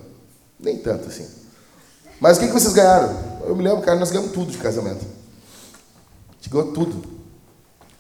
Nem 0.59 0.79
tanto 0.79 1.09
assim. 1.09 1.29
Mas 2.21 2.37
o 2.37 2.41
que, 2.41 2.47
que 2.49 2.53
vocês 2.53 2.75
ganharam? 2.75 3.32
Eu 3.47 3.57
me 3.57 3.63
lembro, 3.63 3.83
cara, 3.83 3.99
nós 3.99 4.11
ganhamos 4.11 4.33
tudo 4.33 4.51
de 4.51 4.59
casamento. 4.59 5.05
A 5.05 6.35
gente 6.35 6.51
ganhou 6.51 6.73
tudo. 6.73 6.95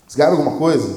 Vocês 0.06 0.16
ganharam 0.16 0.36
alguma 0.36 0.58
coisa? 0.58 0.88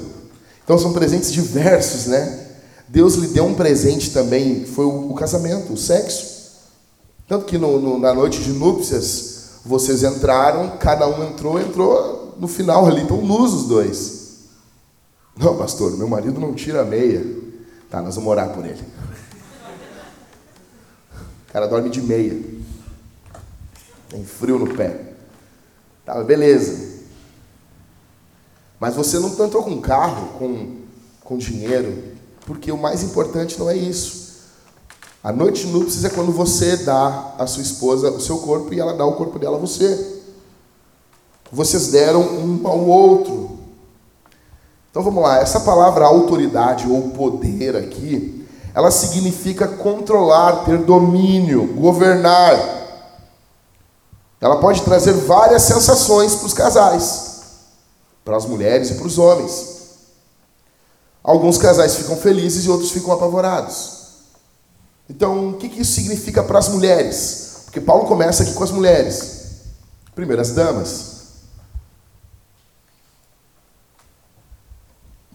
Então 0.64 0.78
são 0.78 0.94
presentes 0.94 1.32
diversos, 1.32 2.08
né? 2.08 2.46
Deus 2.88 3.16
lhe 3.16 3.28
deu 3.28 3.46
um 3.46 3.56
presente 3.56 4.12
também, 4.12 4.66
foi 4.66 4.86
o, 4.86 5.12
o 5.12 5.16
casamento, 5.16 5.74
o 5.74 5.78
sexo. 5.78 6.36
Tanto 7.28 7.46
que 7.46 7.58
no, 7.58 7.80
no, 7.80 8.00
na 8.00 8.14
noite 8.14 8.42
de 8.42 8.52
núpcias, 8.52 9.60
vocês 9.66 10.04
entraram, 10.04 10.78
cada 10.78 11.08
um 11.08 11.28
entrou, 11.28 11.60
entrou 11.60 12.36
no 12.40 12.48
final 12.48 12.86
ali, 12.86 13.02
estão 13.02 13.22
nus 13.22 13.54
os 13.54 13.68
dois. 13.68 14.26
Não, 15.38 15.58
pastor, 15.58 15.98
meu 15.98 16.08
marido 16.08 16.40
não 16.40 16.54
tira 16.54 16.82
a 16.82 16.86
meia. 16.86 17.26
Tá, 17.90 18.02
nós 18.02 18.16
vamos 18.16 18.30
orar 18.30 18.50
por 18.50 18.66
ele. 18.66 18.82
O 21.48 21.52
cara 21.52 21.68
dorme 21.68 21.90
de 21.90 22.02
meia. 22.02 22.55
Tem 24.10 24.24
frio 24.24 24.60
no 24.60 24.74
pé. 24.76 25.14
Tá, 26.06 26.24
beleza. 26.24 27.04
Mas 28.80 28.96
você 28.96 29.18
não 29.20 29.30
entrou 29.30 29.64
com 29.64 29.82
carro, 29.82 30.38
com, 30.38 30.78
com 31.24 31.38
dinheiro, 31.38 32.04
porque 32.46 32.72
o 32.72 32.78
mais 32.78 33.04
importante 33.04 33.58
não 33.58 33.70
é 33.70 33.76
isso. 33.76 34.26
A 35.24 35.32
noite 35.32 35.66
núpcias 35.66 36.06
é 36.06 36.10
quando 36.10 36.32
você 36.32 36.78
dá 36.78 37.34
à 37.40 37.48
sua 37.48 37.64
esposa 37.64 38.12
o 38.12 38.22
seu 38.22 38.38
corpo 38.38 38.72
e 38.74 38.80
ela 38.80 38.94
dá 38.94 39.06
o 39.06 39.14
corpo 39.14 39.40
dela 39.40 39.58
a 39.58 39.60
você. 39.60 40.22
Vocês 41.52 41.88
deram 41.88 42.22
um 42.22 42.68
ao 42.68 42.80
outro. 42.86 43.58
Então 44.92 45.02
vamos 45.02 45.24
lá, 45.24 45.40
essa 45.40 45.62
palavra 45.62 46.06
autoridade 46.06 46.88
ou 46.88 47.10
poder 47.10 47.76
aqui, 47.76 48.46
ela 48.74 48.92
significa 48.92 49.68
controlar, 49.68 50.64
ter 50.64 50.78
domínio, 50.78 51.74
governar. 51.74 52.85
Ela 54.40 54.60
pode 54.60 54.82
trazer 54.84 55.14
várias 55.14 55.64
sensações 55.64 56.36
para 56.36 56.46
os 56.46 56.54
casais, 56.54 57.42
para 58.24 58.38
as 58.38 58.46
mulheres 58.46 58.90
e 58.92 58.96
para 58.96 59.08
os 59.08 59.18
homens. 59.18 59.76
Alguns 61.24 61.58
casais 61.58 61.96
ficam 61.96 62.16
felizes 62.18 62.66
e 62.66 62.70
outros 62.70 62.92
ficam 62.92 63.12
apavorados. 63.12 63.96
Então, 65.10 65.50
o 65.50 65.58
que 65.58 65.68
isso 65.80 65.94
significa 65.94 66.44
para 66.44 66.60
as 66.60 66.68
mulheres? 66.68 67.62
Porque 67.66 67.82
Paulo 67.82 68.08
começa 68.08 68.44
aqui 68.44 68.54
com 68.54 68.64
as 68.64 68.72
mulheres. 68.72 69.46
Primeiras 70.14 70.52
damas. 70.52 71.16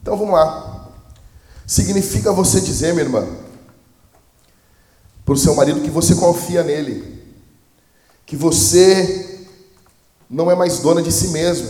Então 0.01 0.17
vamos 0.17 0.35
lá. 0.35 0.89
Significa 1.67 2.33
você 2.33 2.61
dizer, 2.61 2.93
minha 2.93 3.05
irmã, 3.05 3.27
para 5.25 5.35
o 5.35 5.37
seu 5.37 5.55
marido 5.55 5.83
que 5.83 5.91
você 5.91 6.15
confia 6.17 6.65
nele, 6.65 7.20
que 8.31 8.37
você 8.37 9.49
não 10.31 10.49
é 10.49 10.55
mais 10.55 10.79
dona 10.79 11.03
de 11.03 11.11
si 11.11 11.29
mesmo. 11.31 11.69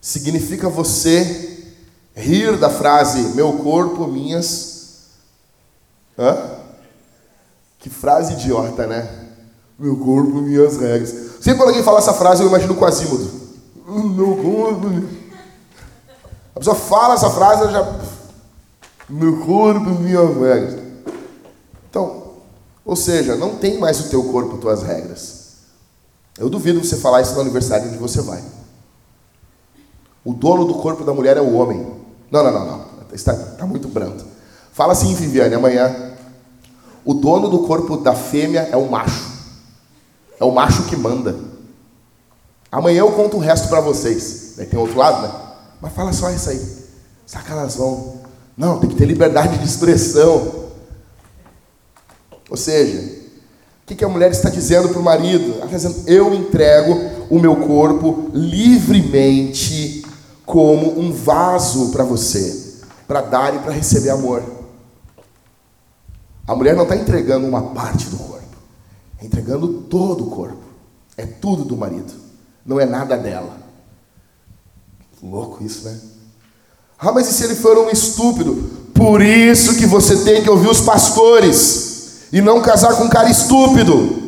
Significa 0.00 0.68
você 0.68 1.74
rir 2.14 2.56
da 2.58 2.70
frase 2.70 3.34
meu 3.34 3.54
corpo, 3.54 4.06
minhas. 4.06 5.08
Hã? 6.16 6.60
Que 7.80 7.90
frase 7.90 8.34
idiota, 8.34 8.86
né? 8.86 9.26
Meu 9.76 9.96
corpo, 9.96 10.40
minhas 10.40 10.76
regras. 10.76 11.10
Sempre 11.40 11.56
quando 11.56 11.70
alguém 11.70 11.82
fala 11.82 11.98
essa 11.98 12.14
frase, 12.14 12.40
eu 12.40 12.48
imagino 12.48 12.74
o 12.74 12.78
Quasímodo. 12.78 13.28
Meu 13.84 14.36
corpo. 14.36 15.08
A 16.54 16.58
pessoa 16.60 16.76
fala 16.76 17.14
essa 17.14 17.30
frase, 17.30 17.62
ela 17.62 17.72
já. 17.72 18.00
Meu 19.08 19.40
corpo, 19.40 19.90
minhas 19.90 20.36
regras. 20.36 20.80
Então, 21.90 22.34
ou 22.84 22.94
seja, 22.94 23.34
não 23.34 23.56
tem 23.56 23.76
mais 23.76 23.98
o 23.98 24.08
teu 24.08 24.22
corpo, 24.22 24.58
tuas 24.58 24.84
regras. 24.84 25.37
Eu 26.38 26.48
duvido 26.48 26.82
você 26.82 26.96
falar 26.96 27.20
isso 27.20 27.34
no 27.34 27.40
aniversário 27.40 27.88
onde 27.88 27.98
você 27.98 28.20
vai. 28.20 28.42
O 30.24 30.32
dono 30.32 30.64
do 30.64 30.74
corpo 30.74 31.04
da 31.04 31.12
mulher 31.12 31.36
é 31.36 31.40
o 31.40 31.54
homem. 31.54 31.86
Não, 32.30 32.44
não, 32.44 32.52
não, 32.52 32.66
não. 32.66 32.84
Está, 33.12 33.32
está 33.32 33.66
muito 33.66 33.88
branco. 33.88 34.24
Fala 34.72 34.92
assim, 34.92 35.14
Viviane, 35.14 35.54
amanhã. 35.54 36.14
O 37.04 37.14
dono 37.14 37.48
do 37.48 37.60
corpo 37.60 37.96
da 37.96 38.14
fêmea 38.14 38.68
é 38.70 38.76
o 38.76 38.88
macho. 38.88 39.26
É 40.38 40.44
o 40.44 40.52
macho 40.52 40.84
que 40.84 40.96
manda. 40.96 41.34
Amanhã 42.70 43.00
eu 43.00 43.12
conto 43.12 43.38
o 43.38 43.40
resto 43.40 43.68
para 43.68 43.80
vocês. 43.80 44.54
Daí 44.56 44.66
tem 44.66 44.78
outro 44.78 44.98
lado, 44.98 45.22
né? 45.22 45.34
Mas 45.80 45.92
fala 45.92 46.12
só 46.12 46.30
isso 46.30 46.50
aí. 46.50 46.78
Que 47.44 47.52
elas 47.52 47.76
vão. 47.76 48.20
Não, 48.56 48.78
tem 48.78 48.90
que 48.90 48.96
ter 48.96 49.06
liberdade 49.06 49.58
de 49.58 49.64
expressão. 49.64 50.68
Ou 52.50 52.56
seja, 52.56 53.17
o 53.94 53.96
que 53.96 54.04
a 54.04 54.08
mulher 54.08 54.30
está 54.30 54.50
dizendo 54.50 54.88
para 54.90 54.98
o 54.98 55.02
marido? 55.02 55.54
Ela 55.54 55.64
está 55.64 55.76
dizendo: 55.76 56.02
Eu 56.06 56.34
entrego 56.34 56.94
o 57.30 57.38
meu 57.38 57.56
corpo 57.56 58.30
livremente 58.34 60.04
como 60.44 60.98
um 60.98 61.12
vaso 61.12 61.90
para 61.90 62.04
você, 62.04 62.76
para 63.06 63.20
dar 63.20 63.54
e 63.54 63.58
para 63.60 63.72
receber 63.72 64.10
amor. 64.10 64.42
A 66.46 66.54
mulher 66.54 66.74
não 66.74 66.84
está 66.84 66.96
entregando 66.96 67.46
uma 67.46 67.62
parte 67.62 68.06
do 68.06 68.16
corpo, 68.16 68.56
é 69.20 69.24
entregando 69.26 69.68
todo 69.88 70.24
o 70.24 70.30
corpo. 70.30 70.68
É 71.16 71.26
tudo 71.26 71.64
do 71.64 71.76
marido, 71.76 72.12
não 72.64 72.78
é 72.78 72.86
nada 72.86 73.16
dela. 73.16 73.56
Louco 75.22 75.64
isso, 75.64 75.84
né? 75.84 75.98
Ah, 76.98 77.10
mas 77.12 77.28
e 77.28 77.32
se 77.32 77.44
ele 77.44 77.54
for 77.54 77.76
um 77.76 77.90
estúpido? 77.90 78.54
Por 78.94 79.20
isso 79.20 79.76
que 79.76 79.86
você 79.86 80.24
tem 80.24 80.42
que 80.42 80.50
ouvir 80.50 80.68
os 80.68 80.80
pastores 80.80 81.97
e 82.32 82.40
não 82.40 82.60
casar 82.60 82.94
com 82.96 83.04
um 83.04 83.08
cara 83.08 83.30
estúpido. 83.30 84.26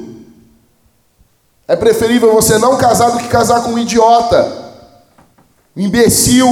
É 1.69 1.77
preferível 1.77 2.33
você 2.33 2.59
não 2.59 2.77
casar 2.77 3.11
do 3.11 3.19
que 3.19 3.29
casar 3.29 3.63
com 3.63 3.71
um 3.71 3.79
idiota, 3.79 4.73
um 5.77 5.81
imbecil. 5.81 6.49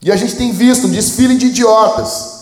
E 0.00 0.12
a 0.12 0.16
gente 0.16 0.36
tem 0.36 0.52
visto 0.52 0.86
um 0.86 0.90
desfile 0.90 1.36
de 1.36 1.46
idiotas. 1.46 2.36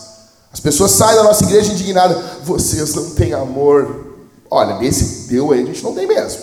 As 0.53 0.59
pessoas 0.59 0.91
saem 0.91 1.15
da 1.15 1.23
nossa 1.23 1.43
igreja 1.43 1.73
indignadas. 1.73 2.17
Vocês 2.43 2.93
não 2.93 3.11
têm 3.11 3.33
amor. 3.33 4.13
Olha, 4.49 4.77
desse 4.77 5.27
deu 5.27 5.51
aí 5.51 5.63
a 5.63 5.65
gente 5.65 5.83
não 5.83 5.93
tem 5.95 6.05
mesmo. 6.05 6.41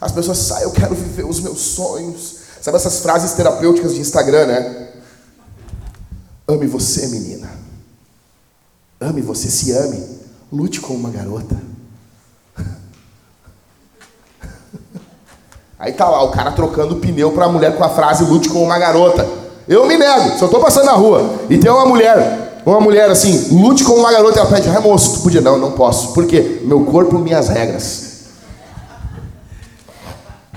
As 0.00 0.12
pessoas 0.12 0.38
saem, 0.38 0.62
eu 0.62 0.70
quero 0.70 0.94
viver 0.94 1.26
os 1.26 1.40
meus 1.40 1.58
sonhos. 1.60 2.36
Sabe 2.62 2.76
essas 2.76 3.00
frases 3.00 3.32
terapêuticas 3.32 3.94
de 3.94 4.00
Instagram, 4.00 4.46
né? 4.46 4.88
Ame 6.46 6.66
você, 6.66 7.08
menina. 7.08 7.55
Ame 9.00 9.20
você, 9.20 9.48
se 9.48 9.72
ame. 9.72 10.02
Lute 10.52 10.80
com 10.80 10.94
uma 10.94 11.10
garota. 11.10 11.56
Aí 15.78 15.92
tá 15.92 16.08
lá 16.08 16.22
o 16.22 16.30
cara 16.30 16.52
trocando 16.52 16.96
pneu 16.96 17.32
para 17.32 17.44
a 17.44 17.48
mulher 17.48 17.76
com 17.76 17.84
a 17.84 17.88
frase 17.90 18.24
lute 18.24 18.48
com 18.48 18.62
uma 18.62 18.78
garota. 18.78 19.28
Eu 19.68 19.86
me 19.86 19.98
nego. 19.98 20.36
Se 20.36 20.42
eu 20.42 20.46
estou 20.46 20.60
passando 20.60 20.86
na 20.86 20.92
rua 20.92 21.40
e 21.50 21.58
tem 21.58 21.70
uma 21.70 21.84
mulher, 21.84 22.62
uma 22.64 22.80
mulher 22.80 23.10
assim, 23.10 23.48
lute 23.50 23.84
com 23.84 23.92
uma 23.92 24.10
garota, 24.10 24.40
ela 24.40 24.48
pede, 24.48 24.68
ai 24.68 24.80
moço, 24.80 25.14
tu 25.14 25.20
podia? 25.20 25.40
Não, 25.40 25.58
não 25.58 25.72
posso. 25.72 26.14
Por 26.14 26.26
quê? 26.26 26.62
Meu 26.64 26.84
corpo, 26.84 27.18
minhas 27.18 27.48
regras. 27.48 28.06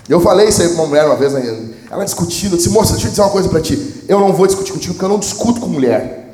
Eu 0.07 0.21
falei 0.21 0.47
isso 0.47 0.61
aí 0.61 0.69
para 0.69 0.77
uma 0.77 0.87
mulher 0.87 1.05
uma 1.05 1.15
vez, 1.15 1.33
né? 1.33 1.69
ela 1.91 2.03
discutindo, 2.03 2.53
eu 2.53 2.57
disse, 2.57 2.69
moça, 2.69 2.93
deixa 2.93 3.07
eu 3.07 3.11
dizer 3.11 3.21
uma 3.21 3.29
coisa 3.29 3.49
para 3.49 3.61
ti. 3.61 4.03
Eu 4.07 4.19
não 4.19 4.33
vou 4.33 4.47
discutir 4.47 4.71
contigo 4.71 4.93
porque 4.93 5.05
eu 5.05 5.09
não 5.09 5.19
discuto 5.19 5.59
com 5.59 5.67
mulher. 5.67 6.28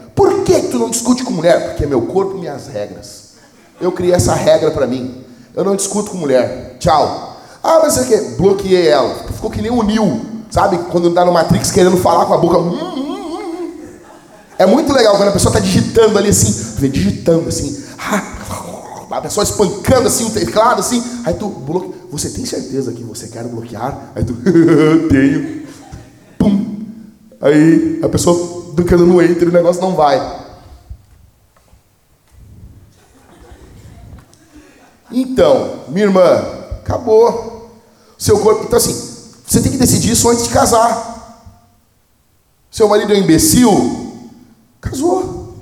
Por 0.45 0.53
que 0.53 0.67
tu 0.67 0.77
não 0.77 0.91
discute 0.91 1.23
com 1.23 1.31
mulher? 1.31 1.69
Porque 1.69 1.85
é 1.85 1.87
meu 1.87 2.03
corpo, 2.03 2.37
minhas 2.37 2.67
regras. 2.67 3.33
Eu 3.81 3.91
criei 3.91 4.13
essa 4.13 4.35
regra 4.35 4.69
para 4.69 4.85
mim. 4.85 5.25
Eu 5.55 5.63
não 5.63 5.75
discuto 5.75 6.11
com 6.11 6.17
mulher. 6.17 6.77
Tchau. 6.79 7.35
Ah, 7.63 7.79
mas 7.81 7.97
o 7.97 8.05
que? 8.05 8.15
Bloqueei 8.37 8.87
ela. 8.87 9.15
Ficou 9.33 9.49
que 9.49 9.59
nem 9.59 9.71
o 9.71 9.81
Nil. 9.81 10.21
Sabe? 10.51 10.77
Quando 10.91 11.09
está 11.09 11.25
no 11.25 11.31
Matrix 11.31 11.71
querendo 11.71 11.97
falar 11.97 12.27
com 12.27 12.35
a 12.35 12.37
boca. 12.37 12.59
Hum, 12.59 12.69
hum, 12.69 13.39
hum. 13.39 13.71
É 14.59 14.67
muito 14.67 14.93
legal 14.93 15.17
quando 15.17 15.29
a 15.29 15.31
pessoa 15.31 15.51
está 15.51 15.59
digitando 15.59 16.15
ali 16.15 16.29
assim, 16.29 16.89
digitando 16.89 17.49
assim, 17.49 17.83
a 19.09 19.21
pessoa 19.21 19.43
espancando 19.43 20.07
assim 20.07 20.25
o 20.25 20.29
teclado 20.29 20.79
assim, 20.79 21.03
aí 21.25 21.33
tu 21.33 21.49
bloqueia. 21.49 21.95
Você 22.11 22.29
tem 22.29 22.45
certeza 22.45 22.93
que 22.93 23.03
você 23.03 23.27
quer 23.27 23.43
bloquear? 23.45 24.11
Aí 24.15 24.23
tu, 24.23 24.33
tenho. 25.09 25.63
Pum. 26.37 26.85
Aí 27.41 27.99
a 28.03 28.07
pessoa 28.07 28.64
brincando 28.75 29.05
no 29.05 29.21
enter, 29.21 29.47
o 29.47 29.51
negócio 29.51 29.81
não 29.81 29.95
vai. 29.95 30.45
Então, 35.09 35.85
minha 35.87 36.05
irmã, 36.05 36.21
acabou. 36.81 37.71
Seu 38.17 38.39
corpo. 38.39 38.65
Então, 38.65 38.77
assim, 38.77 38.93
você 39.45 39.61
tem 39.61 39.71
que 39.71 39.77
decidir 39.77 40.11
isso 40.11 40.29
antes 40.29 40.45
de 40.45 40.53
casar. 40.53 41.13
Seu 42.69 42.89
marido 42.89 43.13
é 43.13 43.15
um 43.15 43.19
imbecil? 43.19 44.29
Casou. 44.81 45.55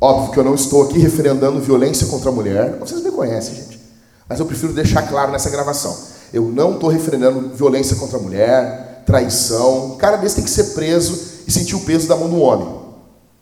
Óbvio 0.00 0.32
que 0.32 0.38
eu 0.38 0.44
não 0.44 0.54
estou 0.54 0.84
aqui 0.84 0.98
referendando 0.98 1.60
violência 1.60 2.06
contra 2.06 2.30
a 2.30 2.32
mulher. 2.32 2.78
Vocês 2.78 3.02
me 3.02 3.10
conhecem, 3.10 3.54
gente. 3.54 3.80
Mas 4.28 4.40
eu 4.40 4.46
prefiro 4.46 4.72
deixar 4.72 5.02
claro 5.02 5.30
nessa 5.30 5.50
gravação. 5.50 5.96
Eu 6.32 6.42
não 6.42 6.74
estou 6.74 6.88
referendando 6.88 7.54
violência 7.54 7.96
contra 7.96 8.18
a 8.18 8.20
mulher, 8.20 8.87
traição. 9.08 9.94
Um 9.94 9.96
cara 9.96 10.18
desse 10.18 10.34
tem 10.34 10.44
que 10.44 10.50
ser 10.50 10.74
preso 10.74 11.42
e 11.46 11.50
sentir 11.50 11.74
o 11.74 11.80
peso 11.80 12.06
da 12.06 12.14
mão 12.14 12.28
do 12.28 12.38
homem. 12.38 12.68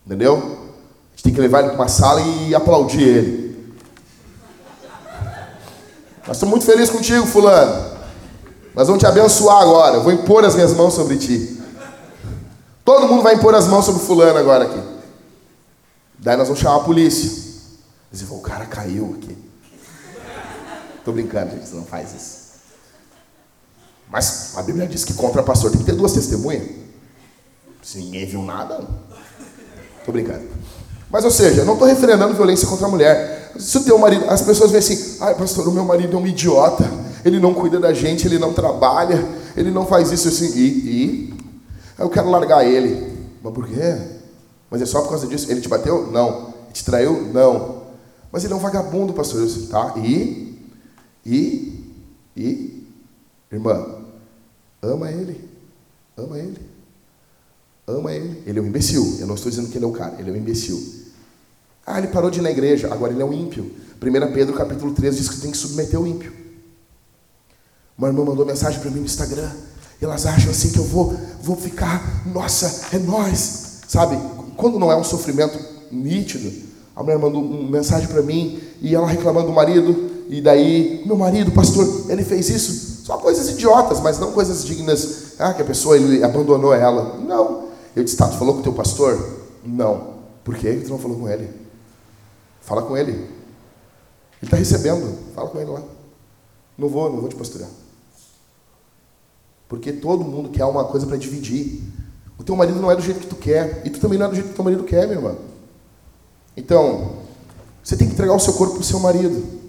Entendeu? 0.06 0.36
A 0.36 1.10
gente 1.10 1.24
tem 1.24 1.34
que 1.34 1.40
levar 1.40 1.58
ele 1.58 1.70
para 1.70 1.78
uma 1.78 1.88
sala 1.88 2.20
e 2.20 2.54
aplaudir 2.54 3.02
ele. 3.02 3.74
Nós 6.24 6.36
estamos 6.36 6.52
muito 6.52 6.64
felizes 6.64 6.90
contigo, 6.90 7.26
fulano. 7.26 7.96
Nós 8.76 8.86
vamos 8.86 9.02
te 9.02 9.06
abençoar 9.06 9.60
agora. 9.60 9.96
Eu 9.96 10.04
vou 10.04 10.12
impor 10.12 10.44
as 10.44 10.54
minhas 10.54 10.72
mãos 10.72 10.94
sobre 10.94 11.16
ti. 11.16 11.60
Todo 12.84 13.08
mundo 13.08 13.24
vai 13.24 13.34
impor 13.34 13.52
as 13.52 13.66
mãos 13.66 13.84
sobre 13.84 14.02
fulano 14.02 14.38
agora 14.38 14.66
aqui. 14.66 14.80
Daí 16.16 16.36
nós 16.36 16.46
vamos 16.46 16.62
chamar 16.62 16.76
a 16.76 16.84
polícia. 16.84 17.44
Dizer, 18.12 18.32
o 18.32 18.38
cara 18.38 18.66
caiu 18.66 19.16
aqui. 19.18 19.36
Tô 21.04 21.10
brincando, 21.10 21.50
gente, 21.50 21.74
não 21.74 21.84
faz 21.84 22.14
isso. 22.14 22.45
Mas 24.11 24.52
a 24.57 24.62
Bíblia 24.62 24.86
diz 24.86 25.04
que 25.04 25.14
contra 25.14 25.42
pastor 25.42 25.70
tem 25.70 25.80
que 25.80 25.86
ter 25.86 25.94
duas 25.94 26.12
testemunhas. 26.12 26.68
Se 27.82 27.98
ninguém 27.98 28.26
viu 28.26 28.42
nada, 28.42 28.84
tô 30.04 30.12
brincando. 30.12 30.44
Mas, 31.11 31.24
ou 31.24 31.30
seja, 31.30 31.64
não 31.64 31.74
estou 31.74 31.86
referendando 31.86 32.34
violência 32.34 32.66
contra 32.66 32.86
a 32.86 32.90
mulher. 32.90 33.52
Se 33.59 33.78
o 33.78 33.84
teu 33.84 33.98
marido, 33.98 34.28
as 34.28 34.42
pessoas 34.42 34.70
veem 34.70 34.80
assim, 34.80 35.18
ai 35.20 35.34
pastor, 35.34 35.66
o 35.68 35.72
meu 35.72 35.84
marido 35.84 36.16
é 36.16 36.20
um 36.20 36.26
idiota 36.26 37.07
ele 37.26 37.40
não 37.40 37.52
cuida 37.52 37.80
da 37.80 37.92
gente, 37.92 38.26
ele 38.26 38.38
não 38.38 38.52
trabalha, 38.52 39.28
ele 39.57 39.72
não 39.72 39.84
faz 39.84 40.12
isso 40.12 40.28
assim. 40.28 40.57
E, 40.57 40.66
e 40.66 41.34
eu 41.98 42.09
quero 42.09 42.30
largar 42.30 42.64
ele. 42.64 43.12
Mas 43.42 43.52
por 43.52 43.66
quê? 43.66 43.98
Mas 44.70 44.80
é 44.80 44.86
só 44.86 45.02
por 45.02 45.09
causa 45.09 45.26
disso? 45.26 45.50
Ele 45.50 45.61
te 45.61 45.68
bateu? 45.68 46.11
Não. 46.12 46.54
Te 46.72 46.84
traiu? 46.84 47.22
Não. 47.32 47.82
Mas 48.30 48.44
ele 48.44 48.52
é 48.52 48.57
um 48.57 48.61
vagabundo, 48.61 49.12
pastor. 49.12 49.40
Eu 49.40 49.66
tá? 49.66 49.94
E? 49.96 50.70
E? 51.24 51.92
E? 52.36 52.75
Irmã, 53.51 54.03
ama 54.82 55.11
ele. 55.11 55.49
Ama 56.16 56.38
ele. 56.38 56.61
Ama 57.86 58.12
ele. 58.12 58.42
Ele 58.47 58.59
é 58.59 58.62
um 58.62 58.66
imbecil. 58.66 59.18
Eu 59.20 59.26
não 59.26 59.34
estou 59.34 59.51
dizendo 59.51 59.68
que 59.68 59.78
ele 59.78 59.84
é 59.84 59.88
o 59.88 59.92
cara. 59.92 60.16
Ele 60.18 60.30
é 60.30 60.32
um 60.32 60.36
imbecil. 60.36 60.82
Ah, 61.86 61.99
ele 61.99 62.09
parou 62.09 62.30
de 62.30 62.40
ir 62.40 62.42
na 62.42 62.51
igreja. 62.51 62.92
Agora 62.92 63.12
ele 63.12 63.22
é 63.22 63.24
um 63.24 63.32
ímpio. 63.32 63.70
1 64.03 64.32
Pedro 64.32 64.55
capítulo 64.55 64.92
13 64.92 65.18
diz 65.18 65.28
que 65.28 65.40
tem 65.40 65.51
que 65.51 65.57
submeter 65.57 66.01
o 66.01 66.07
ímpio. 66.07 66.32
Uma 67.97 68.09
irmã 68.09 68.24
mandou 68.24 68.44
mensagem 68.44 68.80
para 68.80 68.90
mim 68.90 69.01
no 69.01 69.07
Instagram. 69.07 69.51
Elas 70.01 70.26
acham 70.26 70.51
assim 70.51 70.70
que 70.70 70.78
eu 70.78 70.84
vou, 70.84 71.16
vou 71.40 71.57
ficar, 71.57 72.26
nossa, 72.26 72.94
é 72.94 72.99
nós. 72.99 73.82
Sabe? 73.88 74.18
Quando 74.57 74.78
não 74.78 74.92
é 74.92 74.97
um 74.97 75.05
sofrimento 75.05 75.59
nítido, 75.90 76.53
a 76.94 77.03
mulher 77.03 77.18
mandou 77.18 77.42
uma 77.42 77.70
mensagem 77.70 78.09
para 78.09 78.20
mim 78.20 78.61
e 78.82 78.94
ela 78.94 79.07
reclamando 79.07 79.47
do 79.47 79.53
marido. 79.53 80.11
E 80.28 80.40
daí, 80.40 81.03
meu 81.07 81.16
marido, 81.16 81.53
pastor, 81.53 82.11
ele 82.11 82.24
fez 82.24 82.51
isso. 82.51 82.95
Só 83.07 83.18
coisas 83.18 83.48
idiotas, 83.48 84.00
mas 84.00 84.18
não 84.18 84.32
coisas 84.32 84.64
dignas. 84.64 85.38
Ah, 85.38 85.54
que 85.54 85.62
a 85.62 85.64
pessoa 85.64 85.96
ele 85.96 86.24
abandonou 86.24 86.74
ela. 86.74 87.16
Não. 87.18 87.68
Eu 87.94 88.02
disse, 88.02 88.16
tá, 88.16 88.26
tu 88.26 88.36
falou 88.36 88.54
com 88.54 88.61
o 88.61 88.62
teu 88.64 88.72
pastor? 88.72 89.44
Não. 89.64 90.14
Por 90.42 90.57
que 90.57 90.74
tu 90.80 90.90
não 90.90 90.98
falou 90.98 91.16
com 91.16 91.28
ele? 91.28 91.48
Fala 92.61 92.82
com 92.82 92.96
ele. 92.96 93.12
Ele 93.12 93.30
está 94.42 94.57
recebendo. 94.57 95.16
Fala 95.36 95.48
com 95.48 95.61
ele 95.61 95.70
lá. 95.70 95.82
Não 96.76 96.88
vou, 96.88 97.09
não 97.09 97.20
vou 97.20 97.28
te 97.28 97.36
pastorear. 97.36 97.70
Porque 99.68 99.92
todo 99.92 100.24
mundo 100.24 100.48
quer 100.48 100.64
uma 100.64 100.86
coisa 100.86 101.07
para 101.07 101.16
dividir. 101.16 101.84
O 102.36 102.42
teu 102.42 102.57
marido 102.57 102.80
não 102.80 102.90
é 102.90 102.96
do 102.96 103.02
jeito 103.02 103.20
que 103.20 103.28
tu 103.28 103.36
quer. 103.36 103.82
E 103.84 103.90
tu 103.90 104.00
também 104.00 104.18
não 104.18 104.26
é 104.26 104.28
do 104.30 104.34
jeito 104.34 104.48
que 104.48 104.57
teu 104.57 104.64
marido 104.64 104.82
quer, 104.82 105.07
meu 105.07 105.18
irmão. 105.18 105.36
Então, 106.57 107.18
você 107.84 107.96
tem 107.96 108.09
que 108.09 108.14
entregar 108.14 108.34
o 108.34 108.40
seu 108.40 108.54
corpo 108.54 108.74
para 108.74 108.82
o 108.82 108.84
seu 108.84 108.98
marido. 108.98 109.64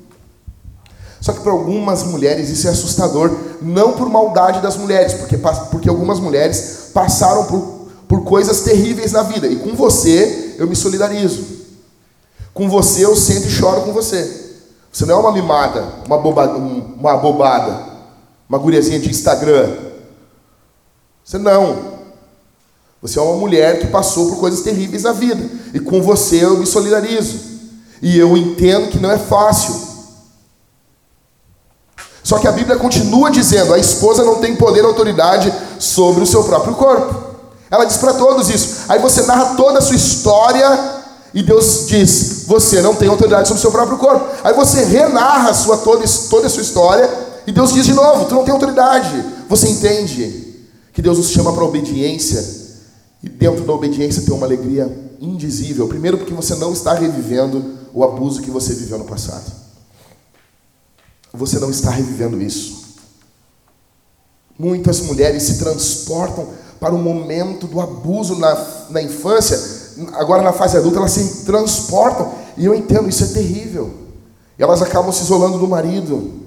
Só 1.28 1.34
que 1.34 1.42
para 1.42 1.52
algumas 1.52 2.04
mulheres 2.04 2.50
isso 2.50 2.68
é 2.68 2.72
assustador. 2.72 3.36
Não 3.62 3.94
por 3.94 4.10
maldade 4.10 4.62
das 4.62 4.78
mulheres, 4.78 5.14
porque, 5.14 5.38
porque 5.70 5.90
algumas 5.90 6.20
mulheres 6.20 6.92
passaram 6.94 7.46
por, 7.46 7.90
por 8.08 8.24
coisas 8.24 8.62
terríveis 8.62 9.12
na 9.12 9.24
vida. 9.24 9.48
E 9.48 9.58
com 9.58 9.76
você 9.76 10.56
eu 10.58 10.68
me 10.68 10.76
solidarizo. 10.76 11.44
Com 12.54 12.70
você 12.70 13.04
eu 13.04 13.16
sento 13.16 13.48
e 13.48 13.52
choro 13.52 13.82
com 13.82 13.92
você. 13.92 14.46
Você 14.92 15.06
não 15.06 15.16
é 15.16 15.20
uma 15.20 15.32
mimada, 15.34 15.84
uma, 16.06 16.16
uma 16.18 17.18
bobada, 17.18 17.78
uma 18.48 18.58
guriazinha 18.58 19.00
de 19.00 19.10
Instagram 19.10 19.88
você 21.28 21.38
não. 21.38 21.98
Você 23.02 23.20
é 23.20 23.22
uma 23.22 23.36
mulher 23.36 23.82
que 23.82 23.88
passou 23.88 24.30
por 24.30 24.40
coisas 24.40 24.62
terríveis 24.62 25.04
na 25.04 25.12
vida. 25.12 25.46
E 25.74 25.80
com 25.80 26.02
você 26.02 26.46
eu 26.46 26.58
me 26.58 26.66
solidarizo. 26.66 27.38
E 28.02 28.18
eu 28.18 28.38
entendo 28.38 28.90
que 28.90 28.98
não 28.98 29.12
é 29.12 29.18
fácil. 29.18 29.76
Só 32.28 32.40
que 32.40 32.48
a 32.48 32.52
Bíblia 32.52 32.76
continua 32.76 33.32
dizendo: 33.32 33.74
a 33.74 33.80
esposa 33.80 34.22
não 34.22 34.36
tem 34.36 34.54
poder 34.54 34.82
ou 34.82 34.90
autoridade 34.90 35.54
sobre 35.80 36.22
o 36.22 36.28
seu 36.28 36.44
próprio 36.44 36.76
corpo. 36.76 37.16
Ela 37.72 37.86
diz 37.86 37.96
para 37.96 38.16
todos 38.16 38.50
isso. 38.50 38.84
Aí 38.90 39.00
você 39.00 39.22
narra 39.22 39.56
toda 39.56 39.80
a 39.80 39.82
sua 39.82 39.96
história 39.96 40.68
e 41.34 41.42
Deus 41.42 41.86
diz: 41.88 42.44
você 42.46 42.82
não 42.82 42.94
tem 42.94 43.08
autoridade 43.08 43.48
sobre 43.48 43.60
o 43.60 43.62
seu 43.62 43.72
próprio 43.72 43.98
corpo. 43.98 44.26
Aí 44.44 44.54
você 44.54 44.84
renarra 44.84 45.54
sua, 45.54 45.78
toda, 45.78 46.04
toda 46.30 46.48
a 46.48 46.50
sua 46.50 46.64
história 46.64 47.10
e 47.48 47.52
Deus 47.54 47.72
diz 47.72 47.86
de 47.86 47.94
novo: 47.94 48.26
tu 48.26 48.36
não 48.36 48.44
tem 48.44 48.54
autoridade. 48.54 49.24
Você 49.48 49.70
entende 49.70 50.68
que 50.92 51.02
Deus 51.02 51.18
nos 51.18 51.30
chama 51.30 51.54
para 51.54 51.64
obediência 51.64 52.46
e 53.24 53.30
dentro 53.30 53.64
da 53.64 53.72
obediência 53.72 54.24
tem 54.24 54.34
uma 54.34 54.46
alegria 54.46 54.94
indizível. 55.22 55.88
Primeiro, 55.88 56.18
porque 56.18 56.34
você 56.34 56.56
não 56.56 56.74
está 56.74 56.94
revivendo 56.94 57.78
o 57.94 58.04
abuso 58.04 58.42
que 58.42 58.52
você 58.52 58.74
viveu 58.74 58.98
no 58.98 59.06
passado. 59.06 59.67
Você 61.34 61.60
não 61.60 61.70
está 61.70 61.92
revivendo 61.92 62.42
isso. 62.42 62.86
Muitas 64.58 65.02
mulheres 65.02 65.44
se 65.44 65.60
transportam 65.60 66.48
para 66.80 66.94
o 66.94 66.98
momento 66.98 67.68
do 67.68 67.80
abuso 67.80 68.38
na, 68.38 68.56
na 68.90 69.02
infância, 69.02 69.60
agora 70.14 70.42
na 70.42 70.54
fase 70.54 70.78
adulta, 70.78 70.98
elas 70.98 71.12
se 71.12 71.46
transportam. 71.46 72.34
E 72.56 72.66
eu 72.66 72.74
entendo, 72.74 73.10
isso 73.10 73.24
é 73.24 73.28
terrível. 73.28 73.94
E 74.58 74.64
elas 74.64 74.82
acabam 74.82 75.12
se 75.12 75.24
isolando 75.24 75.60
do 75.60 75.68
marido. 75.68 76.42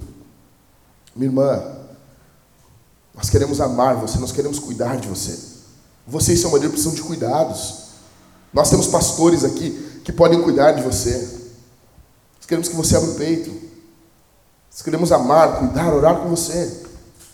Minha 1.14 1.28
irmã, 1.28 1.62
nós 3.14 3.28
queremos 3.28 3.60
amar 3.60 3.96
você, 3.96 4.18
nós 4.18 4.32
queremos 4.32 4.58
cuidar 4.58 4.96
de 4.96 5.08
você. 5.08 5.38
Você 6.06 6.32
e 6.32 6.36
seu 6.36 6.50
marido 6.50 6.70
precisam 6.70 6.94
de 6.94 7.02
cuidados. 7.02 7.90
Nós 8.52 8.70
temos 8.70 8.88
pastores 8.88 9.44
aqui 9.44 10.00
que 10.04 10.12
podem 10.12 10.42
cuidar 10.42 10.72
de 10.72 10.82
você. 10.82 11.16
Nós 12.36 12.46
queremos 12.46 12.68
que 12.68 12.74
você 12.74 12.96
abra 12.96 13.10
o 13.10 13.14
peito. 13.14 13.69
Nós 14.70 14.82
queremos 14.82 15.10
amar, 15.12 15.58
cuidar, 15.58 15.92
orar 15.92 16.16
com 16.16 16.28
você. 16.28 16.84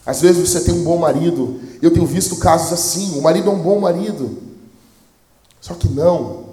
Às 0.05 0.21
vezes 0.21 0.49
você 0.49 0.61
tem 0.61 0.75
um 0.75 0.85
bom 0.85 0.97
marido. 0.97 1.61
Eu 1.83 1.93
tenho 1.93 2.07
visto 2.07 2.37
casos 2.37 2.73
assim. 2.73 3.19
O 3.19 3.23
marido 3.23 3.51
é 3.51 3.53
um 3.53 3.59
bom 3.59 3.79
marido. 3.79 4.39
Só 5.61 5.75
que 5.75 5.89
não. 5.89 6.47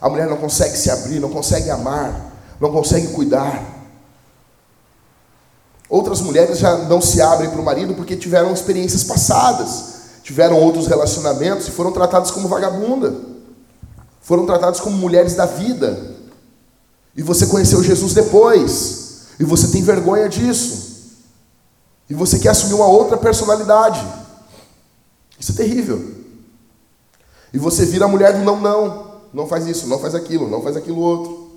A 0.00 0.08
mulher 0.08 0.28
não 0.28 0.36
consegue 0.36 0.76
se 0.76 0.90
abrir, 0.90 1.20
não 1.20 1.30
consegue 1.30 1.70
amar, 1.70 2.32
não 2.60 2.72
consegue 2.72 3.08
cuidar. 3.08 3.62
Outras 5.88 6.20
mulheres 6.20 6.58
já 6.58 6.76
não 6.76 7.00
se 7.00 7.20
abrem 7.20 7.50
para 7.50 7.60
o 7.60 7.64
marido 7.64 7.94
porque 7.94 8.16
tiveram 8.16 8.52
experiências 8.52 9.04
passadas, 9.04 9.84
tiveram 10.24 10.58
outros 10.58 10.86
relacionamentos 10.86 11.68
e 11.68 11.70
foram 11.70 11.92
tratadas 11.92 12.30
como 12.30 12.48
vagabunda, 12.48 13.14
foram 14.20 14.46
tratadas 14.46 14.80
como 14.80 14.96
mulheres 14.96 15.34
da 15.34 15.46
vida. 15.46 16.16
E 17.14 17.22
você 17.22 17.46
conheceu 17.46 17.82
Jesus 17.82 18.14
depois, 18.14 19.01
e 19.38 19.44
você 19.44 19.68
tem 19.68 19.82
vergonha 19.82 20.28
disso. 20.28 20.92
E 22.08 22.14
você 22.14 22.38
quer 22.38 22.50
assumir 22.50 22.74
uma 22.74 22.86
outra 22.86 23.16
personalidade. 23.16 24.04
Isso 25.38 25.52
é 25.52 25.54
terrível. 25.54 26.14
E 27.52 27.58
você 27.58 27.84
vira 27.84 28.04
a 28.04 28.08
mulher 28.08 28.38
do 28.38 28.44
não, 28.44 28.60
não. 28.60 29.12
Não 29.32 29.46
faz 29.46 29.66
isso, 29.66 29.86
não 29.86 29.98
faz 29.98 30.14
aquilo, 30.14 30.48
não 30.48 30.62
faz 30.62 30.76
aquilo 30.76 30.98
outro. 30.98 31.52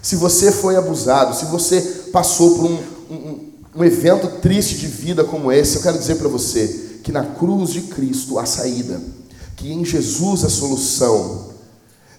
Se 0.00 0.16
você 0.16 0.50
foi 0.52 0.76
abusado, 0.76 1.34
se 1.34 1.46
você 1.46 1.80
passou 2.12 2.56
por 2.56 2.64
um, 2.64 2.78
um, 3.10 3.52
um 3.76 3.84
evento 3.84 4.40
triste 4.40 4.76
de 4.76 4.86
vida 4.86 5.24
como 5.24 5.50
esse, 5.50 5.76
eu 5.76 5.82
quero 5.82 5.98
dizer 5.98 6.16
para 6.16 6.28
você 6.28 7.00
que 7.02 7.12
na 7.12 7.24
cruz 7.24 7.70
de 7.70 7.82
Cristo 7.82 8.38
há 8.38 8.46
saída, 8.46 9.00
que 9.56 9.72
em 9.72 9.84
Jesus 9.84 10.44
a 10.44 10.48
solução. 10.48 11.43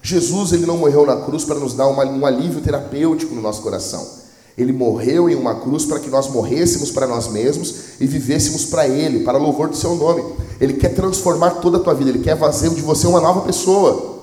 Jesus 0.05 0.53
ele 0.53 0.67
não 0.67 0.77
morreu 0.77 1.03
na 1.03 1.15
cruz 1.15 1.43
para 1.43 1.55
nos 1.55 1.73
dar 1.73 1.87
uma, 1.87 2.05
um 2.05 2.27
alívio 2.27 2.61
terapêutico 2.61 3.33
no 3.33 3.41
nosso 3.41 3.63
coração. 3.63 4.07
Ele 4.55 4.71
morreu 4.71 5.27
em 5.27 5.33
uma 5.33 5.55
cruz 5.55 5.83
para 5.83 5.99
que 5.99 6.11
nós 6.11 6.29
morrêssemos 6.29 6.91
para 6.91 7.07
nós 7.07 7.27
mesmos 7.27 7.73
e 7.99 8.05
vivêssemos 8.05 8.65
para 8.65 8.87
Ele, 8.87 9.23
para 9.23 9.39
louvor 9.39 9.67
do 9.67 9.75
Seu 9.75 9.95
nome. 9.95 10.23
Ele 10.61 10.73
quer 10.73 10.89
transformar 10.89 11.55
toda 11.55 11.77
a 11.77 11.79
tua 11.79 11.95
vida, 11.95 12.11
Ele 12.11 12.19
quer 12.19 12.37
fazer 12.37 12.69
de 12.69 12.81
você 12.81 13.07
uma 13.07 13.19
nova 13.19 13.41
pessoa. 13.41 14.19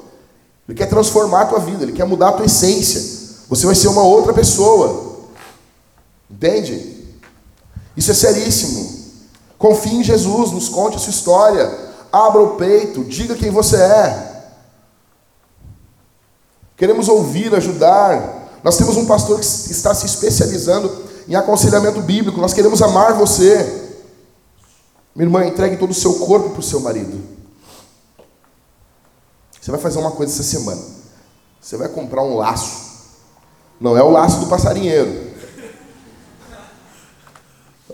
Ele 0.68 0.78
quer 0.78 0.86
transformar 0.86 1.42
a 1.42 1.46
tua 1.46 1.58
vida, 1.58 1.82
Ele 1.82 1.92
quer 1.92 2.06
mudar 2.06 2.28
a 2.28 2.32
tua 2.32 2.46
essência. 2.46 3.00
Você 3.48 3.66
vai 3.66 3.74
ser 3.74 3.88
uma 3.88 4.04
outra 4.04 4.32
pessoa. 4.32 5.16
Entende? 6.30 6.96
Isso 7.96 8.12
é 8.12 8.14
seríssimo. 8.14 8.88
Confie 9.58 9.96
em 9.96 10.04
Jesus, 10.04 10.52
nos 10.52 10.68
conte 10.68 10.94
a 10.94 11.00
sua 11.00 11.10
história. 11.10 11.68
Abra 12.12 12.40
o 12.40 12.50
peito, 12.50 13.02
diga 13.02 13.34
quem 13.34 13.50
você 13.50 13.76
é. 13.76 14.31
Queremos 16.82 17.08
ouvir, 17.08 17.54
ajudar, 17.54 18.58
nós 18.64 18.76
temos 18.76 18.96
um 18.96 19.06
pastor 19.06 19.38
que 19.38 19.46
está 19.46 19.94
se 19.94 20.04
especializando 20.04 20.92
em 21.28 21.36
aconselhamento 21.36 22.00
bíblico. 22.00 22.40
Nós 22.40 22.52
queremos 22.52 22.82
amar 22.82 23.14
você. 23.14 23.92
Minha 25.14 25.26
irmã, 25.26 25.46
entregue 25.46 25.76
todo 25.76 25.92
o 25.92 25.94
seu 25.94 26.14
corpo 26.14 26.50
para 26.50 26.58
o 26.58 26.62
seu 26.62 26.80
marido. 26.80 27.22
Você 29.60 29.70
vai 29.70 29.78
fazer 29.78 30.00
uma 30.00 30.10
coisa 30.10 30.32
essa 30.32 30.42
semana. 30.42 30.82
Você 31.60 31.76
vai 31.76 31.88
comprar 31.88 32.24
um 32.24 32.36
laço. 32.36 33.12
Não 33.80 33.96
é 33.96 34.02
o 34.02 34.10
laço 34.10 34.40
do 34.40 34.46
passarinheiro. 34.46 35.30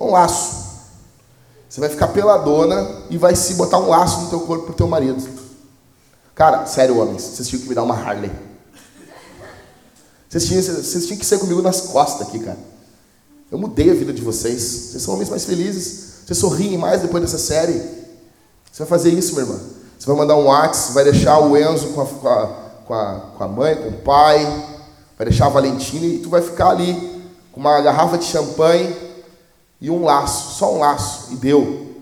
É 0.01 0.03
um 0.03 0.13
laço. 0.13 0.65
Você 1.69 1.79
vai 1.79 1.91
ficar 1.91 2.09
peladona 2.09 3.03
e 3.11 3.19
vai 3.19 3.37
se 3.37 3.53
botar 3.53 3.81
um 3.81 3.91
laço 3.91 4.23
no 4.23 4.31
teu 4.31 4.41
corpo 4.41 4.65
para 4.65 4.73
o 4.73 4.77
teu 4.77 4.89
marido. 4.89 5.23
Cara, 6.35 6.65
sério, 6.65 6.97
homens, 6.99 7.21
vocês 7.21 7.47
tinham 7.47 7.61
que 7.61 7.69
me 7.69 7.75
dar 7.75 7.83
uma 7.83 7.95
Harley. 7.95 8.48
Vocês 10.29 10.45
tinham, 10.47 10.63
vocês 10.63 11.07
tinham 11.07 11.19
que 11.19 11.25
ser 11.25 11.39
comigo 11.39 11.63
nas 11.63 11.81
costas 11.81 12.29
aqui, 12.29 12.39
cara. 12.41 12.59
Eu 13.51 13.59
mudei 13.59 13.91
a 13.91 13.95
vida 13.95 14.13
de 14.13 14.21
vocês. 14.21 14.63
Vocês 14.63 15.03
são 15.03 15.15
homens 15.15 15.31
mais 15.31 15.45
felizes. 15.45 16.09
Vocês 16.27 16.39
sorriem 16.39 16.77
mais 16.77 17.01
depois 17.01 17.23
dessa 17.23 17.39
série. 17.39 17.81
Você 18.71 18.81
vai 18.81 18.87
fazer 18.87 19.11
isso, 19.11 19.33
minha 19.33 19.47
irmã. 19.47 19.59
Você 19.99 20.07
vai 20.07 20.17
mandar 20.17 20.37
um 20.37 20.45
WhatsApp, 20.45 20.93
vai 20.93 21.05
deixar 21.05 21.39
o 21.41 21.57
Enzo 21.57 21.89
com 21.89 22.03
a, 22.03 22.07
com 22.07 22.95
a, 22.95 23.15
com 23.37 23.45
a, 23.45 23.49
mãe, 23.49 23.75
com 23.75 23.89
o 23.89 23.93
pai, 24.03 24.45
vai 25.17 25.27
deixar 25.27 25.47
a 25.47 25.51
Valentina 25.51 26.07
e 26.07 26.19
tu 26.19 26.29
vai 26.29 26.41
ficar 26.41 26.71
ali 26.71 26.95
com 27.51 27.59
uma 27.59 27.81
garrafa 27.81 28.17
de 28.17 28.25
champanhe 28.25 28.95
e 29.81 29.91
um 29.91 30.05
laço, 30.05 30.57
só 30.57 30.75
um 30.75 30.79
laço, 30.79 31.33
e 31.33 31.37
deu. 31.37 31.97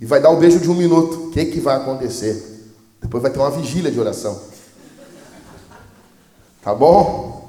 E 0.00 0.06
vai 0.06 0.20
dar 0.20 0.30
um 0.30 0.38
beijo 0.38 0.58
de 0.58 0.70
um 0.70 0.74
minuto. 0.74 1.28
O 1.28 1.30
que, 1.30 1.44
que 1.44 1.60
vai 1.60 1.76
acontecer? 1.76 2.72
Depois 3.00 3.22
vai 3.22 3.30
ter 3.30 3.38
uma 3.38 3.50
vigília 3.50 3.90
de 3.90 4.00
oração. 4.00 4.40
Tá 6.62 6.74
bom? 6.74 7.39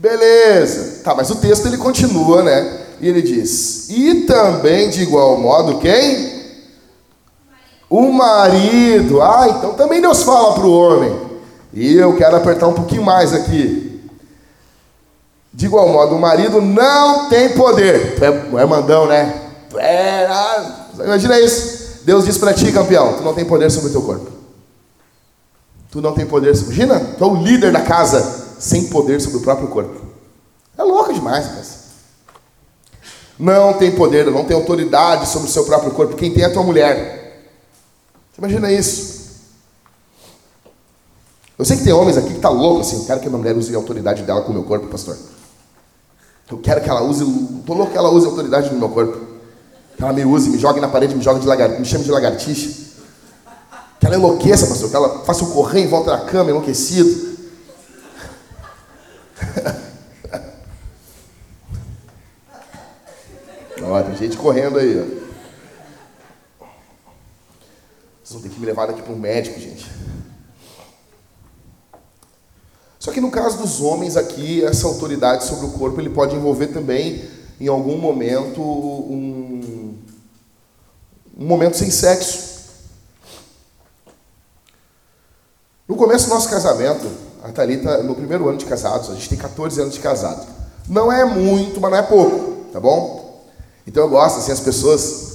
Beleza. 0.00 1.02
Tá, 1.04 1.14
mas 1.14 1.30
o 1.30 1.36
texto 1.36 1.66
ele 1.66 1.76
continua, 1.76 2.42
né? 2.42 2.78
E 3.00 3.08
ele 3.08 3.20
diz: 3.20 3.90
"E 3.90 4.22
também 4.22 4.88
de 4.88 5.02
igual 5.02 5.38
modo 5.38 5.78
quem? 5.78 6.40
O 7.88 8.10
marido. 8.10 9.20
Ah, 9.20 9.46
então 9.48 9.74
também 9.74 10.00
Deus 10.00 10.22
fala 10.22 10.54
para 10.54 10.64
o 10.64 10.72
homem. 10.72 11.20
E 11.72 11.96
eu 11.96 12.16
quero 12.16 12.36
apertar 12.36 12.66
um 12.66 12.72
pouquinho 12.72 13.02
mais 13.02 13.34
aqui. 13.34 14.00
De 15.52 15.66
igual 15.66 15.88
modo, 15.88 16.14
o 16.14 16.20
marido 16.20 16.62
não 16.62 17.28
tem 17.28 17.50
poder. 17.50 18.14
Tu 18.16 18.24
é, 18.24 18.62
é 18.62 18.66
mandão, 18.66 19.06
né? 19.06 19.34
É, 19.76 20.24
ah, 20.24 20.86
imagina 21.04 21.38
isso. 21.38 22.00
Deus 22.04 22.24
diz 22.24 22.38
para 22.38 22.54
ti, 22.54 22.72
campeão: 22.72 23.18
tu 23.18 23.22
não 23.22 23.34
tem 23.34 23.44
poder 23.44 23.70
sobre 23.70 23.90
o 23.90 23.92
teu 23.92 24.02
corpo. 24.02 24.30
Tu 25.90 26.00
não 26.00 26.14
tem 26.14 26.24
poder. 26.24 26.54
Imagina, 26.54 26.98
tu 27.18 27.24
é 27.24 27.26
o 27.26 27.42
líder 27.42 27.70
da 27.70 27.82
casa 27.82 28.39
sem 28.60 28.88
poder 28.88 29.20
sobre 29.20 29.38
o 29.38 29.40
próprio 29.40 29.68
corpo. 29.68 30.02
É 30.76 30.82
louco 30.82 31.12
demais, 31.12 31.46
mas. 31.56 31.80
Não 33.38 33.72
tem 33.72 33.90
poder, 33.92 34.30
não 34.30 34.44
tem 34.44 34.54
autoridade 34.54 35.26
sobre 35.26 35.48
o 35.48 35.50
seu 35.50 35.64
próprio 35.64 35.92
corpo. 35.92 36.14
Quem 36.14 36.30
tem 36.30 36.44
é 36.44 36.46
a 36.46 36.52
tua 36.52 36.62
mulher. 36.62 37.48
Você 38.30 38.38
imagina 38.38 38.70
isso? 38.70 39.20
Eu 41.58 41.64
sei 41.64 41.78
que 41.78 41.84
tem 41.84 41.92
homens 41.92 42.18
aqui 42.18 42.34
que 42.34 42.40
tá 42.40 42.50
louco 42.50 42.82
assim. 42.82 42.96
Eu 42.96 43.04
quero 43.06 43.20
que 43.20 43.26
a 43.26 43.30
minha 43.30 43.38
mulher 43.38 43.56
use 43.56 43.74
a 43.74 43.78
autoridade 43.78 44.22
dela 44.24 44.42
com 44.42 44.50
o 44.50 44.54
meu 44.54 44.64
corpo, 44.64 44.88
pastor. 44.88 45.16
Eu 46.50 46.58
quero 46.58 46.82
que 46.82 46.90
ela 46.90 47.00
use. 47.02 47.24
Tô 47.64 47.72
louco 47.72 47.92
que 47.92 47.98
ela 47.98 48.10
use 48.10 48.26
a 48.26 48.28
autoridade 48.28 48.70
no 48.70 48.78
meu 48.78 48.90
corpo. 48.90 49.18
Que 49.96 50.02
ela 50.02 50.12
me 50.12 50.24
use, 50.24 50.50
me 50.50 50.58
jogue 50.58 50.80
na 50.80 50.88
parede, 50.88 51.14
me 51.14 51.22
jogue 51.22 51.40
de 51.40 51.46
me 51.78 51.84
chame 51.86 52.04
de 52.04 52.10
lagartixa. 52.10 52.90
Que 53.98 54.06
ela 54.06 54.16
enlouqueça, 54.16 54.66
pastor. 54.66 54.90
Que 54.90 54.96
ela 54.96 55.24
faça 55.24 55.44
eu 55.44 55.48
correr 55.48 55.80
em 55.80 55.88
volta 55.88 56.10
da 56.10 56.18
cama, 56.26 56.50
enlouquecido. 56.50 57.29
Ó, 63.82 64.02
tem 64.02 64.16
gente 64.16 64.36
correndo 64.36 64.78
aí, 64.78 64.98
ó. 65.00 65.04
Vocês 68.22 68.32
vão 68.32 68.42
ter 68.42 68.50
que 68.50 68.60
me 68.60 68.66
levar 68.66 68.86
daqui 68.86 69.02
para 69.02 69.12
um 69.12 69.18
médico, 69.18 69.58
gente. 69.58 69.90
Só 73.00 73.10
que 73.10 73.20
no 73.20 73.30
caso 73.30 73.58
dos 73.58 73.80
homens 73.80 74.16
aqui, 74.16 74.62
essa 74.64 74.86
autoridade 74.86 75.44
sobre 75.44 75.66
o 75.66 75.72
corpo, 75.72 76.00
ele 76.00 76.10
pode 76.10 76.36
envolver 76.36 76.68
também, 76.68 77.28
em 77.58 77.66
algum 77.66 77.98
momento, 77.98 78.62
um, 78.62 79.98
um 81.36 81.46
momento 81.46 81.76
sem 81.76 81.90
sexo. 81.90 82.50
No 85.88 85.96
começo 85.96 86.28
do 86.28 86.34
nosso 86.34 86.48
casamento, 86.48 87.10
a 87.42 87.52
Thalita, 87.52 88.02
no 88.02 88.14
primeiro 88.14 88.48
ano 88.48 88.58
de 88.58 88.66
casados, 88.66 89.10
a 89.10 89.14
gente 89.14 89.28
tem 89.28 89.38
14 89.38 89.80
anos 89.80 89.94
de 89.94 90.00
casado. 90.00 90.46
Não 90.88 91.10
é 91.10 91.24
muito, 91.24 91.80
mas 91.80 91.90
não 91.90 91.98
é 91.98 92.02
pouco, 92.02 92.64
tá 92.72 92.80
bom? 92.80 93.44
Então 93.86 94.04
eu 94.04 94.10
gosto, 94.10 94.38
assim, 94.38 94.52
as 94.52 94.60
pessoas. 94.60 95.28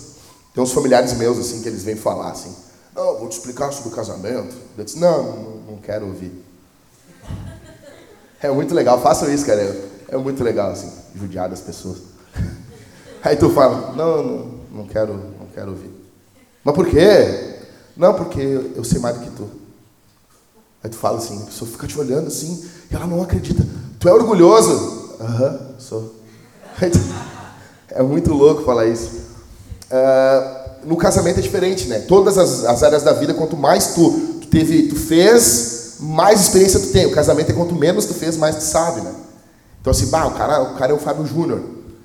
Tem 0.53 0.63
uns 0.63 0.71
familiares 0.71 1.13
meus, 1.13 1.37
assim, 1.37 1.61
que 1.61 1.67
eles 1.67 1.83
vêm 1.83 1.95
falar 1.95 2.31
assim: 2.31 2.53
Não, 2.95 3.19
vou 3.19 3.27
te 3.27 3.33
explicar 3.33 3.71
sobre 3.71 3.89
o 3.89 3.95
casamento. 3.95 4.55
Eu 4.77 4.83
disse: 4.83 4.99
Não, 4.99 5.23
não, 5.67 5.77
quero 5.77 6.07
ouvir. 6.07 6.43
É 8.41 8.49
muito 8.51 8.73
legal, 8.73 9.01
façam 9.01 9.33
isso, 9.33 9.45
cara. 9.45 9.61
É 10.07 10.17
muito 10.17 10.43
legal, 10.43 10.71
assim, 10.71 10.91
judiar 11.15 11.49
das 11.49 11.61
pessoas. 11.61 11.97
Aí 13.23 13.35
tu 13.35 13.49
fala: 13.49 13.93
Não, 13.93 14.23
não, 14.23 14.51
não 14.71 14.87
quero, 14.87 15.13
não 15.13 15.47
quero 15.53 15.71
ouvir. 15.71 15.91
Mas 16.63 16.75
por 16.75 16.87
quê? 16.87 17.59
Não, 17.95 18.13
porque 18.13 18.41
eu 18.75 18.83
sei 18.83 18.99
mais 18.99 19.17
do 19.17 19.23
que 19.23 19.31
tu. 19.31 19.64
Aí 20.85 20.89
tu 20.89 20.97
fala 20.97 21.17
assim, 21.17 21.41
a 21.41 21.45
pessoa 21.47 21.69
fica 21.69 21.87
te 21.87 21.99
olhando 21.99 22.27
assim, 22.27 22.63
e 22.91 22.95
ela 22.95 23.07
não 23.07 23.23
acredita. 23.23 23.65
Tu 23.99 24.07
é 24.07 24.13
orgulhoso? 24.13 25.15
Aham, 25.19 25.49
uhum, 25.49 25.59
sou. 25.79 26.15
É 27.89 28.03
muito 28.03 28.33
louco 28.33 28.63
falar 28.63 28.87
isso. 28.87 29.09
Uh, 29.89 30.85
no 30.85 30.97
casamento 30.97 31.39
é 31.39 31.41
diferente, 31.41 31.87
né? 31.87 31.99
Todas 31.99 32.37
as, 32.37 32.65
as, 32.65 32.83
áreas 32.83 33.03
da 33.03 33.13
vida, 33.13 33.33
quanto 33.33 33.55
mais 33.55 33.93
tu, 33.93 34.11
tu, 34.41 34.47
teve, 34.47 34.89
tu 34.89 34.95
fez, 34.97 35.95
mais 36.01 36.41
experiência 36.41 36.79
tu 36.79 36.87
tem. 36.87 37.05
O 37.05 37.11
casamento 37.11 37.51
é 37.51 37.53
quanto 37.53 37.73
menos 37.73 38.05
tu 38.05 38.13
fez, 38.13 38.35
mais 38.35 38.57
tu 38.57 38.63
sabe, 38.63 38.99
né? 38.99 39.13
Então 39.79 39.91
assim, 39.91 40.07
bah, 40.07 40.27
o 40.27 40.31
cara, 40.31 40.61
o 40.61 40.75
cara 40.75 40.91
é 40.91 40.95
o 40.95 40.99
Fábio 40.99 41.25
Júnior, 41.25 41.61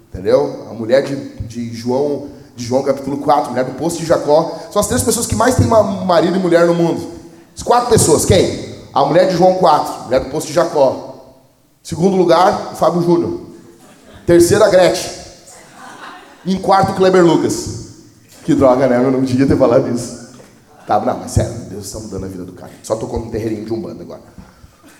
entendeu? 0.09 0.69
A 0.71 0.75
mulher 0.75 1.03
de, 1.03 1.17
de 1.41 1.75
João, 1.75 2.29
de 2.55 2.65
João 2.65 2.85
capítulo 2.85 3.19
4, 3.19 3.51
mulher 3.51 3.65
do 3.65 3.73
poço 3.73 3.99
de 3.99 4.07
Jacó, 4.07 4.57
são 4.73 4.79
as 4.79 4.87
três 4.87 5.03
pessoas 5.03 5.27
que 5.27 5.35
mais 5.35 5.57
têm 5.57 5.67
marido 5.67 6.37
e 6.37 6.39
mulher 6.39 6.67
no 6.67 6.75
mundo. 6.75 7.21
As 7.57 7.65
quatro 7.65 7.91
pessoas, 7.91 8.25
quem? 8.25 8.70
A 8.93 9.05
mulher 9.05 9.29
de 9.29 9.37
João 9.37 9.55
4, 9.55 10.05
mulher 10.05 10.21
do 10.21 10.31
poço 10.31 10.49
de 10.49 10.53
Jacó. 10.53 11.39
Segundo 11.83 12.17
lugar, 12.17 12.73
o 12.73 12.77
Fábio 12.77 13.03
Júnior. 13.03 13.41
Terceira, 14.27 14.67
a 14.67 14.69
Gretchen. 14.69 15.11
Em 16.45 16.59
quarto, 16.59 16.93
o 16.93 16.95
Kleber 16.97 17.25
Lucas. 17.25 17.89
Que 18.45 18.55
droga, 18.55 18.89
né? 18.89 18.97
Eu 18.97 19.11
não 19.11 19.23
devia 19.23 19.47
ter 19.47 19.57
falado 19.57 19.89
isso. 19.89 20.31
Tá, 20.87 20.99
não, 20.99 21.19
mas 21.19 21.31
sério, 21.31 21.53
Deus 21.71 21.87
está 21.87 22.01
mudando 22.01 22.25
a 22.25 22.29
vida 22.29 22.45
do 22.45 22.53
cara. 22.53 22.73
Só 22.83 22.97
tocou 22.97 23.21
no 23.21 23.31
terreirinho 23.31 23.65
de 23.65 23.73
Umbanda 23.73 24.03
agora. 24.03 24.23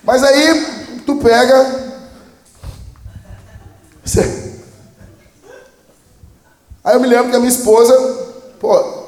Mas 0.03 0.23
aí, 0.23 0.99
tu 1.05 1.17
pega. 1.17 1.91
Aí 6.83 6.95
eu 6.95 6.99
me 6.99 7.07
lembro 7.07 7.29
que 7.29 7.35
a 7.35 7.39
minha 7.39 7.51
esposa, 7.51 7.93
pô, 8.59 9.05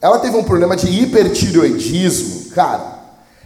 ela 0.00 0.18
teve 0.18 0.36
um 0.36 0.44
problema 0.44 0.76
de 0.76 0.88
hipertireoidismo, 0.88 2.50
cara 2.50 2.93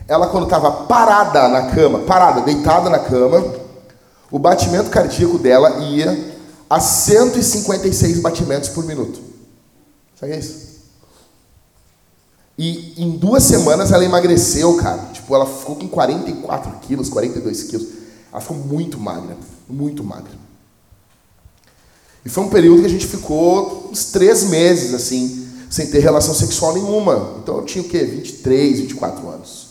ela 0.08 0.28
quando 0.28 0.44
estava 0.44 0.70
parada 0.86 1.48
na 1.48 1.70
cama, 1.70 1.98
parada, 2.00 2.40
deitada 2.40 2.88
na 2.88 2.98
cama, 2.98 3.44
o 4.30 4.38
batimento 4.38 4.88
cardíaco 4.88 5.38
dela 5.38 5.84
ia 5.84 6.38
a 6.68 6.80
156 6.80 8.20
batimentos 8.20 8.70
por 8.70 8.84
minuto. 8.84 9.20
Sabe 10.18 10.32
é 10.32 10.38
isso? 10.38 10.68
E 12.58 12.94
em 12.96 13.10
duas 13.10 13.44
semanas 13.44 13.92
ela 13.92 14.04
emagreceu, 14.04 14.76
cara. 14.78 15.10
Tipo, 15.12 15.34
ela 15.34 15.46
ficou 15.46 15.76
com 15.76 15.86
44 15.86 16.72
quilos, 16.80 17.08
42 17.08 17.62
quilos. 17.64 17.88
Ela 18.32 18.40
ficou 18.40 18.56
muito 18.56 18.98
magra, 18.98 19.36
muito 19.68 20.02
magra. 20.02 20.32
E 22.24 22.28
foi 22.28 22.44
um 22.44 22.48
período 22.48 22.80
que 22.80 22.86
a 22.86 22.90
gente 22.90 23.06
ficou 23.06 23.90
uns 23.92 24.06
três 24.06 24.44
meses, 24.44 24.92
assim, 24.92 25.48
sem 25.70 25.86
ter 25.86 26.00
relação 26.00 26.34
sexual 26.34 26.74
nenhuma. 26.74 27.36
Então 27.42 27.58
eu 27.58 27.64
tinha 27.64 27.84
o 27.84 27.88
quê? 27.88 28.00
23, 28.04 28.80
24 28.80 29.28
anos. 29.28 29.67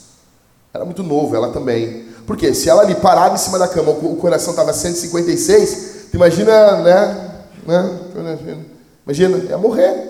Era 0.78 0.86
muito 0.86 1.02
novo, 1.02 1.36
ela 1.36 1.52
também. 1.52 2.06
Porque 2.28 2.54
se 2.54 2.70
ela 2.70 2.84
ali 2.84 2.94
parada 2.94 3.34
em 3.34 3.40
cima 3.40 3.58
da 3.58 3.68
cama, 3.68 3.90
o 3.90 4.16
coração 4.18 4.52
estava 4.52 4.72
156, 4.72 6.14
imagina, 6.14 6.78
né, 6.84 7.40
né? 7.66 8.66
Imagina, 9.04 9.38
ia 9.38 9.58
morrer. 9.58 10.08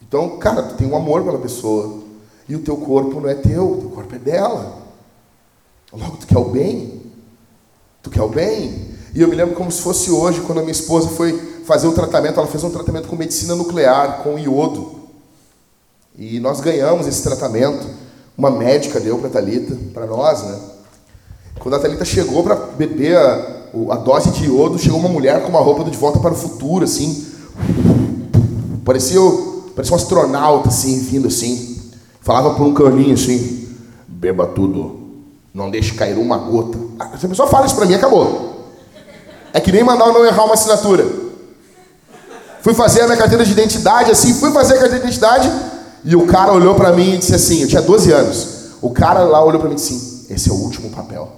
Então, 0.00 0.38
cara, 0.38 0.62
tu 0.62 0.76
tem 0.76 0.86
um 0.86 0.94
amor 0.94 1.24
pela 1.24 1.38
pessoa. 1.38 2.04
E 2.48 2.54
o 2.54 2.60
teu 2.60 2.76
corpo 2.76 3.20
não 3.20 3.28
é 3.28 3.34
teu, 3.34 3.72
o 3.72 3.76
teu 3.78 3.90
corpo 3.90 4.14
é 4.14 4.18
dela. 4.18 4.78
Logo, 5.92 6.18
tu 6.18 6.26
quer 6.28 6.38
o 6.38 6.44
bem. 6.44 7.02
Tu 8.00 8.10
quer 8.10 8.22
o 8.22 8.28
bem. 8.28 8.94
E 9.12 9.22
eu 9.22 9.26
me 9.26 9.34
lembro 9.34 9.56
como 9.56 9.72
se 9.72 9.82
fosse 9.82 10.08
hoje, 10.12 10.40
quando 10.42 10.58
a 10.58 10.62
minha 10.62 10.70
esposa 10.70 11.08
foi 11.08 11.32
fazer 11.64 11.88
o 11.88 11.92
tratamento, 11.92 12.38
ela 12.38 12.46
fez 12.46 12.62
um 12.62 12.70
tratamento 12.70 13.08
com 13.08 13.16
medicina 13.16 13.56
nuclear, 13.56 14.22
com 14.22 14.38
iodo. 14.38 15.00
E 16.16 16.38
nós 16.38 16.60
ganhamos 16.60 17.08
esse 17.08 17.24
tratamento 17.24 17.95
uma 18.36 18.50
médica 18.50 19.00
deu 19.00 19.18
para 19.18 19.28
a 19.28 19.30
Thalita, 19.30 19.76
para 19.94 20.06
nós, 20.06 20.42
né? 20.42 20.58
Quando 21.58 21.74
a 21.74 21.78
Thalita 21.78 22.04
chegou 22.04 22.42
para 22.42 22.54
beber 22.54 23.16
a, 23.16 23.92
a, 23.92 23.96
dose 23.96 24.30
de 24.30 24.44
iodo, 24.44 24.78
chegou 24.78 24.98
uma 24.98 25.08
mulher 25.08 25.42
com 25.42 25.48
uma 25.48 25.60
roupa 25.60 25.84
de 25.84 25.96
volta 25.96 26.18
para 26.18 26.32
o 26.32 26.36
futuro, 26.36 26.84
assim. 26.84 27.26
Parecia, 28.84 29.18
parecia 29.74 29.94
um 29.94 29.96
astronauta, 29.96 30.68
assim, 30.68 31.00
vindo 31.00 31.28
assim. 31.28 31.80
Falava 32.20 32.54
por 32.54 32.66
um 32.66 32.74
caninho, 32.74 33.14
assim. 33.14 33.68
Beba 34.06 34.46
tudo. 34.46 35.00
Não 35.54 35.70
deixe 35.70 35.94
cair 35.94 36.18
uma 36.18 36.36
gota. 36.36 36.78
Se 37.18 37.24
a 37.24 37.28
pessoa 37.28 37.48
fala 37.48 37.64
isso 37.64 37.74
para 37.74 37.86
mim, 37.86 37.94
acabou. 37.94 38.66
É 39.52 39.60
que 39.60 39.72
nem 39.72 39.82
mandar 39.82 40.08
eu 40.08 40.12
não 40.12 40.26
errar 40.26 40.44
uma 40.44 40.54
assinatura. 40.54 41.06
Fui 42.60 42.74
fazer 42.74 43.02
a 43.02 43.04
minha 43.06 43.16
carteira 43.16 43.44
de 43.44 43.52
identidade, 43.52 44.10
assim, 44.10 44.34
fui 44.34 44.50
fazer 44.50 44.74
a 44.74 44.78
carteira 44.78 44.98
de 44.98 45.06
identidade, 45.06 45.50
e 46.06 46.14
o 46.14 46.24
cara 46.24 46.52
olhou 46.52 46.76
para 46.76 46.92
mim 46.92 47.14
e 47.14 47.18
disse 47.18 47.34
assim: 47.34 47.62
eu 47.62 47.68
tinha 47.68 47.82
12 47.82 48.12
anos. 48.12 48.48
O 48.80 48.90
cara 48.90 49.24
lá 49.24 49.44
olhou 49.44 49.58
para 49.58 49.68
mim 49.68 49.74
e 49.74 49.76
disse 49.76 49.92
assim: 49.92 50.34
esse 50.34 50.48
é 50.48 50.52
o 50.52 50.56
último 50.56 50.88
papel. 50.90 51.28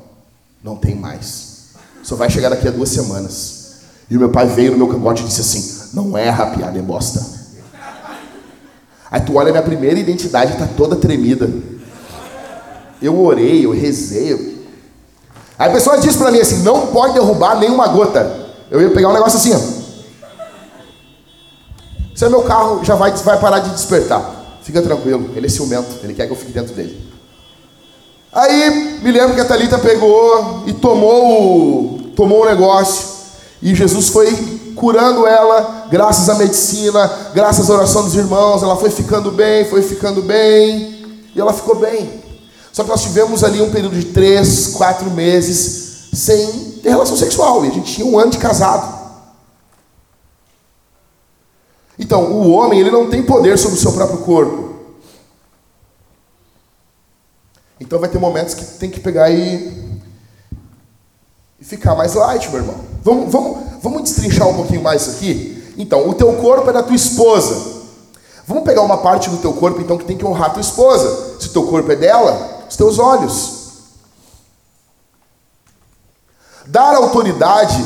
Não 0.63 0.77
tem 0.77 0.95
mais. 0.95 1.69
Só 2.03 2.15
vai 2.17 2.29
chegar 2.29 2.51
daqui 2.51 2.69
a 2.69 2.71
duas 2.71 2.91
semanas. 2.91 3.79
E 4.11 4.17
o 4.17 4.21
meu 4.21 4.29
pai 4.29 4.47
veio 4.47 4.73
no 4.73 4.77
meu 4.77 4.89
cangote 4.89 5.23
e 5.23 5.27
disse 5.27 5.41
assim: 5.41 5.95
não 5.95 6.19
erra, 6.19 6.55
piada 6.55 6.79
é 6.79 6.83
bosta. 6.83 7.25
Aí 9.11 9.23
tu 9.23 9.37
olha 9.37 9.49
a 9.49 9.53
minha 9.53 9.63
primeira 9.63 9.99
identidade, 9.99 10.59
tá 10.59 10.69
toda 10.77 10.97
tremida. 10.97 11.51
Eu 13.01 13.19
orei, 13.25 13.65
eu 13.65 13.73
rezei. 13.73 14.67
Aí 15.59 15.71
a 15.71 15.73
pessoa 15.73 15.97
disse 15.97 16.19
para 16.19 16.31
mim 16.31 16.41
assim: 16.41 16.63
não 16.63 16.89
pode 16.89 17.15
derrubar 17.15 17.59
nenhuma 17.59 17.89
gota. 17.89 18.49
Eu 18.71 18.83
ia 18.83 18.91
pegar 18.91 19.09
um 19.09 19.15
negócio 19.15 19.39
assim, 19.39 19.55
ó. 19.55 19.79
Esse 22.15 22.27
é 22.27 22.29
meu 22.29 22.43
carro, 22.43 22.85
já 22.85 22.97
vai, 22.97 23.13
vai 23.13 23.41
parar 23.41 23.61
de 23.61 23.71
despertar. 23.71 24.38
Fica 24.69 24.83
tranquilo, 24.83 25.31
ele 25.35 25.47
é 25.47 25.49
ciumento, 25.49 25.89
ele 26.05 26.13
quer 26.13 26.27
que 26.27 26.33
eu 26.35 26.37
fique 26.37 26.53
dentro 26.53 26.75
dele. 26.75 26.95
Aí 28.31 29.01
me 29.03 29.11
lembro 29.11 29.35
que 29.35 29.41
a 29.41 29.45
Thalita 29.47 29.79
pegou 29.79 30.65
e 30.67 30.75
tomou 30.75 31.95
o, 31.95 31.99
tomou 32.15 32.43
o 32.43 32.45
negócio. 32.45 33.09
E 33.63 33.75
Jesus 33.75 34.11
foi 34.11 34.31
curando 34.77 35.27
ela, 35.27 35.87
graças 35.91 36.29
à 36.29 36.35
medicina, 36.35 37.11
graças 37.35 37.71
à 37.71 37.73
oração 37.73 38.05
dos 38.05 38.15
irmãos. 38.15 38.63
Ela 38.63 38.77
foi 38.77 38.91
ficando 38.91 39.33
bem, 39.33 39.65
foi 39.65 39.81
ficando 39.81 40.21
bem. 40.21 41.03
E 41.35 41.41
ela 41.41 41.55
ficou 41.55 41.77
bem. 41.77 42.23
Só 42.71 42.85
que 42.85 42.91
nós 42.91 43.01
tivemos 43.01 43.43
ali 43.43 43.63
um 43.63 43.71
período 43.71 43.99
de 43.99 44.05
três, 44.05 44.67
quatro 44.75 45.11
meses 45.13 46.11
sem 46.13 46.47
ter 46.83 46.91
relação 46.91 47.17
sexual. 47.17 47.65
E 47.65 47.69
a 47.69 47.73
gente 47.73 47.95
tinha 47.95 48.07
um 48.07 48.19
ano 48.19 48.33
de 48.33 48.37
casado. 48.37 48.98
Então, 51.99 52.33
o 52.33 52.51
homem 52.51 52.79
ele 52.79 52.91
não 52.91 53.11
tem 53.11 53.23
poder 53.23 53.59
sobre 53.59 53.77
o 53.77 53.81
seu 53.81 53.93
próprio 53.93 54.19
corpo. 54.19 54.69
Então 57.81 57.99
vai 57.99 58.09
ter 58.09 58.19
momentos 58.19 58.55
que 58.55 58.65
tem 58.65 58.91
que 58.91 59.01
pegar 59.01 59.31
e, 59.31 60.01
e 61.61 61.65
ficar 61.65 61.95
mais 61.95 62.15
light, 62.15 62.49
meu 62.51 62.61
irmão. 62.61 62.77
Vamos, 63.03 63.33
vamos, 63.33 63.59
vamos 63.83 64.03
destrinchar 64.03 64.49
um 64.49 64.55
pouquinho 64.55 64.83
mais 64.83 65.03
isso 65.03 65.17
aqui? 65.17 65.75
Então, 65.77 66.09
o 66.09 66.15
teu 66.15 66.33
corpo 66.35 66.69
é 66.69 66.73
da 66.73 66.83
tua 66.83 66.97
esposa. 66.97 67.79
Vamos 68.47 68.65
pegar 68.65 68.83
uma 68.83 68.99
parte 68.99 69.31
do 69.31 69.37
teu 69.37 69.53
corpo, 69.53 69.81
então, 69.81 69.97
que 69.97 70.05
tem 70.05 70.17
que 70.17 70.25
honrar 70.25 70.53
tua 70.53 70.61
esposa. 70.61 71.39
Se 71.39 71.49
o 71.49 71.53
teu 71.53 71.67
corpo 71.67 71.91
é 71.93 71.97
dela, 71.97 72.65
os 72.69 72.77
teus 72.77 72.99
olhos. 72.99 73.59
Dar 76.67 76.97
autoridade 76.97 77.83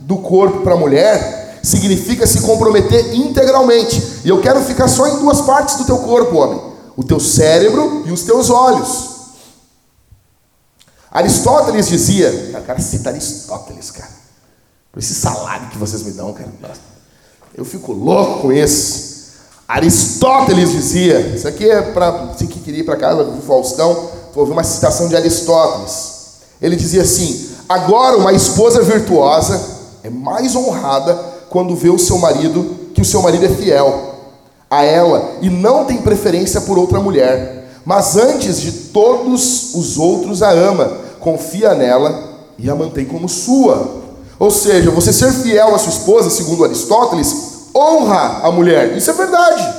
do 0.00 0.16
corpo 0.18 0.60
para 0.62 0.74
a 0.74 0.76
mulher 0.76 1.43
significa 1.64 2.26
se 2.26 2.40
comprometer 2.42 3.14
integralmente. 3.14 4.20
E 4.24 4.28
eu 4.28 4.40
quero 4.40 4.60
ficar 4.62 4.88
só 4.88 5.06
em 5.06 5.18
duas 5.18 5.40
partes 5.40 5.76
do 5.76 5.84
teu 5.84 5.98
corpo, 5.98 6.36
homem: 6.36 6.60
o 6.96 7.02
teu 7.02 7.18
cérebro 7.18 8.04
e 8.06 8.12
os 8.12 8.22
teus 8.22 8.50
olhos. 8.50 9.14
Aristóteles 11.10 11.88
dizia, 11.88 12.60
cara, 12.66 12.80
cita 12.80 13.10
Aristóteles, 13.10 13.90
cara. 13.90 14.10
Por 14.92 14.98
esse 14.98 15.14
salário 15.14 15.68
que 15.68 15.78
vocês 15.78 16.02
me 16.02 16.10
dão, 16.10 16.32
cara. 16.32 16.50
Eu 17.54 17.64
fico 17.64 17.92
louco 17.92 18.42
com 18.42 18.52
isso. 18.52 19.14
Aristóteles 19.66 20.72
dizia, 20.72 21.20
isso 21.20 21.48
aqui 21.48 21.70
é 21.70 21.80
para 21.80 22.10
você 22.10 22.46
que 22.46 22.60
queria 22.60 22.80
ir 22.80 22.84
para 22.84 22.96
casa 22.96 23.24
do 23.24 23.40
Faustão, 23.42 23.94
vou 24.34 24.40
ouvir 24.42 24.52
uma 24.52 24.64
citação 24.64 25.08
de 25.08 25.16
Aristóteles. 25.16 26.14
Ele 26.60 26.76
dizia 26.76 27.02
assim: 27.02 27.50
agora 27.68 28.16
uma 28.16 28.32
esposa 28.32 28.82
virtuosa 28.82 29.60
é 30.02 30.10
mais 30.10 30.54
honrada 30.54 31.33
quando 31.54 31.76
vê 31.76 31.88
o 31.88 32.00
seu 32.00 32.18
marido, 32.18 32.68
que 32.92 33.00
o 33.00 33.04
seu 33.04 33.22
marido 33.22 33.46
é 33.46 33.48
fiel 33.48 34.16
a 34.68 34.82
ela 34.82 35.36
e 35.40 35.48
não 35.48 35.84
tem 35.84 35.98
preferência 35.98 36.60
por 36.62 36.76
outra 36.76 36.98
mulher, 36.98 37.80
mas 37.84 38.16
antes 38.16 38.60
de 38.60 38.72
todos 38.72 39.72
os 39.72 39.96
outros 39.96 40.42
a 40.42 40.50
ama, 40.50 40.90
confia 41.20 41.72
nela 41.72 42.40
e 42.58 42.68
a 42.68 42.74
mantém 42.74 43.04
como 43.04 43.28
sua. 43.28 44.02
Ou 44.36 44.50
seja, 44.50 44.90
você 44.90 45.12
ser 45.12 45.30
fiel 45.30 45.72
à 45.72 45.78
sua 45.78 45.92
esposa, 45.92 46.28
segundo 46.28 46.64
Aristóteles, 46.64 47.68
honra 47.72 48.40
a 48.42 48.50
mulher. 48.50 48.96
Isso 48.96 49.12
é 49.12 49.14
verdade. 49.14 49.74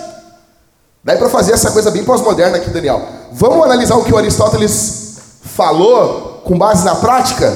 Daí 1.03 1.17
para 1.17 1.27
fazer 1.27 1.51
essa 1.51 1.71
coisa 1.71 1.91
bem 1.91 2.05
pós-moderna 2.05 2.55
aqui, 2.55 2.69
Daniel. 2.69 3.01
Vamos 3.33 3.65
analisar 3.65 3.97
o 3.97 4.05
que 4.05 4.13
o 4.13 4.17
Aristóteles 4.17 5.17
falou 5.43 6.41
com 6.45 6.57
base 6.57 6.85
na 6.85 6.95
prática? 6.95 7.53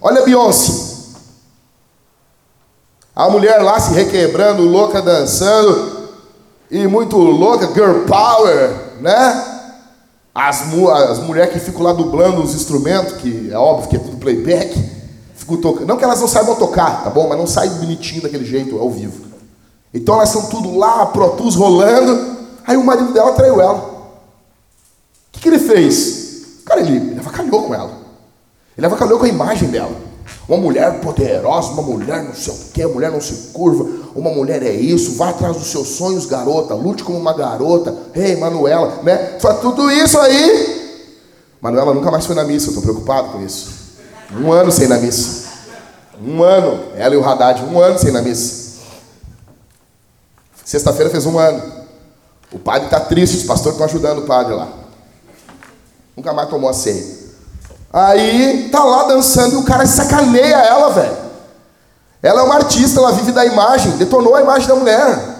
Olha 0.00 0.22
Beyoncé. 0.22 0.77
A 3.18 3.28
mulher 3.28 3.60
lá 3.64 3.80
se 3.80 3.92
requebrando, 3.94 4.62
louca 4.62 5.02
dançando, 5.02 6.08
e 6.70 6.86
muito 6.86 7.16
louca, 7.16 7.66
girl 7.66 8.04
power, 8.06 8.72
né? 9.00 9.44
As, 10.32 10.62
as 11.10 11.18
mulheres 11.18 11.52
que 11.52 11.58
ficam 11.58 11.82
lá 11.82 11.92
dublando 11.92 12.40
os 12.40 12.54
instrumentos, 12.54 13.14
que 13.14 13.50
é 13.50 13.58
óbvio 13.58 13.88
que 13.88 13.96
é 13.96 13.98
tudo 13.98 14.18
playback, 14.18 14.72
ficam 15.34 15.56
tocando. 15.56 15.88
Não 15.88 15.96
que 15.96 16.04
elas 16.04 16.20
não 16.20 16.28
saibam 16.28 16.54
tocar, 16.54 17.02
tá 17.02 17.10
bom? 17.10 17.28
Mas 17.28 17.36
não 17.36 17.46
sai 17.48 17.68
bonitinho 17.70 18.22
daquele 18.22 18.44
jeito 18.44 18.78
ao 18.78 18.88
vivo. 18.88 19.24
Então 19.92 20.14
elas 20.14 20.32
estão 20.32 20.48
tudo 20.48 20.76
lá, 20.76 21.06
Pro 21.06 21.30
Tools 21.30 21.56
rolando. 21.56 22.36
Aí 22.64 22.76
o 22.76 22.84
marido 22.84 23.12
dela 23.12 23.32
traiu 23.32 23.60
ela. 23.60 23.78
O 23.78 25.32
que, 25.32 25.40
que 25.40 25.48
ele 25.48 25.58
fez? 25.58 26.60
Cara, 26.64 26.82
ele, 26.82 26.98
ele 26.98 27.18
avacalhou 27.18 27.64
com 27.64 27.74
ela. 27.74 27.98
Ele 28.76 28.86
avacalhou 28.86 29.18
com 29.18 29.24
a 29.24 29.28
imagem 29.28 29.70
dela. 29.70 30.07
Uma 30.48 30.56
mulher 30.56 31.00
poderosa, 31.00 31.72
uma 31.72 31.82
mulher 31.82 32.24
não 32.24 32.34
sei 32.34 32.54
o 32.54 32.56
que, 32.72 32.86
mulher 32.86 33.10
não 33.10 33.20
se 33.20 33.52
curva, 33.52 33.86
uma 34.14 34.30
mulher 34.30 34.62
é 34.62 34.72
isso, 34.72 35.14
vá 35.16 35.28
atrás 35.28 35.58
dos 35.58 35.66
seus 35.66 35.88
sonhos, 35.88 36.24
garota, 36.24 36.74
lute 36.74 37.04
como 37.04 37.18
uma 37.18 37.34
garota, 37.34 37.94
ei, 38.14 38.34
Manuela, 38.36 39.02
né? 39.02 39.36
Faz 39.40 39.60
tudo 39.60 39.90
isso 39.90 40.18
aí. 40.18 40.78
Manuela 41.60 41.92
nunca 41.92 42.10
mais 42.10 42.24
foi 42.24 42.34
na 42.34 42.44
missa, 42.44 42.68
eu 42.68 42.70
estou 42.70 42.82
preocupado 42.82 43.28
com 43.28 43.44
isso. 43.44 43.70
Um 44.40 44.50
ano 44.50 44.72
sem 44.72 44.86
ir 44.86 44.88
na 44.88 44.96
missa. 44.96 45.48
Um 46.24 46.42
ano, 46.42 46.82
ela 46.96 47.14
e 47.14 47.18
o 47.18 47.28
Haddad, 47.28 47.62
um 47.64 47.78
ano 47.78 47.98
sem 47.98 48.08
ir 48.08 48.12
na 48.12 48.22
missa. 48.22 48.78
Sexta-feira 50.64 51.10
fez 51.10 51.26
um 51.26 51.38
ano. 51.38 51.62
O 52.50 52.58
padre 52.58 52.86
está 52.86 53.00
triste, 53.00 53.36
os 53.36 53.44
pastores 53.44 53.74
estão 53.74 53.84
ajudando 53.84 54.20
o 54.20 54.26
padre 54.26 54.54
lá. 54.54 54.68
Nunca 56.16 56.32
mais 56.32 56.48
tomou 56.48 56.70
a 56.70 56.72
ceia. 56.72 57.17
Aí 57.92 58.68
tá 58.70 58.84
lá 58.84 59.04
dançando 59.04 59.54
e 59.54 59.56
o 59.56 59.64
cara 59.64 59.86
sacaneia 59.86 60.56
ela, 60.56 60.90
velho. 60.90 61.16
Ela 62.22 62.40
é 62.40 62.44
uma 62.44 62.56
artista, 62.56 63.00
ela 63.00 63.12
vive 63.12 63.32
da 63.32 63.46
imagem, 63.46 63.92
detonou 63.92 64.34
a 64.34 64.42
imagem 64.42 64.68
da 64.68 64.74
mulher. 64.74 65.36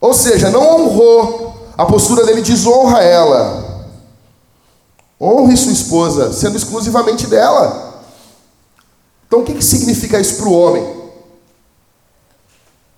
Ou 0.00 0.14
seja, 0.14 0.50
não 0.50 0.62
honrou, 0.62 1.68
a 1.76 1.84
postura 1.84 2.24
dele 2.24 2.40
desonra 2.40 3.02
ela. 3.02 3.86
Honre 5.20 5.56
sua 5.56 5.72
esposa, 5.72 6.32
sendo 6.32 6.56
exclusivamente 6.56 7.26
dela. 7.26 8.02
Então 9.26 9.40
o 9.40 9.44
que, 9.44 9.54
que 9.54 9.64
significa 9.64 10.18
isso 10.18 10.36
para 10.36 10.48
o 10.48 10.52
homem? 10.52 11.02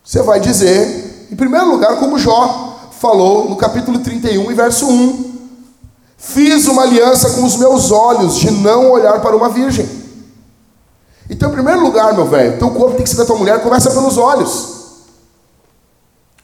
Você 0.03 0.22
vai 0.22 0.39
dizer, 0.41 1.29
em 1.31 1.37
primeiro 1.37 1.70
lugar, 1.70 1.99
como 1.99 2.18
Jó 2.18 2.91
falou 3.01 3.49
no 3.49 3.57
capítulo 3.57 3.99
31 3.99 4.51
e 4.51 4.55
verso 4.55 4.87
1. 4.87 5.34
Fiz 6.27 6.66
uma 6.68 6.83
aliança 6.83 7.31
com 7.31 7.45
os 7.45 7.57
meus 7.57 7.91
olhos 7.91 8.37
de 8.37 8.51
não 8.51 8.91
olhar 8.91 9.20
para 9.20 9.37
uma 9.37 9.51
virgem. 9.51 9.87
Então, 11.29 11.51
em 11.51 11.53
primeiro 11.53 11.83
lugar, 11.83 12.14
meu 12.14 12.27
velho, 12.27 12.59
teu 12.59 12.70
corpo 12.70 12.97
tem 12.97 13.05
que 13.05 13.11
ser 13.11 13.16
da 13.16 13.27
tua 13.27 13.37
mulher, 13.37 13.62
começa 13.62 13.91
pelos 13.91 14.16
olhos. 14.16 14.68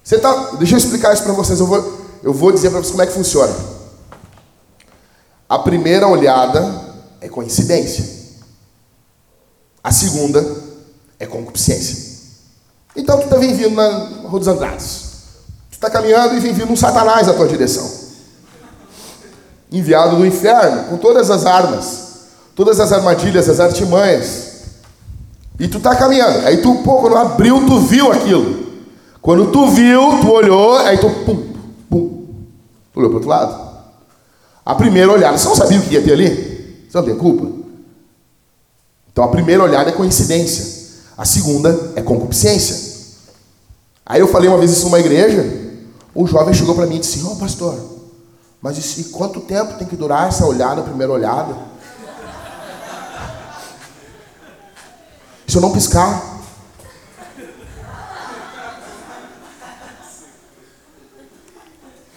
Você 0.05 0.19
tá, 0.19 0.51
deixa 0.59 0.75
eu 0.75 0.79
explicar 0.79 1.15
isso 1.15 1.23
para 1.23 1.33
vocês. 1.33 1.59
Eu 1.59 1.67
vou, 1.67 1.99
eu 2.23 2.33
vou 2.33 2.53
dizer 2.53 2.69
para 2.69 2.81
vocês 2.81 2.91
como 2.91 3.03
é 3.03 3.07
que 3.07 3.13
funciona. 3.13 3.55
A 5.49 5.59
primeira 5.59 6.07
olhada 6.07 6.95
é 7.21 7.29
coincidência. 7.29 8.05
A 9.83 9.91
segunda 9.91 10.45
é 11.19 11.25
concupiscência. 11.25 12.11
Então 12.95 13.19
tu 13.19 13.25
está 13.25 13.37
vindo 13.37 13.71
na 13.71 13.89
Rua 14.29 14.39
dos 14.39 14.49
Andrades. 14.49 15.01
Tu 15.71 15.75
está 15.75 15.89
caminhando 15.89 16.35
e 16.35 16.41
vem 16.41 16.53
vindo 16.53 16.71
um 16.71 16.77
satanás 16.77 17.27
na 17.27 17.33
tua 17.33 17.49
direção 17.49 18.00
enviado 19.71 20.17
do 20.17 20.27
inferno, 20.27 20.85
com 20.85 20.97
todas 20.97 21.31
as 21.31 21.47
armas, 21.47 22.09
todas 22.55 22.81
as 22.81 22.93
armadilhas, 22.93 23.49
as 23.49 23.61
artimanhas. 23.61 24.51
E 25.59 25.69
tu 25.69 25.79
tá 25.79 25.95
caminhando. 25.95 26.47
Aí 26.47 26.59
tu, 26.59 26.77
pô, 26.77 26.97
quando 26.97 27.17
abriu, 27.17 27.67
tu 27.67 27.81
viu 27.81 28.11
aquilo. 28.11 28.69
Quando 29.21 29.53
tu 29.53 29.69
viu, 29.69 30.21
tu 30.21 30.31
olhou, 30.31 30.77
aí 30.79 30.99
tu, 30.99 31.11
pum, 31.11 31.53
pum, 31.89 32.27
tu 32.93 32.99
olhou 32.99 33.11
para 33.11 33.17
outro 33.17 33.29
lado. 33.29 33.71
A 34.65 34.75
primeira 34.75 35.13
olhada, 35.13 35.37
você 35.37 35.49
não 35.49 35.55
sabia 35.55 35.79
o 35.79 35.83
que 35.83 35.95
ia 35.95 36.03
ter 36.03 36.13
ali? 36.13 36.87
Você 36.89 36.97
não 36.97 37.05
tem 37.05 37.17
culpa? 37.17 37.47
Então 39.13 39.25
a 39.25 39.29
primeira 39.29 39.63
olhada 39.63 39.91
é 39.91 39.93
coincidência. 39.93 40.81
A 41.17 41.25
segunda 41.25 41.93
é 41.95 42.01
concupiscência. 42.01 42.91
Aí 44.07 44.21
eu 44.21 44.29
falei 44.29 44.49
uma 44.49 44.59
vez 44.59 44.71
isso 44.71 44.87
numa 44.87 44.99
igreja, 44.99 45.45
o 46.15 46.27
jovem 46.27 46.55
chegou 46.55 46.75
para 46.75 46.87
mim 46.87 46.97
e 46.97 47.01
disse: 47.01 47.23
Ó, 47.25 47.33
oh, 47.33 47.37
pastor, 47.37 47.79
mas 48.63 48.99
e 48.99 49.05
quanto 49.05 49.41
tempo 49.41 49.79
tem 49.79 49.87
que 49.87 49.97
durar 49.97 50.29
essa 50.29 50.45
olhada, 50.45 50.83
primeira 50.83 51.13
olhada? 51.13 51.57
Se 55.47 55.57
eu 55.57 55.63
não 55.63 55.73
piscar. 55.73 56.39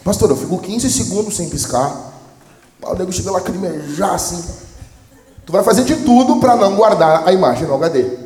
Pastor, 0.03 0.29
eu 0.29 0.35
fico 0.35 0.59
15 0.59 0.89
segundos 0.89 1.35
sem 1.37 1.49
piscar. 1.49 2.11
O 2.81 2.93
nego 2.93 3.11
chega 3.13 3.29
a 3.29 3.33
lacrimejar 3.33 4.13
assim. 4.13 4.43
Tu 5.45 5.51
vai 5.51 5.63
fazer 5.63 5.85
de 5.85 5.95
tudo 6.03 6.41
para 6.41 6.57
não 6.57 6.75
guardar 6.75 7.25
a 7.25 7.31
imagem 7.31 7.65
no 7.65 7.75
HD. 7.75 8.17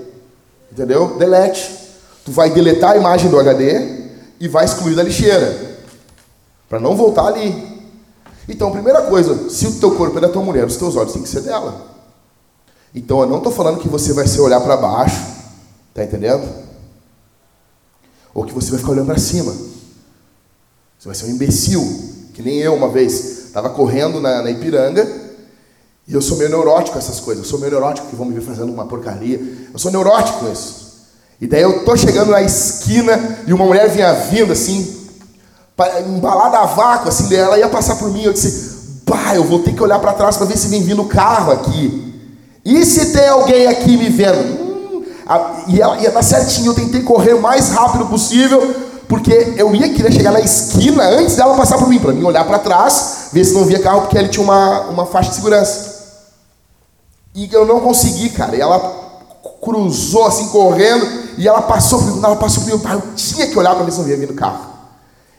Entendeu? 0.72 1.18
Delete. 1.18 1.72
Tu 2.26 2.32
vai 2.32 2.50
deletar 2.50 2.94
a 2.94 2.98
imagem 2.98 3.30
do 3.30 3.40
HD 3.40 4.10
e 4.40 4.48
vai 4.48 4.66
excluir 4.66 4.96
da 4.96 5.04
lixeira. 5.04 5.78
Para 6.68 6.80
não 6.80 6.96
voltar 6.96 7.28
ali. 7.28 7.77
Então, 8.48 8.72
primeira 8.72 9.02
coisa, 9.04 9.50
se 9.50 9.68
o 9.68 9.80
teu 9.80 9.96
corpo 9.96 10.18
é 10.18 10.22
da 10.22 10.30
tua 10.30 10.42
mulher, 10.42 10.66
os 10.66 10.78
teus 10.78 10.96
olhos 10.96 11.12
têm 11.12 11.22
que 11.22 11.30
ser 11.30 11.42
dela. 11.42 11.86
Então, 12.96 13.20
eu 13.22 13.28
não 13.28 13.38
estou 13.38 13.52
falando 13.52 13.80
que 13.80 13.90
você 13.90 14.14
vai 14.14 14.26
ser 14.28 14.40
olhar 14.40 14.62
para 14.62 14.78
baixo, 14.78 15.22
tá 15.94 16.04
entendendo? 16.04 16.48
Ou 18.34 18.46
que 18.46 18.54
você 18.54 18.72
vai 18.72 18.80
ficar 18.80 18.92
olhando 18.92 19.08
para 19.08 19.18
cima. 19.18 19.52
Você 20.98 21.08
vai 21.08 21.16
ser 21.16 21.26
um 21.26 21.30
imbecil, 21.30 21.82
que 22.34 22.42
nem 22.42 22.60
eu 22.60 22.74
uma 22.74 22.90
vez. 22.90 23.46
Estava 23.48 23.70
correndo 23.70 24.22
na, 24.22 24.42
na, 24.42 24.52
Ipiranga 24.52 25.08
e 26.08 26.14
eu 26.14 26.22
sou 26.22 26.38
meio 26.38 26.50
neurótico 26.50 26.94
com 26.94 27.00
essas 27.00 27.20
coisas. 27.20 27.44
Eu 27.44 27.50
sou 27.50 27.60
meio 27.60 27.72
neurótico 27.72 28.08
que 28.08 28.16
vão 28.16 28.26
me 28.26 28.34
ver 28.34 28.42
fazendo 28.42 28.72
uma 28.72 28.86
porcaria. 28.86 29.40
Eu 29.74 29.80
sou 29.80 29.92
neurótico 29.92 30.40
com 30.40 30.52
isso. 30.52 30.88
E 31.40 31.48
daí 31.48 31.62
eu 31.62 31.84
tô 31.84 31.96
chegando 31.96 32.32
na 32.32 32.42
esquina 32.42 33.40
e 33.48 33.54
uma 33.54 33.66
mulher 33.66 33.90
vinha 33.90 34.12
vindo 34.14 34.54
assim, 34.54 34.97
embalada 36.08 36.58
a 36.58 36.66
vácuo, 36.66 37.10
assim, 37.10 37.34
ela 37.36 37.58
ia 37.58 37.70
passar 37.70 37.98
por 37.98 38.12
mim, 38.12 38.24
eu 38.24 38.34
disse, 38.34 39.02
pá, 39.06 39.36
eu 39.36 39.44
vou 39.44 39.60
ter 39.60 39.74
que 39.74 39.84
olhar 39.84 40.00
para 40.00 40.14
trás 40.14 40.36
para 40.36 40.48
ver 40.48 40.58
se 40.58 40.68
vem 40.68 40.82
vindo 40.82 41.04
carro 41.06 41.52
aqui. 41.52 42.04
E 42.66 42.84
se 42.86 43.14
tem 43.14 43.28
alguém 43.30 43.68
aqui 43.68 43.96
me 43.96 44.10
vendo? 44.10 44.40
Hum, 44.40 45.04
a, 45.28 45.64
e 45.68 45.80
ela 45.80 45.98
ia 46.00 46.12
dar 46.12 46.24
certinho, 46.24 46.68
eu 46.68 46.74
tentei 46.74 47.04
correr 47.04 47.34
o 47.34 47.42
mais 47.42 47.70
rápido 47.70 48.08
possível, 48.08 48.76
porque 49.08 49.54
eu 49.56 49.74
ia 49.76 49.94
querer 49.94 50.12
chegar 50.12 50.32
na 50.32 50.42
esquina 50.42 51.04
antes 51.04 51.36
dela 51.36 51.56
passar 51.56 51.78
por 51.78 51.88
mim, 51.88 52.00
para 52.00 52.12
mim 52.12 52.24
olhar 52.24 52.44
para 52.46 52.60
trás, 52.60 53.30
ver 53.32 53.46
se 53.46 53.54
não 53.54 53.64
via 53.64 53.80
carro, 53.80 54.02
porque 54.02 54.18
ele 54.18 54.30
tinha 54.30 54.44
uma, 54.44 54.82
uma 54.82 55.06
faixa 55.06 55.30
de 55.30 55.36
segurança. 55.36 55.98
E 57.36 57.48
eu 57.54 57.66
não 57.66 57.80
consegui, 57.80 58.30
cara. 58.30 58.56
E 58.56 58.60
ela 58.60 58.80
cruzou 59.62 60.26
assim, 60.26 60.48
correndo, 60.48 61.08
e 61.38 61.48
ela 61.48 61.62
passou 61.62 62.02
ela 62.24 62.36
passou 62.36 62.64
por 62.64 62.74
mim, 62.74 62.82
eu 62.84 63.02
tinha 63.16 63.48
que 63.48 63.58
olhar 63.58 63.76
para 63.76 63.86
ver 63.86 63.92
se 63.92 64.00
não 64.00 64.06
via 64.06 64.18
vindo 64.18 64.34
carro. 64.34 64.77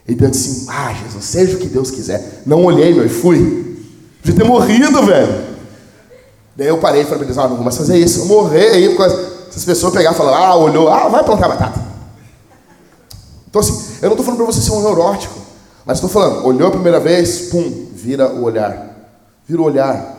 E 0.09 0.14
Deus 0.14 0.32
disse 0.32 0.66
Ah, 0.70 0.94
Jesus, 0.94 1.24
seja 1.24 1.56
o 1.56 1.61
que 1.61 1.68
Deus 1.68 1.90
quiser. 1.90 2.42
Não 2.46 2.64
olhei, 2.64 2.94
meu, 2.94 3.04
e 3.04 3.11
fui. 3.11 3.76
Podia 4.22 4.34
ter 4.34 4.44
morrido, 4.44 5.04
velho. 5.04 5.46
Daí 6.56 6.66
eu 6.66 6.78
parei 6.78 7.02
e 7.02 7.04
falei 7.04 7.18
para 7.18 7.26
eles: 7.26 7.38
Ah, 7.38 7.46
não 7.46 7.56
vou 7.56 7.64
mais 7.64 7.76
fazer 7.76 7.98
isso. 7.98 8.20
Eu 8.20 8.26
morrer 8.26 8.70
aí, 8.70 8.88
porque 8.96 9.02
essas 9.50 9.64
pessoas 9.66 9.92
pegar 9.92 10.12
e 10.12 10.14
falar: 10.14 10.36
Ah, 10.38 10.56
olhou, 10.56 10.88
ah, 10.88 11.09
vai 11.09 11.22
plantar 11.22 11.48
batata. 11.48 11.86
Então, 13.48 13.61
assim, 13.61 13.98
eu 14.00 14.09
não 14.09 14.12
estou 14.12 14.24
falando 14.24 14.38
para 14.38 14.46
você 14.46 14.61
ser 14.62 14.72
um 14.72 14.82
neurótico, 14.82 15.38
mas 15.84 15.98
estou 15.98 16.09
falando: 16.09 16.46
olhou 16.46 16.68
a 16.68 16.72
primeira 16.72 16.98
vez, 16.98 17.50
pum, 17.50 17.88
vira 17.94 18.32
o 18.32 18.44
olhar. 18.44 18.96
Vira 19.46 19.61
o 19.61 19.64
olhar. 19.64 20.16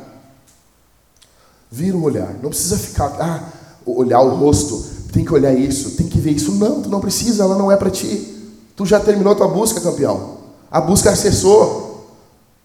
Vira 1.72 1.98
o 1.98 2.04
olhar. 2.04 2.36
Não 2.42 2.50
precisa 2.50 2.78
ficar, 2.78 3.16
ah, 3.20 3.44
olhar 3.86 4.22
o 4.22 4.36
rosto. 4.36 5.00
Tem 5.12 5.26
que 5.26 5.34
olhar 5.34 5.54
isso, 5.54 5.92
tem 5.92 6.08
que 6.08 6.20
ver 6.20 6.32
isso. 6.32 6.52
Não, 6.52 6.84
tu 6.84 6.90
não 6.90 7.00
precisa, 7.00 7.44
ela 7.44 7.58
não 7.58 7.72
é 7.72 7.76
para 7.76 7.90
ti. 7.90 8.39
Tu 8.80 8.86
já 8.86 8.98
terminou 8.98 9.36
tua 9.36 9.50
busca, 9.50 9.82
campeão. 9.82 10.38
A 10.72 10.80
busca 10.80 11.10
acessou. 11.10 12.08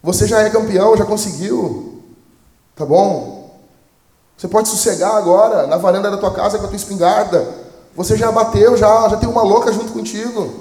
Você 0.01 0.29
já 0.29 0.43
é 0.43 0.49
campeão, 0.49 0.97
já 0.97 1.05
conseguiu. 1.05 2.03
Tá 2.77 2.87
bom? 2.87 3.59
Você 4.37 4.47
pode 4.47 4.69
sossegar 4.69 5.17
agora, 5.17 5.67
na 5.67 5.77
varanda 5.77 6.12
da 6.12 6.17
tua 6.17 6.33
casa 6.33 6.57
com 6.57 6.67
a 6.67 6.69
tua 6.69 6.77
espingarda. 6.77 7.45
Você 7.97 8.17
já 8.17 8.31
bateu, 8.31 8.77
já, 8.77 9.09
já 9.09 9.17
tem 9.17 9.29
uma 9.29 9.43
louca 9.43 9.73
junto 9.73 9.93
contigo. 9.93 10.55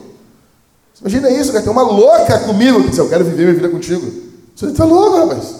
Imagina 1.00 1.30
isso, 1.30 1.52
cara, 1.52 1.64
tem 1.64 1.72
uma 1.72 1.84
louca 1.84 2.40
comigo 2.40 2.82
que 2.82 2.90
diz, 2.90 2.98
eu 2.98 3.10
quero 3.10 3.24
viver 3.24 3.44
minha 3.44 3.54
vida 3.54 3.70
contigo. 3.70 4.12
Você 4.56 4.66
está 4.66 4.86
louco, 4.86 5.18
rapaz. 5.18 5.54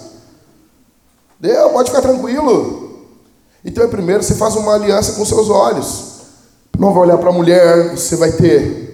Deu, 1.38 1.70
pode 1.70 1.90
ficar 1.90 2.02
tranquilo. 2.02 3.06
Então, 3.64 3.88
primeiro 3.88 4.24
você 4.24 4.34
faz 4.34 4.56
uma 4.56 4.74
aliança 4.74 5.12
com 5.12 5.24
seus 5.24 5.48
olhos. 5.48 6.14
Não 6.76 6.92
vai 6.92 7.04
olhar 7.04 7.18
para 7.18 7.30
a 7.30 7.32
mulher, 7.32 7.96
você 7.96 8.16
vai 8.16 8.32
ter 8.32 8.93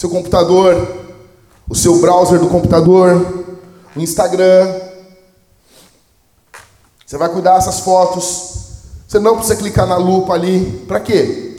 seu 0.00 0.08
computador, 0.08 0.96
o 1.68 1.74
seu 1.74 1.98
browser 2.00 2.40
do 2.40 2.48
computador, 2.48 3.44
o 3.94 4.00
Instagram. 4.00 4.66
Você 7.04 7.18
vai 7.18 7.28
cuidar 7.28 7.56
dessas 7.56 7.80
fotos. 7.80 8.54
Você 9.06 9.18
não 9.18 9.36
precisa 9.36 9.56
clicar 9.56 9.86
na 9.86 9.98
lupa 9.98 10.32
ali. 10.32 10.84
Para 10.88 11.00
quê? 11.00 11.58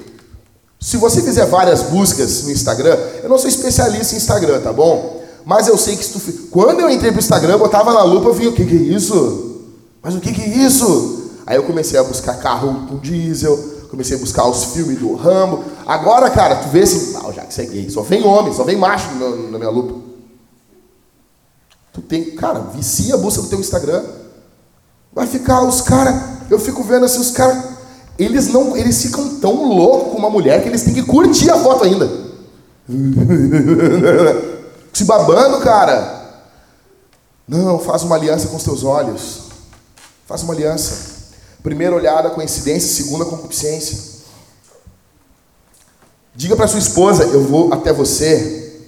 Se 0.79 0.97
você 0.97 1.21
fizer 1.21 1.45
várias 1.45 1.83
buscas 1.83 2.41
no 2.45 2.49
Instagram, 2.49 2.97
eu 3.21 3.29
não 3.29 3.37
sou 3.37 3.47
especialista 3.47 4.15
em 4.15 4.17
Instagram, 4.17 4.59
tá 4.59 4.73
bom? 4.73 5.21
Mas 5.45 5.67
eu 5.67 5.77
sei 5.77 5.95
que 5.95 6.03
se 6.03 6.13
tu... 6.13 6.47
quando 6.49 6.79
eu 6.79 6.89
entrei 6.89 7.11
pro 7.11 7.19
Instagram, 7.19 7.53
eu 7.53 7.59
botava 7.59 7.93
na 7.93 8.01
lupa, 8.01 8.29
eu 8.29 8.33
vi 8.33 8.47
o 8.47 8.53
que, 8.53 8.65
que 8.65 8.75
é 8.75 8.95
isso? 8.95 9.67
Mas 10.01 10.15
o 10.15 10.19
que, 10.19 10.33
que 10.33 10.41
é 10.41 10.47
isso? 10.47 11.29
Aí 11.45 11.57
eu 11.57 11.63
comecei 11.63 11.99
a 11.99 12.03
buscar 12.03 12.39
carro 12.39 12.87
com 12.87 12.97
diesel, 12.97 13.55
comecei 13.91 14.15
a 14.15 14.19
buscar 14.19 14.47
os 14.47 14.63
filmes 14.73 14.97
do 14.97 15.13
Rambo. 15.15 15.65
Agora, 15.85 16.29
cara, 16.29 16.55
tu 16.55 16.69
vê 16.69 16.83
assim, 16.83 17.13
ah, 17.17 17.29
já 17.33 17.43
que 17.43 17.53
você 17.53 17.63
é 17.63 17.65
gay, 17.65 17.89
só 17.89 18.01
vem 18.01 18.23
homem, 18.25 18.53
só 18.53 18.63
vem 18.63 18.77
macho 18.77 19.13
na, 19.15 19.57
minha 19.57 19.69
lupa. 19.69 19.99
Tu 21.91 22.01
tem, 22.01 22.31
cara, 22.31 22.59
vicia 22.73 23.15
a 23.15 23.17
busca 23.17 23.41
do 23.41 23.49
teu 23.49 23.59
Instagram. 23.59 24.01
Vai 25.11 25.27
ficar 25.27 25.61
os 25.63 25.81
caras, 25.81 26.15
eu 26.49 26.57
fico 26.57 26.81
vendo 26.83 27.05
assim, 27.05 27.19
os 27.19 27.31
caras, 27.31 27.65
eles 28.17 28.47
não, 28.47 28.77
eles 28.77 29.01
ficam 29.01 29.35
tão 29.39 29.67
loucos 29.67 30.13
com 30.13 30.17
uma 30.17 30.29
mulher 30.29 30.63
que 30.63 30.69
eles 30.69 30.83
têm 30.83 30.93
que 30.93 31.03
curtir 31.03 31.49
a 31.49 31.59
foto 31.59 31.83
ainda. 31.83 32.09
Se 34.93 35.03
babando, 35.03 35.59
cara. 35.59 36.21
Não, 37.45 37.77
faz 37.77 38.03
uma 38.03 38.15
aliança 38.15 38.47
com 38.47 38.55
os 38.55 38.63
teus 38.63 38.85
olhos. 38.85 39.41
Faz 40.25 40.43
uma 40.43 40.53
aliança. 40.53 41.10
Primeira 41.63 41.95
olhada, 41.95 42.29
coincidência. 42.31 43.03
Segunda, 43.03 43.25
concupiscência. 43.25 44.11
Diga 46.35 46.55
para 46.55 46.67
sua 46.67 46.79
esposa: 46.79 47.23
Eu 47.25 47.43
vou 47.43 47.73
até 47.73 47.93
você. 47.93 48.81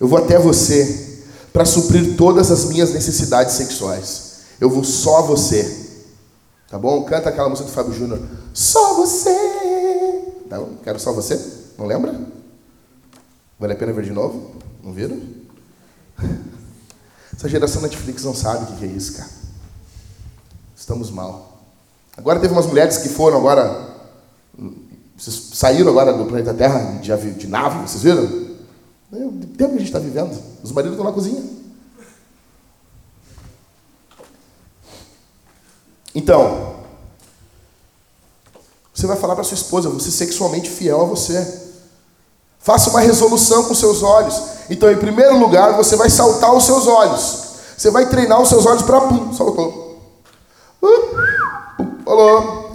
Eu 0.00 0.08
vou 0.08 0.18
até 0.18 0.38
você 0.38 1.22
para 1.52 1.64
suprir 1.64 2.16
todas 2.16 2.50
as 2.50 2.64
minhas 2.64 2.92
necessidades 2.92 3.54
sexuais. 3.54 4.32
Eu 4.60 4.68
vou 4.68 4.84
só 4.84 5.18
a 5.18 5.22
você. 5.22 5.84
Tá 6.68 6.78
bom? 6.78 7.04
Canta 7.04 7.28
aquela 7.28 7.48
música 7.48 7.68
do 7.68 7.72
Fábio 7.72 7.92
Júnior. 7.92 8.20
Só 8.52 8.94
você. 8.94 9.34
Não, 10.50 10.76
quero 10.82 10.98
só 10.98 11.12
você. 11.12 11.40
Não 11.78 11.86
lembra? 11.86 12.18
Vale 13.58 13.72
a 13.72 13.76
pena 13.76 13.92
ver 13.92 14.04
de 14.04 14.12
novo? 14.12 14.56
Não 14.82 14.92
viram? 14.92 15.20
Essa 17.36 17.48
geração 17.48 17.82
Netflix 17.82 18.24
não 18.24 18.34
sabe 18.34 18.72
o 18.72 18.76
que 18.76 18.84
é 18.84 18.88
isso, 18.88 19.14
cara. 19.14 19.30
Estamos 20.76 21.10
mal. 21.10 21.53
Agora 22.16 22.40
teve 22.40 22.52
umas 22.52 22.66
mulheres 22.66 22.98
que 22.98 23.08
foram 23.08 23.38
agora. 23.38 23.94
Vocês 25.16 25.50
saíram 25.54 25.90
agora 25.90 26.12
do 26.12 26.24
planeta 26.24 26.54
Terra 26.54 26.98
de, 27.00 27.32
de 27.32 27.46
nave, 27.46 27.88
vocês 27.88 28.02
viram? 28.02 28.24
O 29.12 29.46
tempo 29.56 29.70
que 29.70 29.76
a 29.76 29.78
gente 29.78 29.84
está 29.84 29.98
vivendo. 29.98 30.36
Os 30.62 30.72
maridos 30.72 30.96
estão 30.96 31.08
na 31.08 31.12
cozinha. 31.12 31.42
Então, 36.14 36.76
você 38.94 39.06
vai 39.06 39.16
falar 39.16 39.34
para 39.34 39.44
sua 39.44 39.56
esposa, 39.56 39.88
você 39.88 40.10
sexualmente 40.10 40.70
fiel 40.70 41.02
a 41.02 41.04
você. 41.04 41.62
Faça 42.58 42.90
uma 42.90 43.00
resolução 43.00 43.64
com 43.64 43.74
seus 43.74 44.02
olhos. 44.02 44.40
Então, 44.70 44.90
em 44.90 44.96
primeiro 44.96 45.36
lugar, 45.38 45.76
você 45.76 45.96
vai 45.96 46.08
saltar 46.08 46.54
os 46.54 46.64
seus 46.64 46.86
olhos. 46.86 47.44
Você 47.76 47.90
vai 47.90 48.08
treinar 48.08 48.40
os 48.40 48.48
seus 48.48 48.64
olhos 48.64 48.82
para 48.82 49.00
pum, 49.02 49.34
saltou. 49.34 50.00
Uh, 50.80 51.76
pum, 51.76 51.98
falou. 52.04 52.70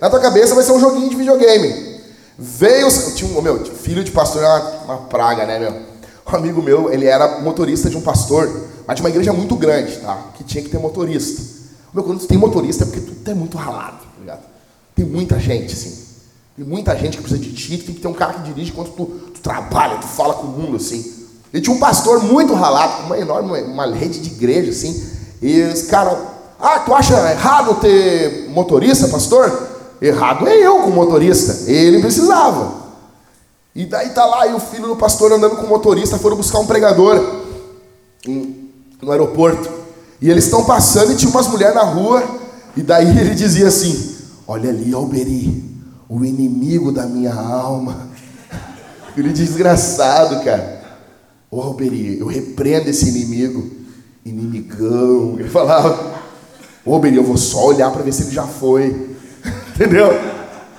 Na 0.00 0.08
tua 0.08 0.20
cabeça 0.20 0.54
vai 0.54 0.64
ser 0.64 0.72
um 0.72 0.80
joguinho 0.80 1.10
de 1.10 1.16
videogame. 1.16 2.00
Veio, 2.38 2.88
tinha 3.14 3.38
um, 3.38 3.42
meu, 3.42 3.64
filho 3.66 4.02
de 4.02 4.10
pastor 4.10 4.42
é 4.42 4.46
uma, 4.46 4.70
uma 4.84 4.96
praga, 5.08 5.44
né, 5.44 5.58
meu? 5.58 5.72
Um 6.26 6.36
amigo 6.36 6.62
meu, 6.62 6.92
ele 6.92 7.06
era 7.06 7.40
motorista 7.40 7.90
de 7.90 7.96
um 7.96 8.00
pastor, 8.00 8.48
mas 8.86 8.96
de 8.96 9.02
uma 9.02 9.10
igreja 9.10 9.32
muito 9.32 9.54
grande, 9.56 9.96
tá? 9.98 10.30
Que 10.34 10.44
tinha 10.44 10.62
que 10.62 10.70
ter 10.70 10.78
motorista. 10.78 11.42
Meu, 11.92 12.04
quando 12.04 12.20
tu 12.20 12.26
tem 12.26 12.38
motorista 12.38 12.84
é 12.84 12.86
porque 12.86 13.00
tu 13.00 13.30
é 13.30 13.34
muito 13.34 13.58
ralado, 13.58 13.98
tá 13.98 14.20
ligado? 14.20 14.40
Tem 14.94 15.04
muita 15.04 15.38
gente, 15.38 15.74
assim. 15.74 16.06
Tem 16.56 16.64
muita 16.64 16.96
gente 16.96 17.16
que 17.16 17.22
precisa 17.22 17.42
de 17.42 17.52
ti, 17.52 17.78
tem 17.78 17.94
que 17.94 18.00
ter 18.00 18.08
um 18.08 18.14
cara 18.14 18.34
que 18.34 18.42
dirige 18.42 18.70
enquanto 18.70 18.92
tu, 18.92 19.06
tu 19.06 19.40
trabalha, 19.40 19.98
tu 19.98 20.06
fala 20.06 20.34
com 20.34 20.46
o 20.46 20.50
mundo, 20.50 20.76
assim. 20.76 21.20
E 21.52 21.60
tinha 21.60 21.74
um 21.74 21.78
pastor 21.78 22.22
muito 22.22 22.54
ralado, 22.54 23.06
uma 23.06 23.18
enorme, 23.18 23.60
uma 23.62 23.86
rede 23.86 24.20
de 24.20 24.30
igreja, 24.30 24.70
assim. 24.70 25.10
E 25.42 25.62
os 25.62 25.82
caras, 25.82 26.16
ah, 26.60 26.80
tu 26.80 26.94
acha 26.94 27.14
errado 27.32 27.74
ter 27.76 28.50
motorista, 28.50 29.08
pastor? 29.08 29.68
Errado 30.00 30.46
é 30.46 30.56
eu 30.56 30.80
com 30.80 30.90
motorista. 30.90 31.70
Ele 31.70 32.00
precisava. 32.00 32.80
E 33.74 33.86
daí 33.86 34.10
tá 34.10 34.26
lá 34.26 34.46
e 34.46 34.54
o 34.54 34.60
filho 34.60 34.88
do 34.88 34.96
pastor 34.96 35.32
andando 35.32 35.56
com 35.56 35.64
o 35.64 35.68
motorista, 35.68 36.18
foram 36.18 36.36
buscar 36.36 36.58
um 36.58 36.66
pregador 36.66 37.40
no 38.26 39.10
aeroporto. 39.10 39.70
E 40.20 40.28
eles 40.28 40.44
estão 40.44 40.64
passando 40.64 41.12
e 41.12 41.16
tinha 41.16 41.30
umas 41.30 41.48
mulheres 41.48 41.74
na 41.74 41.82
rua. 41.82 42.22
E 42.76 42.82
daí 42.82 43.08
ele 43.18 43.34
dizia 43.34 43.68
assim: 43.68 44.16
Olha 44.46 44.70
ali, 44.70 44.92
Alberi, 44.92 45.64
o 46.08 46.24
inimigo 46.24 46.92
da 46.92 47.06
minha 47.06 47.34
alma. 47.34 48.08
Aquele 49.08 49.32
desgraçado, 49.32 50.44
cara. 50.44 50.80
Ô 51.50 51.62
Alberi, 51.62 52.18
eu 52.20 52.26
repreendo 52.26 52.90
esse 52.90 53.08
inimigo. 53.08 53.70
Inimigão. 54.24 55.36
Ele 55.40 55.48
falava, 55.48 56.19
ô 56.84 56.94
Alberi, 56.94 57.16
eu 57.16 57.24
vou 57.24 57.36
só 57.36 57.66
olhar 57.66 57.90
para 57.90 58.02
ver 58.02 58.12
se 58.12 58.22
ele 58.22 58.32
já 58.32 58.46
foi. 58.46 59.16
Entendeu? 59.74 60.08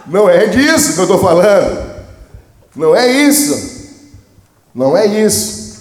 Não 0.08 0.30
é 0.30 0.47
disso 0.47 0.93
que 0.93 0.99
eu 0.99 1.04
estou 1.04 1.20
falando. 1.20 1.91
Não 2.76 2.95
é 2.95 3.12
isso. 3.12 3.89
Não 4.74 4.95
é 4.95 5.06
isso. 5.06 5.72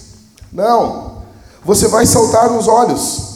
Não. 0.51 1.21
Você 1.63 1.87
vai 1.87 2.05
saltar 2.05 2.49
nos 2.49 2.67
olhos. 2.67 3.31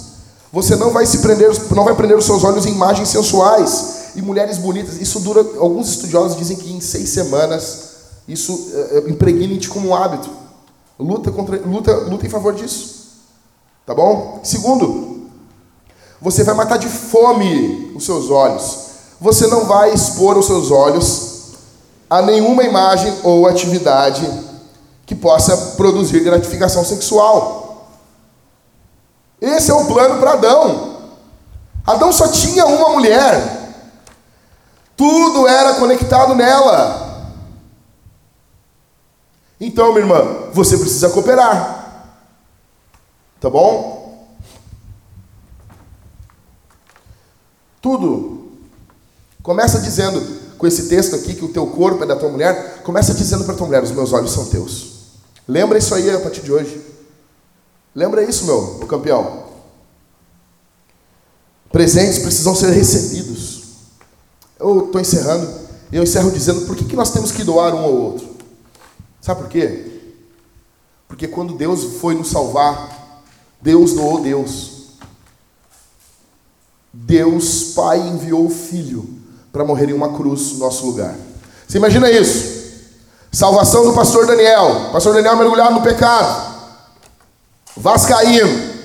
Você 0.52 0.76
não 0.76 0.92
vai 0.92 1.06
se 1.06 1.20
prender, 1.20 1.52
não 1.72 1.84
vai 1.84 1.96
prender 1.96 2.18
os 2.18 2.26
seus 2.26 2.44
olhos 2.44 2.66
em 2.66 2.72
imagens 2.72 3.10
sensuais 3.10 4.14
e 4.16 4.22
mulheres 4.22 4.58
bonitas. 4.58 5.02
Isso 5.02 5.20
dura, 5.20 5.42
alguns 5.60 5.90
estudiosos 5.90 6.38
dizem 6.38 6.56
que 6.56 6.72
em 6.72 6.80
seis 6.80 7.10
semanas 7.10 7.96
isso 8.28 8.72
é, 8.74 9.10
impregna 9.10 9.54
em 9.54 9.58
ti 9.58 9.68
como 9.70 9.90
um 9.90 9.96
hábito. 9.96 10.30
Luta, 10.98 11.30
contra, 11.32 11.60
luta, 11.60 11.94
luta 11.94 12.26
em 12.26 12.30
favor 12.30 12.54
disso. 12.54 13.06
Tá 13.86 13.94
bom? 13.94 14.40
Segundo, 14.44 15.15
você 16.26 16.44
vai 16.44 16.56
matar 16.56 16.78
de 16.78 16.90
fome 16.90 17.94
os 17.96 18.04
seus 18.04 18.32
olhos. 18.32 18.80
Você 19.22 19.46
não 19.46 19.66
vai 19.66 19.94
expor 19.94 20.36
os 20.36 20.48
seus 20.48 20.72
olhos 20.72 21.52
a 22.10 22.20
nenhuma 22.24 22.64
imagem 22.64 23.16
ou 23.22 23.46
atividade 23.46 24.28
que 25.06 25.14
possa 25.14 25.56
produzir 25.78 26.22
gratificação 26.22 26.84
sexual. 26.84 27.92
Esse 29.40 29.70
é 29.70 29.74
o 29.76 29.86
plano 29.86 30.20
para 30.20 30.32
Adão. 30.32 30.98
Adão 31.86 32.12
só 32.12 32.28
tinha 32.30 32.66
uma 32.66 32.90
mulher. 32.90 33.76
Tudo 34.98 35.48
era 35.48 35.76
conectado 35.76 36.34
nela. 36.34 37.34
Então, 39.62 39.90
minha 39.90 40.00
irmã, 40.00 40.50
você 40.52 40.76
precisa 40.76 41.12
cooperar. 41.12 42.08
Tá 43.40 43.48
bom? 43.48 43.95
Tudo. 47.86 48.48
Começa 49.44 49.80
dizendo, 49.80 50.20
com 50.58 50.66
esse 50.66 50.90
texto 50.90 51.16
aqui, 51.16 51.36
que 51.36 51.46
o 51.46 51.50
teu 51.50 51.68
corpo 51.68 52.04
é 52.04 52.08
da 52.08 52.16
tua 52.16 52.30
mulher. 52.30 52.82
Começa 52.82 53.14
dizendo 53.14 53.44
para 53.44 53.54
tua 53.54 53.68
mulher: 53.68 53.84
os 53.84 53.92
meus 53.92 54.12
olhos 54.12 54.32
são 54.32 54.48
teus. 54.48 55.04
Lembra 55.48 55.78
isso 55.78 55.94
aí 55.94 56.10
a 56.10 56.20
partir 56.20 56.42
de 56.42 56.52
hoje. 56.52 56.82
Lembra 57.94 58.24
isso, 58.24 58.46
meu, 58.46 58.78
meu 58.80 58.88
campeão. 58.88 59.44
Presentes 61.72 62.18
precisam 62.18 62.56
ser 62.56 62.72
recebidos. 62.72 63.62
Eu 64.60 64.88
estou 64.88 65.00
encerrando, 65.00 65.48
e 65.92 65.98
eu 65.98 66.02
encerro 66.02 66.32
dizendo 66.32 66.62
por 66.62 66.76
que, 66.76 66.86
que 66.86 66.96
nós 66.96 67.12
temos 67.12 67.32
que 67.32 67.44
doar 67.44 67.76
um 67.76 67.84
ao 67.84 67.94
outro. 67.94 68.28
Sabe 69.22 69.42
por 69.42 69.50
quê? 69.52 69.92
Porque 71.08 71.28
quando 71.28 71.54
Deus 71.54 71.84
foi 72.02 72.16
nos 72.16 72.32
salvar, 72.32 73.22
Deus 73.62 73.94
doou 73.94 74.24
Deus. 74.24 74.75
Deus 76.96 77.74
Pai 77.76 78.00
enviou 78.00 78.46
o 78.46 78.50
Filho 78.50 79.08
para 79.52 79.66
morrer 79.66 79.90
em 79.90 79.94
uma 79.94 80.14
cruz 80.14 80.54
no 80.54 80.60
nosso 80.60 80.86
lugar. 80.86 81.16
Você 81.68 81.78
imagina 81.78 82.10
isso? 82.10 82.56
Salvação 83.32 83.86
do 83.86 83.94
pastor 83.94 84.26
Daniel. 84.26 84.90
pastor 84.92 85.14
Daniel 85.14 85.36
mergulhado 85.36 85.76
no 85.76 85.82
pecado. 85.82 86.56
Vascaíno. 87.76 88.76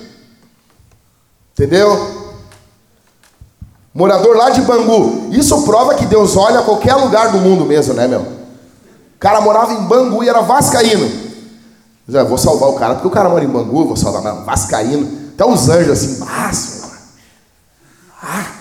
Entendeu? 1.52 2.20
Morador 3.94 4.36
lá 4.36 4.50
de 4.50 4.62
Bangu. 4.62 5.28
Isso 5.30 5.62
prova 5.62 5.94
que 5.94 6.06
Deus 6.06 6.36
olha 6.36 6.60
a 6.60 6.64
qualquer 6.64 6.96
lugar 6.96 7.30
do 7.30 7.38
mundo 7.38 7.64
mesmo, 7.64 7.94
né, 7.94 8.08
meu? 8.08 8.20
O 8.20 9.18
cara 9.20 9.40
morava 9.40 9.72
em 9.72 9.84
Bangu 9.84 10.24
e 10.24 10.28
era 10.28 10.40
vascaíno. 10.40 11.08
Já 12.08 12.24
vou 12.24 12.38
salvar 12.38 12.70
o 12.70 12.74
cara, 12.74 12.94
porque 12.94 13.06
o 13.06 13.10
cara 13.10 13.28
mora 13.28 13.44
em 13.44 13.48
Bangu, 13.48 13.86
vou 13.86 13.96
salvar, 13.96 14.22
mas 14.22 14.44
vascaíno. 14.44 15.30
Até 15.34 15.44
os 15.44 15.68
anjos 15.68 15.92
assim, 15.92 16.18
ah. 18.22 18.60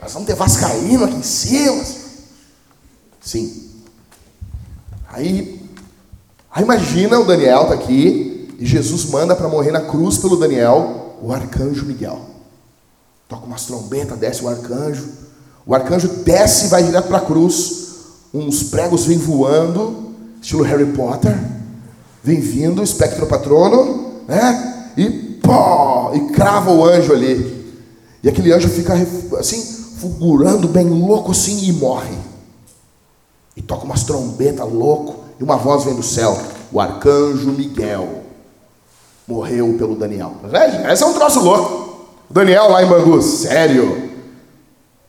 Ah, 0.00 0.06
vamos 0.08 0.26
ter 0.26 0.34
Vascaíno 0.34 1.04
aqui 1.04 1.16
em 1.16 1.22
cima. 1.22 1.84
Sim. 3.20 3.68
Aí, 5.08 5.60
aí 6.50 6.62
imagina 6.62 7.18
o 7.18 7.24
Daniel 7.24 7.66
tá 7.66 7.74
aqui 7.74 8.56
e 8.58 8.64
Jesus 8.66 9.06
manda 9.06 9.34
para 9.34 9.48
morrer 9.48 9.72
na 9.72 9.80
cruz 9.80 10.18
pelo 10.18 10.36
Daniel 10.36 11.16
o 11.20 11.32
arcanjo 11.32 11.84
Miguel. 11.84 12.20
Toca 13.28 13.44
umas 13.44 13.64
trombetas, 13.64 14.18
desce 14.18 14.44
o 14.44 14.48
arcanjo. 14.48 15.06
O 15.66 15.74
arcanjo 15.74 16.08
desce 16.24 16.66
e 16.66 16.68
vai 16.68 16.82
direto 16.82 17.08
para 17.08 17.18
a 17.18 17.24
cruz. 17.24 17.88
Uns 18.32 18.62
pregos 18.62 19.04
vêm 19.04 19.18
voando, 19.18 20.14
estilo 20.40 20.62
Harry 20.62 20.86
Potter. 20.92 21.36
Vem 22.22 22.40
vindo, 22.40 22.82
espectro 22.82 23.26
patrono, 23.26 24.22
né? 24.26 24.92
E 24.96 25.10
pó! 25.42 26.12
E 26.14 26.32
crava 26.32 26.70
o 26.70 26.84
anjo 26.84 27.12
ali. 27.12 27.57
E 28.22 28.28
aquele 28.28 28.52
anjo 28.52 28.68
fica 28.68 28.94
assim, 29.38 29.62
fulgurando, 29.98 30.68
bem 30.68 30.84
louco 30.84 31.32
assim, 31.32 31.68
e 31.68 31.72
morre. 31.72 32.16
E 33.56 33.62
toca 33.62 33.84
umas 33.84 34.04
trombetas 34.04 34.70
louco, 34.70 35.24
e 35.40 35.44
uma 35.44 35.56
voz 35.56 35.84
vem 35.84 35.94
do 35.94 36.02
céu: 36.02 36.38
o 36.72 36.80
arcanjo 36.80 37.52
Miguel 37.52 38.24
morreu 39.26 39.74
pelo 39.78 39.94
Daniel. 39.94 40.34
Esse 40.90 41.02
é 41.02 41.06
um 41.06 41.12
troço 41.12 41.40
louco. 41.40 42.06
O 42.30 42.34
Daniel 42.34 42.70
lá 42.70 42.82
em 42.82 42.88
Bangu, 42.88 43.20
sério. 43.22 44.10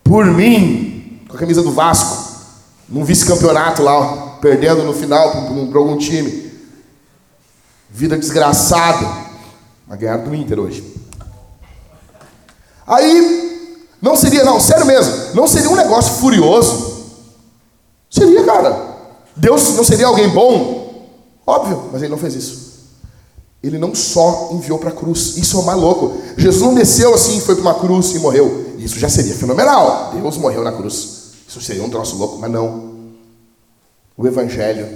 Por 0.04 0.26
mim, 0.26 1.22
com 1.28 1.36
a 1.36 1.40
camisa 1.40 1.62
do 1.62 1.72
Vasco, 1.72 2.30
num 2.88 3.04
vice-campeonato 3.04 3.84
lá, 3.84 4.38
perdendo 4.42 4.84
no 4.84 4.94
final 4.94 5.32
para 5.32 5.80
algum 5.80 5.98
time. 5.98 6.52
Vida 7.90 8.18
desgraçada. 8.18 9.30
Uma 9.88 9.96
guerra 9.96 10.18
do 10.18 10.36
Inter 10.36 10.60
hoje. 10.60 10.99
Aí, 12.90 13.78
não 14.02 14.16
seria, 14.16 14.44
não, 14.44 14.60
sério 14.60 14.86
mesmo, 14.86 15.14
não 15.36 15.48
seria 15.48 15.70
um 15.70 15.76
negócio 15.76 16.16
furioso? 16.16 17.06
Seria, 18.10 18.44
cara. 18.44 18.98
Deus 19.36 19.76
não 19.76 19.84
seria 19.84 20.08
alguém 20.08 20.28
bom? 20.30 21.08
Óbvio, 21.46 21.90
mas 21.92 22.02
ele 22.02 22.12
não 22.12 22.18
fez 22.18 22.34
isso. 22.34 22.70
Ele 23.62 23.78
não 23.78 23.94
só 23.94 24.50
enviou 24.54 24.80
para 24.80 24.90
a 24.90 24.94
cruz, 24.94 25.38
isso 25.38 25.58
é 25.58 25.60
o 25.60 25.64
mais 25.64 25.80
louco. 25.80 26.20
Jesus 26.36 26.64
não 26.64 26.74
desceu 26.74 27.14
assim, 27.14 27.40
foi 27.42 27.56
para 27.56 27.62
uma 27.62 27.76
cruz 27.76 28.12
e 28.16 28.20
morreu. 28.20 28.74
Isso 28.78 28.98
já 28.98 29.10
seria 29.10 29.36
fenomenal. 29.36 30.12
Deus 30.14 30.38
morreu 30.38 30.64
na 30.64 30.72
cruz. 30.72 31.34
Isso 31.48 31.62
seria 31.62 31.84
um 31.84 31.90
troço 31.90 32.16
louco, 32.16 32.38
mas 32.38 32.50
não. 32.50 32.98
O 34.18 34.26
Evangelho 34.26 34.88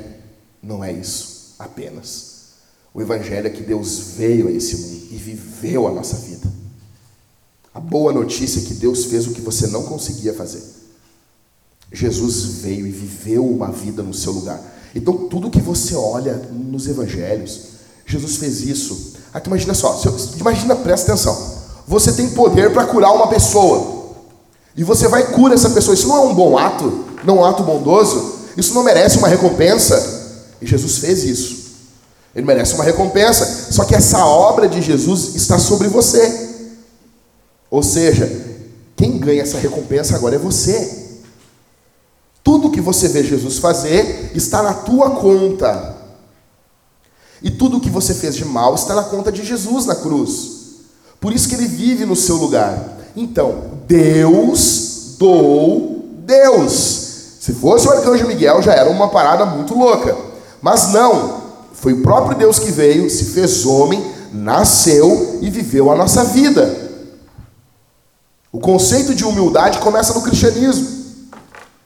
não 0.62 0.84
é 0.84 0.92
isso 0.92 1.56
apenas. 1.60 2.34
O 2.94 3.02
Evangelho 3.02 3.48
é 3.48 3.50
que 3.50 3.64
Deus 3.64 4.00
veio 4.16 4.48
a 4.48 4.52
esse 4.52 4.78
mundo 4.78 5.08
e 5.12 5.16
viveu 5.16 5.88
a 5.88 5.92
nossa 5.92 6.16
vida. 6.18 6.43
A 7.74 7.80
boa 7.80 8.14
notícia 8.14 8.60
é 8.60 8.64
que 8.64 8.74
Deus 8.76 9.06
fez 9.06 9.26
o 9.26 9.32
que 9.32 9.42
você 9.42 9.68
não 9.68 9.84
conseguia 9.84 10.34
fazer. 10.34 10.64
Jesus 11.92 12.44
veio 12.62 12.86
e 12.86 12.92
viveu 12.92 13.46
uma 13.46 13.72
vida 13.72 14.04
no 14.04 14.14
seu 14.14 14.32
lugar. 14.32 14.60
Então, 14.96 15.28
tudo 15.28 15.50
que 15.50 15.62
você 15.62 15.96
olha 15.96 16.36
nos 16.52 16.88
evangelhos, 16.88 17.62
Jesus 18.06 18.38
fez 18.38 18.62
isso. 18.62 19.14
Aqui, 19.34 19.48
imagina 19.48 19.74
só, 19.74 20.00
imagina, 20.40 20.76
presta 20.76 21.12
atenção. 21.12 21.54
Você 21.88 22.14
tem 22.14 22.30
poder 22.30 22.72
para 22.72 22.86
curar 22.86 23.12
uma 23.14 23.28
pessoa. 23.28 24.04
E 24.76 24.84
você 24.84 25.08
vai 25.08 25.22
e 25.22 25.26
cura 25.28 25.54
essa 25.54 25.70
pessoa. 25.72 25.94
Isso 25.94 26.08
não 26.08 26.18
é 26.18 26.22
um 26.22 26.36
bom 26.36 26.58
ato, 26.58 27.06
não 27.24 27.38
é 27.38 27.42
um 27.42 27.46
ato 27.46 27.64
bondoso. 27.64 28.34
Isso 28.56 28.74
não 28.74 28.84
merece 28.84 29.18
uma 29.18 29.28
recompensa. 29.28 30.46
E 30.62 30.66
Jesus 30.66 30.98
fez 30.98 31.24
isso. 31.24 31.64
Ele 32.36 32.46
merece 32.46 32.74
uma 32.76 32.84
recompensa. 32.84 33.72
Só 33.72 33.84
que 33.84 33.96
essa 33.96 34.26
obra 34.26 34.68
de 34.68 34.82
Jesus 34.82 35.36
está 35.36 35.60
sobre 35.60 35.88
você. 35.88 36.43
Ou 37.74 37.82
seja, 37.82 38.32
quem 38.96 39.18
ganha 39.18 39.42
essa 39.42 39.58
recompensa 39.58 40.16
agora 40.16 40.36
é 40.36 40.38
você. 40.38 41.16
Tudo 42.44 42.70
que 42.70 42.80
você 42.80 43.08
vê 43.08 43.24
Jesus 43.24 43.58
fazer 43.58 44.30
está 44.36 44.62
na 44.62 44.76
tua 44.76 45.10
conta. 45.10 45.98
E 47.42 47.50
tudo 47.50 47.80
que 47.80 47.90
você 47.90 48.14
fez 48.14 48.36
de 48.36 48.46
mal 48.46 48.76
está 48.76 48.94
na 48.94 49.02
conta 49.02 49.32
de 49.32 49.44
Jesus 49.44 49.88
na 49.88 49.96
cruz. 49.96 50.52
Por 51.20 51.34
isso 51.34 51.50
que 51.50 51.56
ele 51.56 51.68
vive 51.68 52.06
no 52.06 52.16
seu 52.16 52.36
lugar. 52.36 53.00
Então, 53.16 53.72
Deus 53.88 55.16
doou 55.18 56.06
Deus. 56.28 56.74
Se 57.40 57.54
fosse 57.54 57.88
o 57.88 57.92
arcanjo 57.92 58.28
Miguel, 58.28 58.62
já 58.62 58.74
era 58.74 58.92
uma 58.92 59.08
parada 59.08 59.48
muito 59.48 59.74
louca. 59.74 60.16
Mas 60.62 60.94
não. 60.94 61.42
Foi 61.74 61.94
o 61.94 62.04
próprio 62.04 62.38
Deus 62.38 62.60
que 62.60 62.72
veio, 62.72 63.10
se 63.10 63.26
fez 63.26 63.66
homem, 63.66 64.14
nasceu 64.32 65.40
e 65.42 65.50
viveu 65.50 65.90
a 65.92 65.96
nossa 65.96 66.24
vida. 66.24 66.83
O 68.54 68.60
conceito 68.60 69.16
de 69.16 69.26
humildade 69.26 69.80
começa 69.80 70.14
no 70.14 70.22
cristianismo. 70.22 70.88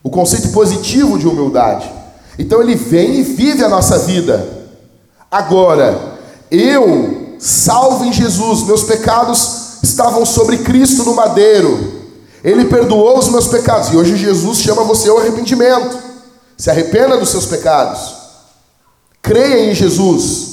O 0.02 0.10
conceito 0.10 0.50
positivo 0.50 1.18
de 1.18 1.26
humildade. 1.26 1.90
Então 2.38 2.60
ele 2.60 2.74
vem 2.74 3.20
e 3.20 3.22
vive 3.22 3.64
a 3.64 3.70
nossa 3.70 3.98
vida. 4.00 4.68
Agora, 5.30 6.18
eu, 6.50 7.36
salvo 7.38 8.04
em 8.04 8.12
Jesus, 8.12 8.64
meus 8.64 8.84
pecados 8.84 9.78
estavam 9.82 10.26
sobre 10.26 10.58
Cristo 10.58 11.04
no 11.04 11.14
madeiro. 11.14 12.02
Ele 12.44 12.66
perdoou 12.66 13.18
os 13.18 13.28
meus 13.28 13.46
pecados. 13.46 13.88
E 13.88 13.96
hoje 13.96 14.16
Jesus 14.16 14.58
chama 14.58 14.84
você 14.84 15.08
ao 15.08 15.18
arrependimento. 15.18 15.98
Se 16.58 16.68
arrependa 16.68 17.16
dos 17.16 17.30
seus 17.30 17.46
pecados. 17.46 18.14
Creia 19.22 19.70
em 19.70 19.74
Jesus. 19.74 20.48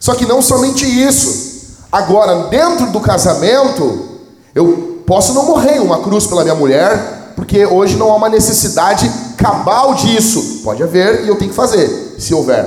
Só 0.00 0.16
que 0.16 0.26
não 0.26 0.42
somente 0.42 0.84
isso. 0.84 1.76
Agora, 1.92 2.48
dentro 2.48 2.90
do 2.90 3.00
casamento, 3.00 4.18
eu 4.52 4.97
Posso 5.08 5.32
não 5.32 5.46
morrer 5.46 5.76
em 5.76 5.80
uma 5.80 6.02
cruz 6.02 6.26
pela 6.26 6.42
minha 6.42 6.54
mulher, 6.54 7.32
porque 7.34 7.64
hoje 7.64 7.96
não 7.96 8.12
há 8.12 8.16
uma 8.16 8.28
necessidade 8.28 9.10
cabal 9.38 9.94
disso. 9.94 10.60
Pode 10.62 10.82
haver 10.82 11.24
e 11.24 11.28
eu 11.28 11.36
tenho 11.36 11.50
que 11.50 11.56
fazer, 11.56 12.16
se 12.18 12.34
houver. 12.34 12.66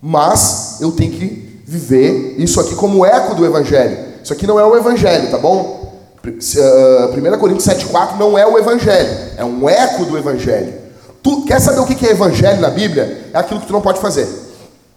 Mas 0.00 0.78
eu 0.80 0.90
tenho 0.92 1.12
que 1.12 1.62
viver 1.66 2.36
isso 2.38 2.58
aqui 2.58 2.74
como 2.74 3.04
eco 3.04 3.34
do 3.34 3.44
Evangelho. 3.44 3.98
Isso 4.24 4.32
aqui 4.32 4.46
não 4.46 4.58
é 4.58 4.64
o 4.64 4.74
Evangelho, 4.78 5.30
tá 5.30 5.36
bom? 5.36 5.92
1 6.24 7.34
ah, 7.34 7.36
Coríntios 7.36 7.68
7,4 7.68 8.16
não 8.18 8.38
é 8.38 8.46
o 8.46 8.56
Evangelho, 8.58 9.32
é 9.36 9.44
um 9.44 9.68
eco 9.68 10.06
do 10.06 10.16
Evangelho. 10.16 10.72
Tu 11.22 11.44
quer 11.44 11.60
saber 11.60 11.80
o 11.80 11.86
que 11.86 12.06
é 12.06 12.12
Evangelho 12.12 12.62
na 12.62 12.70
Bíblia? 12.70 13.28
É 13.34 13.38
aquilo 13.38 13.60
que 13.60 13.66
tu 13.66 13.74
não 13.74 13.82
pode 13.82 14.00
fazer, 14.00 14.26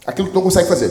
aquilo 0.07 0.27
que 0.27 0.33
tu 0.33 0.37
não 0.37 0.43
consegue 0.43 0.69
fazer, 0.69 0.89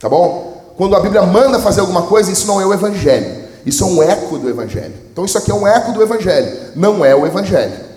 tá 0.00 0.08
bom? 0.08 0.72
Quando 0.76 0.96
a 0.96 1.00
Bíblia 1.00 1.22
manda 1.22 1.60
fazer 1.60 1.82
alguma 1.82 2.02
coisa, 2.02 2.32
isso 2.32 2.48
não 2.48 2.60
é 2.60 2.66
o 2.66 2.74
Evangelho. 2.74 3.41
Isso 3.64 3.84
é 3.84 3.86
um 3.86 4.02
eco 4.02 4.38
do 4.38 4.48
Evangelho. 4.48 4.94
Então, 5.12 5.24
isso 5.24 5.38
aqui 5.38 5.50
é 5.50 5.54
um 5.54 5.66
eco 5.66 5.92
do 5.92 6.02
Evangelho, 6.02 6.72
não 6.74 7.04
é 7.04 7.14
o 7.14 7.26
Evangelho. 7.26 7.92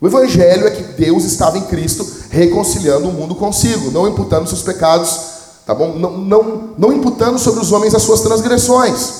O 0.00 0.06
Evangelho 0.06 0.66
é 0.66 0.70
que 0.70 0.82
Deus 0.82 1.24
estava 1.24 1.58
em 1.58 1.62
Cristo 1.62 2.06
reconciliando 2.30 3.08
o 3.08 3.12
mundo 3.12 3.34
consigo, 3.34 3.90
não 3.90 4.08
imputando 4.08 4.48
seus 4.48 4.62
pecados, 4.62 5.20
tá 5.66 5.74
bom? 5.74 5.94
Não, 5.94 6.16
não, 6.16 6.70
não 6.78 6.92
imputando 6.92 7.38
sobre 7.38 7.60
os 7.60 7.70
homens 7.70 7.94
as 7.94 8.02
suas 8.02 8.22
transgressões. 8.22 9.12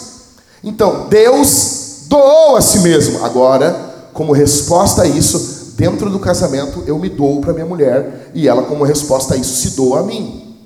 Então, 0.64 1.06
Deus 1.08 2.04
doou 2.06 2.56
a 2.56 2.62
si 2.62 2.78
mesmo. 2.80 3.24
Agora, 3.24 4.08
como 4.14 4.32
resposta 4.32 5.02
a 5.02 5.06
isso, 5.06 5.74
dentro 5.76 6.08
do 6.08 6.18
casamento, 6.18 6.82
eu 6.86 6.98
me 6.98 7.10
dou 7.10 7.40
para 7.40 7.52
minha 7.52 7.66
mulher 7.66 8.30
e 8.34 8.48
ela, 8.48 8.62
como 8.62 8.84
resposta 8.84 9.34
a 9.34 9.36
isso, 9.36 9.56
se 9.56 9.76
doa 9.76 10.00
a 10.00 10.02
mim. 10.02 10.56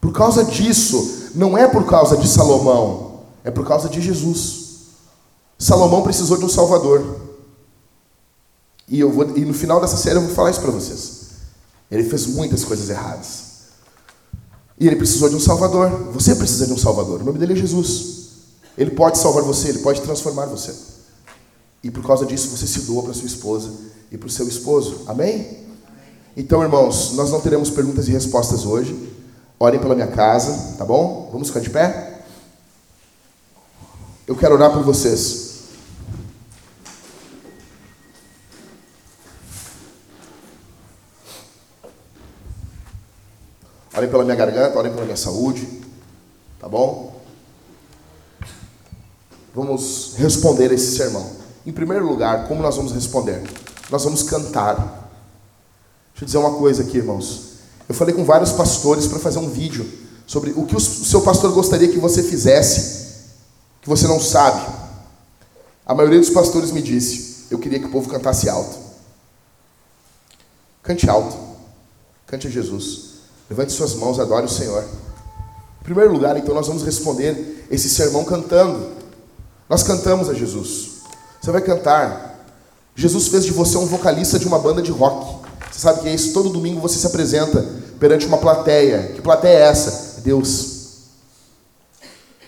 Por 0.00 0.12
causa 0.12 0.44
disso, 0.44 1.21
não 1.34 1.56
é 1.56 1.68
por 1.68 1.86
causa 1.86 2.16
de 2.16 2.28
Salomão, 2.28 3.20
é 3.44 3.50
por 3.50 3.66
causa 3.66 3.88
de 3.88 4.00
Jesus. 4.00 4.62
Salomão 5.58 6.02
precisou 6.02 6.36
de 6.36 6.44
um 6.44 6.48
Salvador. 6.48 7.20
E, 8.88 8.98
eu 9.00 9.10
vou, 9.10 9.36
e 9.36 9.44
no 9.44 9.54
final 9.54 9.80
dessa 9.80 9.96
série 9.96 10.16
eu 10.16 10.22
vou 10.22 10.34
falar 10.34 10.50
isso 10.50 10.60
para 10.60 10.70
vocês. 10.70 11.20
Ele 11.90 12.04
fez 12.04 12.26
muitas 12.26 12.64
coisas 12.64 12.88
erradas. 12.90 13.52
E 14.78 14.86
ele 14.86 14.96
precisou 14.96 15.28
de 15.28 15.36
um 15.36 15.40
Salvador. 15.40 15.88
Você 16.12 16.34
precisa 16.34 16.66
de 16.66 16.72
um 16.72 16.78
Salvador. 16.78 17.20
O 17.20 17.24
nome 17.24 17.38
dele 17.38 17.52
é 17.52 17.56
Jesus. 17.56 18.12
Ele 18.76 18.90
pode 18.90 19.18
salvar 19.18 19.42
você, 19.42 19.68
ele 19.68 19.78
pode 19.78 20.00
transformar 20.00 20.46
você. 20.46 20.74
E 21.82 21.90
por 21.90 22.04
causa 22.04 22.24
disso 22.24 22.48
você 22.48 22.66
se 22.66 22.80
doa 22.80 23.02
para 23.02 23.12
sua 23.12 23.26
esposa 23.26 23.70
e 24.10 24.16
para 24.16 24.26
o 24.26 24.30
seu 24.30 24.48
esposo. 24.48 25.02
Amém? 25.06 25.58
Então, 26.36 26.62
irmãos, 26.62 27.12
nós 27.12 27.30
não 27.30 27.40
teremos 27.40 27.70
perguntas 27.70 28.08
e 28.08 28.12
respostas 28.12 28.64
hoje. 28.64 28.96
Orem 29.62 29.78
pela 29.78 29.94
minha 29.94 30.08
casa, 30.08 30.76
tá 30.76 30.84
bom? 30.84 31.28
Vamos 31.30 31.46
ficar 31.46 31.60
de 31.60 31.70
pé? 31.70 32.18
Eu 34.26 34.34
quero 34.34 34.54
orar 34.54 34.72
por 34.72 34.82
vocês. 34.82 35.68
Orem 43.94 44.10
pela 44.10 44.24
minha 44.24 44.34
garganta, 44.34 44.76
orem 44.76 44.90
pela 44.90 45.04
minha 45.04 45.16
saúde, 45.16 45.80
tá 46.58 46.68
bom? 46.68 47.22
Vamos 49.54 50.14
responder 50.16 50.72
esse 50.72 50.96
sermão. 50.96 51.36
Em 51.64 51.70
primeiro 51.70 52.04
lugar, 52.04 52.48
como 52.48 52.60
nós 52.60 52.74
vamos 52.74 52.90
responder? 52.90 53.40
Nós 53.92 54.02
vamos 54.02 54.24
cantar. 54.24 54.74
Deixa 56.14 56.22
eu 56.22 56.26
dizer 56.26 56.38
uma 56.38 56.58
coisa 56.58 56.82
aqui, 56.82 56.98
irmãos. 56.98 57.51
Eu 57.88 57.94
falei 57.94 58.14
com 58.14 58.24
vários 58.24 58.52
pastores 58.52 59.06
para 59.06 59.18
fazer 59.18 59.38
um 59.38 59.48
vídeo 59.48 59.86
sobre 60.26 60.52
o 60.56 60.64
que 60.64 60.76
o 60.76 60.80
seu 60.80 61.22
pastor 61.22 61.52
gostaria 61.52 61.88
que 61.88 61.98
você 61.98 62.22
fizesse, 62.22 63.06
que 63.80 63.88
você 63.88 64.06
não 64.06 64.20
sabe. 64.20 64.66
A 65.84 65.94
maioria 65.94 66.20
dos 66.20 66.30
pastores 66.30 66.70
me 66.70 66.80
disse: 66.80 67.46
eu 67.52 67.58
queria 67.58 67.78
que 67.78 67.86
o 67.86 67.90
povo 67.90 68.08
cantasse 68.08 68.48
alto. 68.48 68.78
Cante 70.82 71.08
alto. 71.08 71.36
Cante 72.26 72.46
a 72.46 72.50
Jesus. 72.50 73.12
Levante 73.50 73.72
suas 73.72 73.94
mãos, 73.94 74.18
adore 74.18 74.46
o 74.46 74.48
Senhor. 74.48 74.82
Em 75.80 75.84
primeiro 75.84 76.12
lugar, 76.12 76.36
então, 76.36 76.54
nós 76.54 76.66
vamos 76.66 76.82
responder 76.82 77.66
esse 77.70 77.90
sermão 77.90 78.24
cantando. 78.24 78.90
Nós 79.68 79.82
cantamos 79.82 80.30
a 80.30 80.34
Jesus. 80.34 81.02
Você 81.40 81.50
vai 81.50 81.60
cantar. 81.60 82.46
Jesus 82.94 83.28
fez 83.28 83.44
de 83.44 83.52
você 83.52 83.76
um 83.76 83.86
vocalista 83.86 84.38
de 84.38 84.46
uma 84.46 84.58
banda 84.58 84.80
de 84.80 84.90
rock. 84.90 85.41
Você 85.72 85.80
sabe 85.80 86.00
que 86.00 86.08
é 86.08 86.14
isso? 86.14 86.34
Todo 86.34 86.50
domingo 86.50 86.80
você 86.80 86.98
se 86.98 87.06
apresenta 87.06 87.64
perante 87.98 88.26
uma 88.26 88.36
plateia. 88.36 89.12
Que 89.14 89.22
plateia 89.22 89.58
é 89.58 89.62
essa? 89.62 90.20
Deus. 90.20 90.72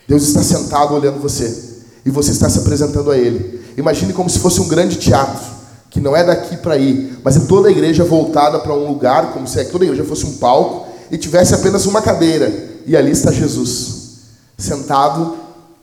Deus 0.06 0.22
está 0.22 0.42
sentado 0.42 0.94
olhando 0.94 1.18
você. 1.18 1.72
E 2.04 2.10
você 2.10 2.32
está 2.32 2.50
se 2.50 2.58
apresentando 2.58 3.10
a 3.10 3.16
Ele. 3.16 3.64
Imagine 3.78 4.12
como 4.12 4.28
se 4.28 4.38
fosse 4.38 4.60
um 4.60 4.68
grande 4.68 4.96
teatro. 4.96 5.42
Que 5.88 6.00
não 6.00 6.14
é 6.14 6.22
daqui 6.22 6.56
para 6.58 6.76
ir, 6.76 7.20
mas 7.24 7.36
é 7.36 7.40
toda 7.40 7.68
a 7.68 7.70
igreja 7.70 8.04
voltada 8.04 8.58
para 8.58 8.74
um 8.74 8.86
lugar, 8.88 9.32
como 9.32 9.46
se 9.46 9.64
toda 9.66 9.84
a 9.84 9.86
igreja 9.86 10.04
fosse 10.04 10.26
um 10.26 10.38
palco 10.38 10.88
e 11.08 11.16
tivesse 11.16 11.54
apenas 11.54 11.86
uma 11.86 12.02
cadeira. 12.02 12.52
E 12.84 12.96
ali 12.96 13.12
está 13.12 13.30
Jesus, 13.30 14.18
sentado, 14.58 15.36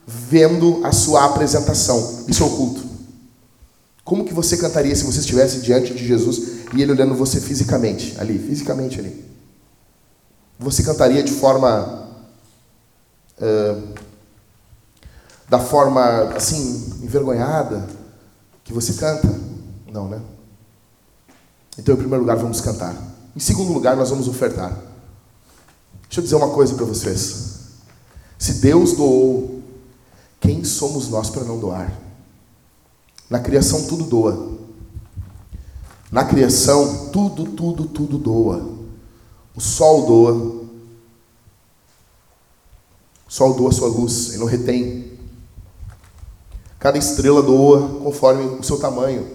vendo 0.05 0.81
a 0.83 0.91
sua 0.91 1.23
apresentação. 1.23 2.25
Isso 2.27 2.43
é 2.43 2.45
o 2.45 2.49
culto. 2.49 2.90
Como 4.03 4.25
que 4.25 4.33
você 4.33 4.57
cantaria 4.57 4.95
se 4.95 5.03
você 5.03 5.19
estivesse 5.19 5.61
diante 5.61 5.93
de 5.93 6.05
Jesus 6.05 6.65
e 6.73 6.81
ele 6.81 6.91
olhando 6.91 7.15
você 7.15 7.39
fisicamente, 7.39 8.15
ali, 8.19 8.39
fisicamente 8.39 8.99
ali? 8.99 9.25
Você 10.59 10.83
cantaria 10.83 11.23
de 11.23 11.31
forma 11.31 12.07
uh, 13.39 13.93
da 15.49 15.59
forma 15.59 16.33
assim 16.35 16.99
envergonhada 17.03 17.87
que 18.63 18.73
você 18.73 18.93
canta? 18.93 19.27
Não, 19.91 20.07
né? 20.07 20.21
Então, 21.77 21.95
em 21.95 21.97
primeiro 21.97 22.21
lugar, 22.21 22.37
vamos 22.37 22.61
cantar. 22.61 22.95
Em 23.35 23.39
segundo 23.39 23.73
lugar, 23.73 23.95
nós 23.95 24.09
vamos 24.09 24.27
ofertar. 24.27 24.71
Deixa 26.03 26.19
eu 26.19 26.23
dizer 26.23 26.35
uma 26.35 26.49
coisa 26.49 26.75
para 26.75 26.85
vocês. 26.85 27.59
Se 28.37 28.55
Deus 28.55 28.93
doou, 28.93 29.61
quem 30.39 30.63
somos 30.63 31.09
nós 31.09 31.29
para 31.29 31.43
não 31.43 31.59
doar? 31.59 31.91
Na 33.31 33.39
criação 33.39 33.87
tudo 33.87 34.03
doa. 34.03 34.51
Na 36.11 36.25
criação 36.25 37.07
tudo, 37.13 37.45
tudo, 37.45 37.85
tudo 37.85 38.17
doa. 38.17 38.61
O 39.55 39.61
sol 39.61 40.05
doa. 40.05 40.33
O 43.25 43.29
sol 43.29 43.53
doa 43.53 43.71
sua 43.71 43.87
luz, 43.87 44.31
ele 44.31 44.39
não 44.39 44.47
retém. 44.47 45.17
Cada 46.77 46.97
estrela 46.97 47.41
doa 47.41 48.01
conforme 48.03 48.43
o 48.43 48.63
seu 48.63 48.77
tamanho. 48.77 49.25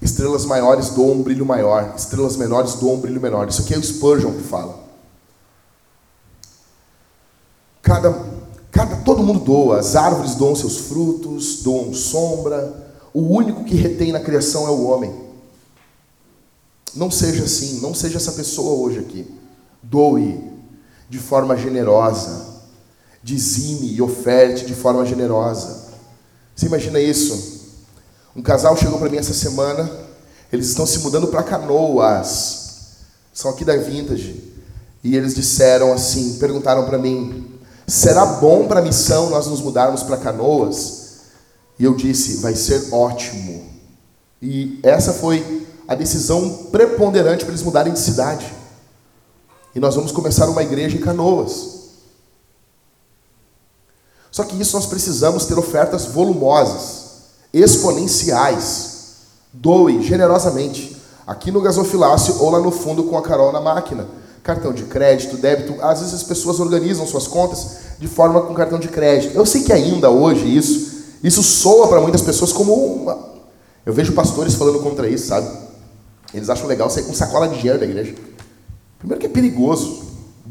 Estrelas 0.00 0.46
maiores 0.46 0.88
doam 0.90 1.18
um 1.18 1.22
brilho 1.22 1.44
maior, 1.44 1.92
estrelas 1.94 2.34
menores 2.34 2.76
doam 2.76 2.94
um 2.94 3.00
brilho 3.00 3.20
menor. 3.20 3.46
Isso 3.46 3.60
aqui 3.60 3.74
é 3.74 3.78
o 3.78 3.84
Spurgeon 3.84 4.32
que 4.32 4.42
fala. 4.44 4.78
Cada, 7.82 8.24
cada, 8.70 8.96
todo 8.98 9.22
mundo 9.22 9.40
doa. 9.40 9.80
As 9.80 9.96
árvores 9.96 10.34
doam 10.34 10.56
seus 10.56 10.78
frutos, 10.78 11.62
doam 11.62 11.92
sombra, 11.92 12.87
o 13.18 13.32
único 13.32 13.64
que 13.64 13.74
retém 13.74 14.12
na 14.12 14.20
criação 14.20 14.64
é 14.68 14.70
o 14.70 14.84
homem. 14.84 15.12
Não 16.94 17.10
seja 17.10 17.42
assim, 17.42 17.80
não 17.80 17.92
seja 17.92 18.16
essa 18.16 18.30
pessoa 18.30 18.78
hoje 18.78 19.00
aqui. 19.00 19.26
Doe 19.82 20.40
de 21.10 21.18
forma 21.18 21.56
generosa. 21.56 22.46
Dizime 23.20 23.92
e 23.92 24.00
oferte 24.00 24.64
de 24.64 24.72
forma 24.72 25.04
generosa. 25.04 25.88
Você 26.54 26.66
imagina 26.66 27.00
isso? 27.00 27.58
Um 28.36 28.42
casal 28.42 28.76
chegou 28.76 29.00
para 29.00 29.10
mim 29.10 29.16
essa 29.16 29.34
semana, 29.34 29.90
eles 30.52 30.68
estão 30.68 30.86
se 30.86 31.00
mudando 31.00 31.26
para 31.26 31.42
Canoas. 31.42 32.68
São 33.34 33.50
aqui 33.50 33.64
da 33.64 33.76
Vintage. 33.76 34.44
E 35.02 35.16
eles 35.16 35.34
disseram 35.34 35.92
assim, 35.92 36.38
perguntaram 36.38 36.86
para 36.86 36.98
mim: 36.98 37.52
"Será 37.84 38.24
bom 38.24 38.68
para 38.68 38.78
a 38.78 38.82
missão 38.82 39.28
nós 39.28 39.48
nos 39.48 39.60
mudarmos 39.60 40.04
para 40.04 40.16
Canoas?" 40.16 40.97
E 41.78 41.84
eu 41.84 41.94
disse: 41.94 42.38
vai 42.38 42.54
ser 42.54 42.92
ótimo. 42.92 43.64
E 44.42 44.78
essa 44.82 45.12
foi 45.12 45.66
a 45.86 45.94
decisão 45.94 46.68
preponderante 46.70 47.44
para 47.44 47.52
eles 47.52 47.62
mudarem 47.62 47.92
de 47.92 47.98
cidade. 47.98 48.52
E 49.74 49.80
nós 49.80 49.94
vamos 49.94 50.12
começar 50.12 50.48
uma 50.48 50.62
igreja 50.62 50.96
em 50.96 51.00
Canoas. 51.00 51.78
Só 54.30 54.44
que 54.44 54.60
isso 54.60 54.76
nós 54.76 54.86
precisamos 54.86 55.46
ter 55.46 55.58
ofertas 55.58 56.06
volumosas, 56.06 57.06
exponenciais. 57.52 58.96
Doe 59.52 60.02
generosamente. 60.02 60.96
Aqui 61.26 61.50
no 61.50 61.60
gasofilácio 61.60 62.40
ou 62.40 62.50
lá 62.50 62.60
no 62.60 62.70
fundo 62.70 63.04
com 63.04 63.16
a 63.16 63.22
Carol 63.22 63.52
na 63.52 63.60
máquina. 63.60 64.06
Cartão 64.42 64.72
de 64.72 64.84
crédito, 64.84 65.36
débito. 65.36 65.80
Às 65.82 66.00
vezes 66.00 66.14
as 66.14 66.22
pessoas 66.22 66.60
organizam 66.60 67.06
suas 67.06 67.26
contas 67.26 67.78
de 67.98 68.06
forma 68.06 68.42
com 68.42 68.54
cartão 68.54 68.78
de 68.78 68.88
crédito. 68.88 69.34
Eu 69.34 69.44
sei 69.44 69.62
que 69.62 69.72
ainda 69.72 70.10
hoje 70.10 70.44
isso 70.54 70.87
isso 71.22 71.42
soa 71.42 71.88
para 71.88 72.00
muitas 72.00 72.22
pessoas 72.22 72.52
como 72.52 72.74
uma. 72.74 73.18
Eu 73.84 73.92
vejo 73.92 74.12
pastores 74.12 74.54
falando 74.54 74.80
contra 74.80 75.08
isso, 75.08 75.28
sabe? 75.28 75.48
Eles 76.32 76.50
acham 76.50 76.66
legal 76.66 76.90
sair 76.90 77.04
com 77.04 77.14
sacola 77.14 77.48
de 77.48 77.56
dinheiro 77.56 77.78
da 77.78 77.86
igreja. 77.86 78.14
Primeiro 78.98 79.20
que 79.20 79.26
é 79.26 79.30
perigoso, 79.30 80.02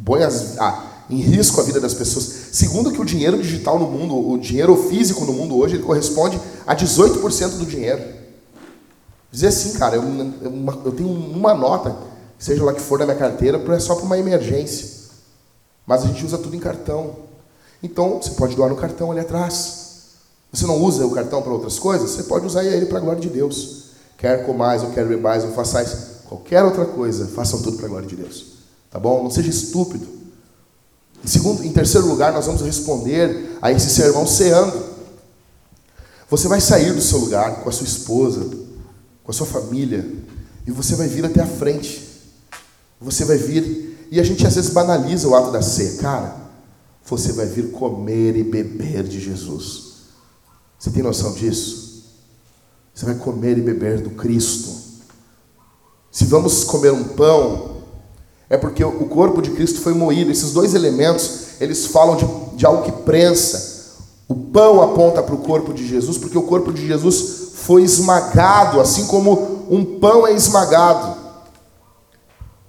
põe 0.03 0.23
as, 0.23 0.57
ah, 0.57 0.83
em 1.09 1.17
risco 1.17 1.59
a 1.61 1.63
vida 1.63 1.79
das 1.79 1.93
pessoas. 1.93 2.25
Segundo 2.51 2.91
que 2.91 3.01
o 3.01 3.05
dinheiro 3.05 3.37
digital 3.41 3.77
no 3.77 3.87
mundo, 3.87 4.29
o 4.31 4.37
dinheiro 4.37 4.75
físico 4.89 5.25
no 5.25 5.33
mundo 5.33 5.57
hoje, 5.57 5.75
ele 5.75 5.83
corresponde 5.83 6.39
a 6.65 6.75
18% 6.75 7.57
do 7.57 7.65
dinheiro. 7.65 8.03
Dizer 9.31 9.47
assim, 9.47 9.73
cara, 9.77 9.95
eu, 9.95 10.03
eu, 10.85 10.91
tenho 10.91 11.09
uma 11.09 11.53
nota, 11.53 11.95
seja 12.39 12.63
lá 12.63 12.73
que 12.73 12.81
for 12.81 12.97
na 12.97 13.05
minha 13.05 13.17
carteira, 13.17 13.61
é 13.73 13.79
só 13.79 13.95
para 13.95 14.05
uma 14.05 14.17
emergência. 14.17 14.97
Mas 15.85 16.03
a 16.03 16.07
gente 16.07 16.25
usa 16.25 16.37
tudo 16.37 16.55
em 16.55 16.59
cartão. 16.59 17.15
Então, 17.83 18.21
você 18.21 18.31
pode 18.31 18.55
doar 18.55 18.69
no 18.69 18.75
cartão 18.75 19.11
ali 19.11 19.19
atrás. 19.19 19.86
Você 20.57 20.65
não 20.65 20.81
usa 20.81 21.05
o 21.05 21.11
cartão 21.11 21.39
para 21.39 21.53
outras 21.53 21.77
coisas? 21.77 22.09
Você 22.09 22.23
pode 22.23 22.47
usar 22.47 22.63
ele 22.63 22.87
para 22.87 22.97
a 22.97 23.01
glória 23.01 23.21
de 23.21 23.29
Deus. 23.29 23.91
Quer 24.17 24.43
comais 24.43 24.81
ou 24.81 24.89
quer 24.89 25.05
bebais 25.05 25.43
ou 25.43 25.51
façais 25.51 26.17
qualquer 26.27 26.63
outra 26.63 26.83
coisa, 26.83 27.27
façam 27.27 27.61
tudo 27.61 27.77
para 27.77 27.85
a 27.85 27.89
glória 27.89 28.07
de 28.07 28.15
Deus. 28.15 28.53
Tá 28.89 28.97
bom? 28.97 29.21
Não 29.21 29.29
seja 29.29 29.51
estúpido. 29.51 30.07
Em, 31.23 31.27
segundo, 31.27 31.63
em 31.63 31.71
terceiro 31.71 32.07
lugar, 32.07 32.33
nós 32.33 32.47
vamos 32.47 32.63
responder 32.63 33.55
a 33.61 33.71
esse 33.71 33.87
sermão 33.91 34.25
ceando. 34.25 34.83
Você 36.27 36.47
vai 36.47 36.59
sair 36.59 36.91
do 36.91 37.01
seu 37.01 37.19
lugar 37.19 37.61
com 37.61 37.69
a 37.69 37.71
sua 37.71 37.85
esposa, 37.85 38.49
com 39.23 39.29
a 39.29 39.33
sua 39.35 39.45
família, 39.45 40.11
e 40.65 40.71
você 40.71 40.95
vai 40.95 41.07
vir 41.07 41.23
até 41.23 41.43
a 41.43 41.45
frente. 41.45 42.03
Você 42.99 43.25
vai 43.25 43.37
vir, 43.37 44.07
e 44.09 44.19
a 44.19 44.23
gente 44.23 44.45
às 44.47 44.55
vezes 44.55 44.71
banaliza 44.71 45.27
o 45.27 45.35
ato 45.35 45.51
da 45.51 45.61
ceia. 45.61 45.97
Cara, 45.97 46.35
você 47.05 47.31
vai 47.31 47.45
vir 47.45 47.69
comer 47.69 48.35
e 48.35 48.43
beber 48.43 49.03
de 49.03 49.19
Jesus. 49.19 49.86
Você 50.77 50.89
tem 50.91 51.01
noção 51.01 51.33
disso? 51.33 52.03
Você 52.93 53.05
vai 53.05 53.15
comer 53.15 53.57
e 53.57 53.61
beber 53.61 54.01
do 54.01 54.11
Cristo. 54.11 54.69
Se 56.11 56.25
vamos 56.25 56.63
comer 56.63 56.91
um 56.91 57.03
pão, 57.03 57.77
é 58.49 58.57
porque 58.57 58.83
o 58.83 59.05
corpo 59.05 59.41
de 59.41 59.51
Cristo 59.51 59.81
foi 59.81 59.93
moído. 59.93 60.31
Esses 60.31 60.51
dois 60.51 60.73
elementos, 60.73 61.59
eles 61.59 61.87
falam 61.87 62.15
de, 62.15 62.25
de 62.57 62.65
algo 62.65 62.83
que 62.83 62.91
prensa. 62.91 63.95
O 64.27 64.35
pão 64.35 64.81
aponta 64.81 65.21
para 65.21 65.35
o 65.35 65.39
corpo 65.39 65.73
de 65.73 65.87
Jesus, 65.87 66.17
porque 66.17 66.37
o 66.37 66.43
corpo 66.43 66.71
de 66.71 66.85
Jesus 66.85 67.51
foi 67.53 67.83
esmagado, 67.83 68.79
assim 68.79 69.05
como 69.07 69.65
um 69.69 69.99
pão 69.99 70.25
é 70.25 70.33
esmagado. 70.33 71.17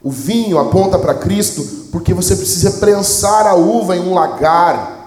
O 0.03 0.11
vinho 0.11 0.59
aponta 0.59 0.99
para 0.99 1.15
Cristo, 1.15 1.63
porque 1.91 2.15
você 2.15 2.37
precisa 2.37 2.73
prensar 2.73 3.47
a 3.47 3.55
uva 3.55 3.97
em 3.97 4.01
um 4.01 4.15
lagar. 4.15 4.98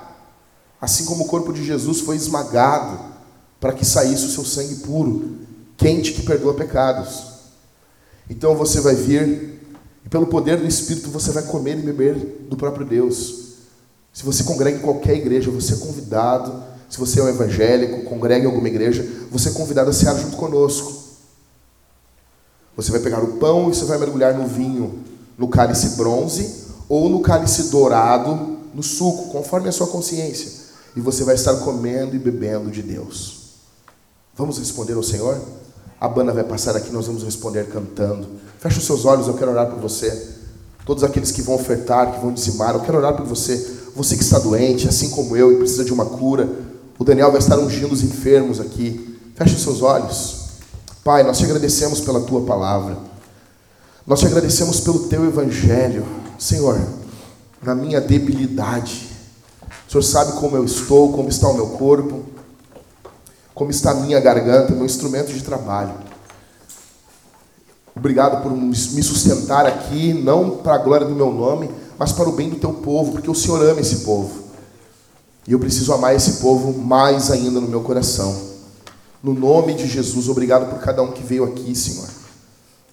Assim 0.82 1.06
como 1.06 1.26
o 1.26 1.28
corpo 1.28 1.54
de 1.54 1.64
Jesus 1.64 2.02
foi 2.02 2.16
esmagado 2.16 3.00
para 3.60 3.72
que 3.72 3.86
saísse 3.86 4.26
o 4.26 4.30
seu 4.30 4.44
sangue 4.44 4.78
puro, 4.78 5.38
quente 5.78 6.12
que 6.12 6.24
perdoa 6.24 6.56
pecados. 6.56 7.22
Então 8.28 8.56
você 8.56 8.82
vai 8.82 8.96
vir 8.96 9.62
e 10.04 10.10
pelo 10.10 10.26
poder 10.26 10.58
do 10.58 10.66
Espírito 10.66 11.12
você 11.12 11.32
vai 11.32 11.44
comer 11.44 11.78
e 11.78 11.84
beber 11.84 12.16
do 12.50 12.58
próprio 12.58 12.84
Deus. 12.84 13.52
Se 14.12 14.26
você 14.26 14.44
congrega 14.44 14.80
em 14.80 14.82
qualquer 14.82 15.16
igreja, 15.16 15.52
você 15.52 15.74
é 15.74 15.78
convidado. 15.78 16.64
Se 16.90 16.98
você 16.98 17.20
é 17.20 17.24
um 17.24 17.30
evangélico, 17.30 18.04
congrega 18.04 18.44
em 18.44 18.48
alguma 18.48 18.68
igreja, 18.68 19.08
você 19.30 19.50
é 19.50 19.52
convidado 19.52 19.92
a 19.92 19.94
cear 19.94 20.18
junto 20.18 20.36
conosco. 20.36 20.92
Você 22.76 22.92
vai 22.92 23.00
pegar 23.00 23.24
o 23.24 23.38
pão 23.38 23.70
e 23.70 23.76
você 23.76 23.86
vai 23.86 24.00
mergulhar 24.00 24.34
no 24.34 24.48
vinho, 24.48 25.04
no 25.38 25.48
cálice 25.48 25.96
bronze 25.96 26.66
ou 26.90 27.08
no 27.08 27.22
cálice 27.22 27.70
dourado, 27.70 28.58
no 28.74 28.82
suco, 28.82 29.30
conforme 29.30 29.70
a 29.70 29.72
sua 29.72 29.88
consciência 29.88 30.61
e 30.96 31.02
você 31.02 31.24
vai 31.24 31.36
estar 31.36 31.56
comendo 31.58 32.16
e 32.16 32.20
bebendo 32.20 32.70
de 32.70 32.82
Deus. 32.82 33.42
Vamos 34.36 34.58
responder 34.58 34.94
ao 34.94 35.04
Senhor? 35.04 35.40
A 36.00 36.08
banda 36.08 36.34
vai 36.34 36.44
passar 36.44 36.76
aqui, 36.76 36.92
nós 36.92 37.06
vamos 37.06 37.24
responder 37.24 37.68
cantando. 37.68 38.28
Feche 38.60 38.80
os 38.80 38.86
seus 38.86 39.06
olhos, 39.06 39.28
eu 39.28 39.36
quero 39.36 39.52
orar 39.52 39.68
por 39.68 39.80
você. 39.80 40.30
Todos 40.86 41.04
aqueles 41.04 41.32
que 41.32 41.42
vão 41.42 41.56
ofertar, 41.56 42.14
que 42.14 42.20
vão 42.20 42.34
dizimar, 42.34 42.74
eu 42.74 42.82
quero 42.82 42.98
orar 42.98 43.16
por 43.16 43.26
você. 43.26 43.56
Você 43.96 44.16
que 44.16 44.24
está 44.24 44.40
doente, 44.40 44.88
assim 44.88 45.10
como 45.12 45.36
eu, 45.38 45.52
e 45.52 45.58
precisa 45.58 45.86
de 45.86 45.94
uma 45.94 46.06
cura. 46.06 46.50
O 46.98 47.04
Daniel 47.04 47.32
vai 47.32 47.40
estar 47.40 47.60
ungindo 47.60 47.94
os 47.94 48.02
enfermos 48.02 48.60
aqui. 48.60 49.20
Feche 49.36 49.56
os 49.56 49.62
seus 49.62 49.82
olhos. 49.82 50.42
Pai, 51.04 51.24
nós 51.24 51.38
te 51.38 51.46
agradecemos 51.46 52.00
pela 52.02 52.22
tua 52.22 52.42
palavra. 52.42 52.98
Nós 54.06 54.20
te 54.20 54.26
agradecemos 54.26 54.80
pelo 54.80 55.08
teu 55.08 55.26
evangelho. 55.26 56.06
Senhor, 56.40 56.80
na 57.62 57.76
minha 57.76 58.02
debilidade, 58.02 59.11
Senhor 59.92 60.04
sabe 60.04 60.40
como 60.40 60.56
eu 60.56 60.64
estou, 60.64 61.12
como 61.12 61.28
está 61.28 61.50
o 61.50 61.54
meu 61.54 61.68
corpo, 61.72 62.24
como 63.54 63.72
está 63.72 63.92
a 63.92 63.96
minha 63.96 64.22
garganta, 64.22 64.74
meu 64.74 64.86
instrumento 64.86 65.34
de 65.34 65.44
trabalho. 65.44 65.94
Obrigado 67.94 68.42
por 68.42 68.54
me 68.54 68.74
sustentar 68.74 69.66
aqui, 69.66 70.14
não 70.14 70.52
para 70.52 70.76
a 70.76 70.78
glória 70.78 71.06
do 71.06 71.14
meu 71.14 71.30
nome, 71.34 71.70
mas 72.00 72.14
para 72.14 72.30
o 72.30 72.32
bem 72.32 72.50
do 72.50 72.56
teu 72.56 72.72
povo, 72.76 73.12
porque 73.12 73.30
o 73.30 73.36
Senhor 73.36 73.62
ama 73.66 73.82
esse 73.82 73.98
povo. 73.98 74.46
E 75.46 75.52
eu 75.52 75.60
preciso 75.60 75.92
amar 75.92 76.16
esse 76.16 76.40
povo 76.40 76.72
mais 76.80 77.30
ainda 77.30 77.60
no 77.60 77.68
meu 77.68 77.82
coração. 77.82 78.34
No 79.22 79.34
nome 79.34 79.74
de 79.74 79.88
Jesus, 79.88 80.30
obrigado 80.30 80.70
por 80.70 80.80
cada 80.80 81.04
um 81.04 81.12
que 81.12 81.22
veio 81.22 81.44
aqui, 81.44 81.76
Senhor. 81.76 82.08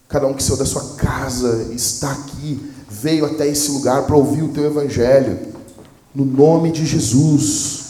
Cada 0.09 0.27
um 0.27 0.35
que 0.35 0.43
saiu 0.43 0.57
da 0.57 0.67
sua 0.67 0.83
casa, 0.97 1.69
está 1.73 2.11
aqui, 2.11 2.73
veio 2.91 3.25
até 3.25 3.47
esse 3.47 3.71
lugar 3.71 4.03
para 4.03 4.17
ouvir 4.17 4.43
o 4.43 4.49
teu 4.49 4.65
evangelho. 4.65 5.58
No 6.19 6.25
nome 6.25 6.73
de 6.73 6.85
Jesus. 6.85 7.81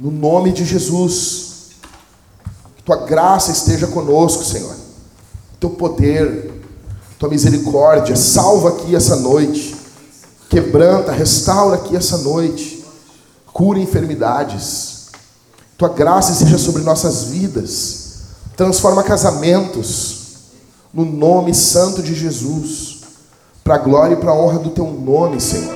No 0.00 0.10
nome 0.10 0.52
de 0.52 0.64
Jesus. 0.64 1.70
Que 2.76 2.82
tua 2.82 3.06
graça 3.06 3.52
esteja 3.52 3.86
conosco, 3.86 4.44
Senhor. 4.44 4.74
Teu 5.60 5.70
poder, 5.70 6.52
tua 7.18 7.28
misericórdia, 7.28 8.16
salva 8.16 8.70
aqui 8.70 8.96
essa 8.96 9.14
noite. 9.14 9.76
Quebranta, 10.50 11.12
restaura 11.12 11.76
aqui 11.76 11.94
essa 11.94 12.18
noite. 12.18 12.84
Cura 13.52 13.78
enfermidades 13.78 14.96
tua 15.76 15.90
graça 15.90 16.32
seja 16.32 16.56
sobre 16.56 16.82
nossas 16.82 17.24
vidas. 17.24 18.06
Transforma 18.56 19.02
casamentos 19.02 20.16
no 20.92 21.04
nome 21.04 21.54
santo 21.54 22.02
de 22.02 22.14
Jesus, 22.14 22.95
para 23.66 23.74
a 23.74 23.78
glória 23.78 24.14
e 24.14 24.16
para 24.16 24.30
a 24.30 24.34
honra 24.34 24.60
do 24.60 24.70
teu 24.70 24.86
nome, 24.86 25.40
Senhor. 25.40 25.75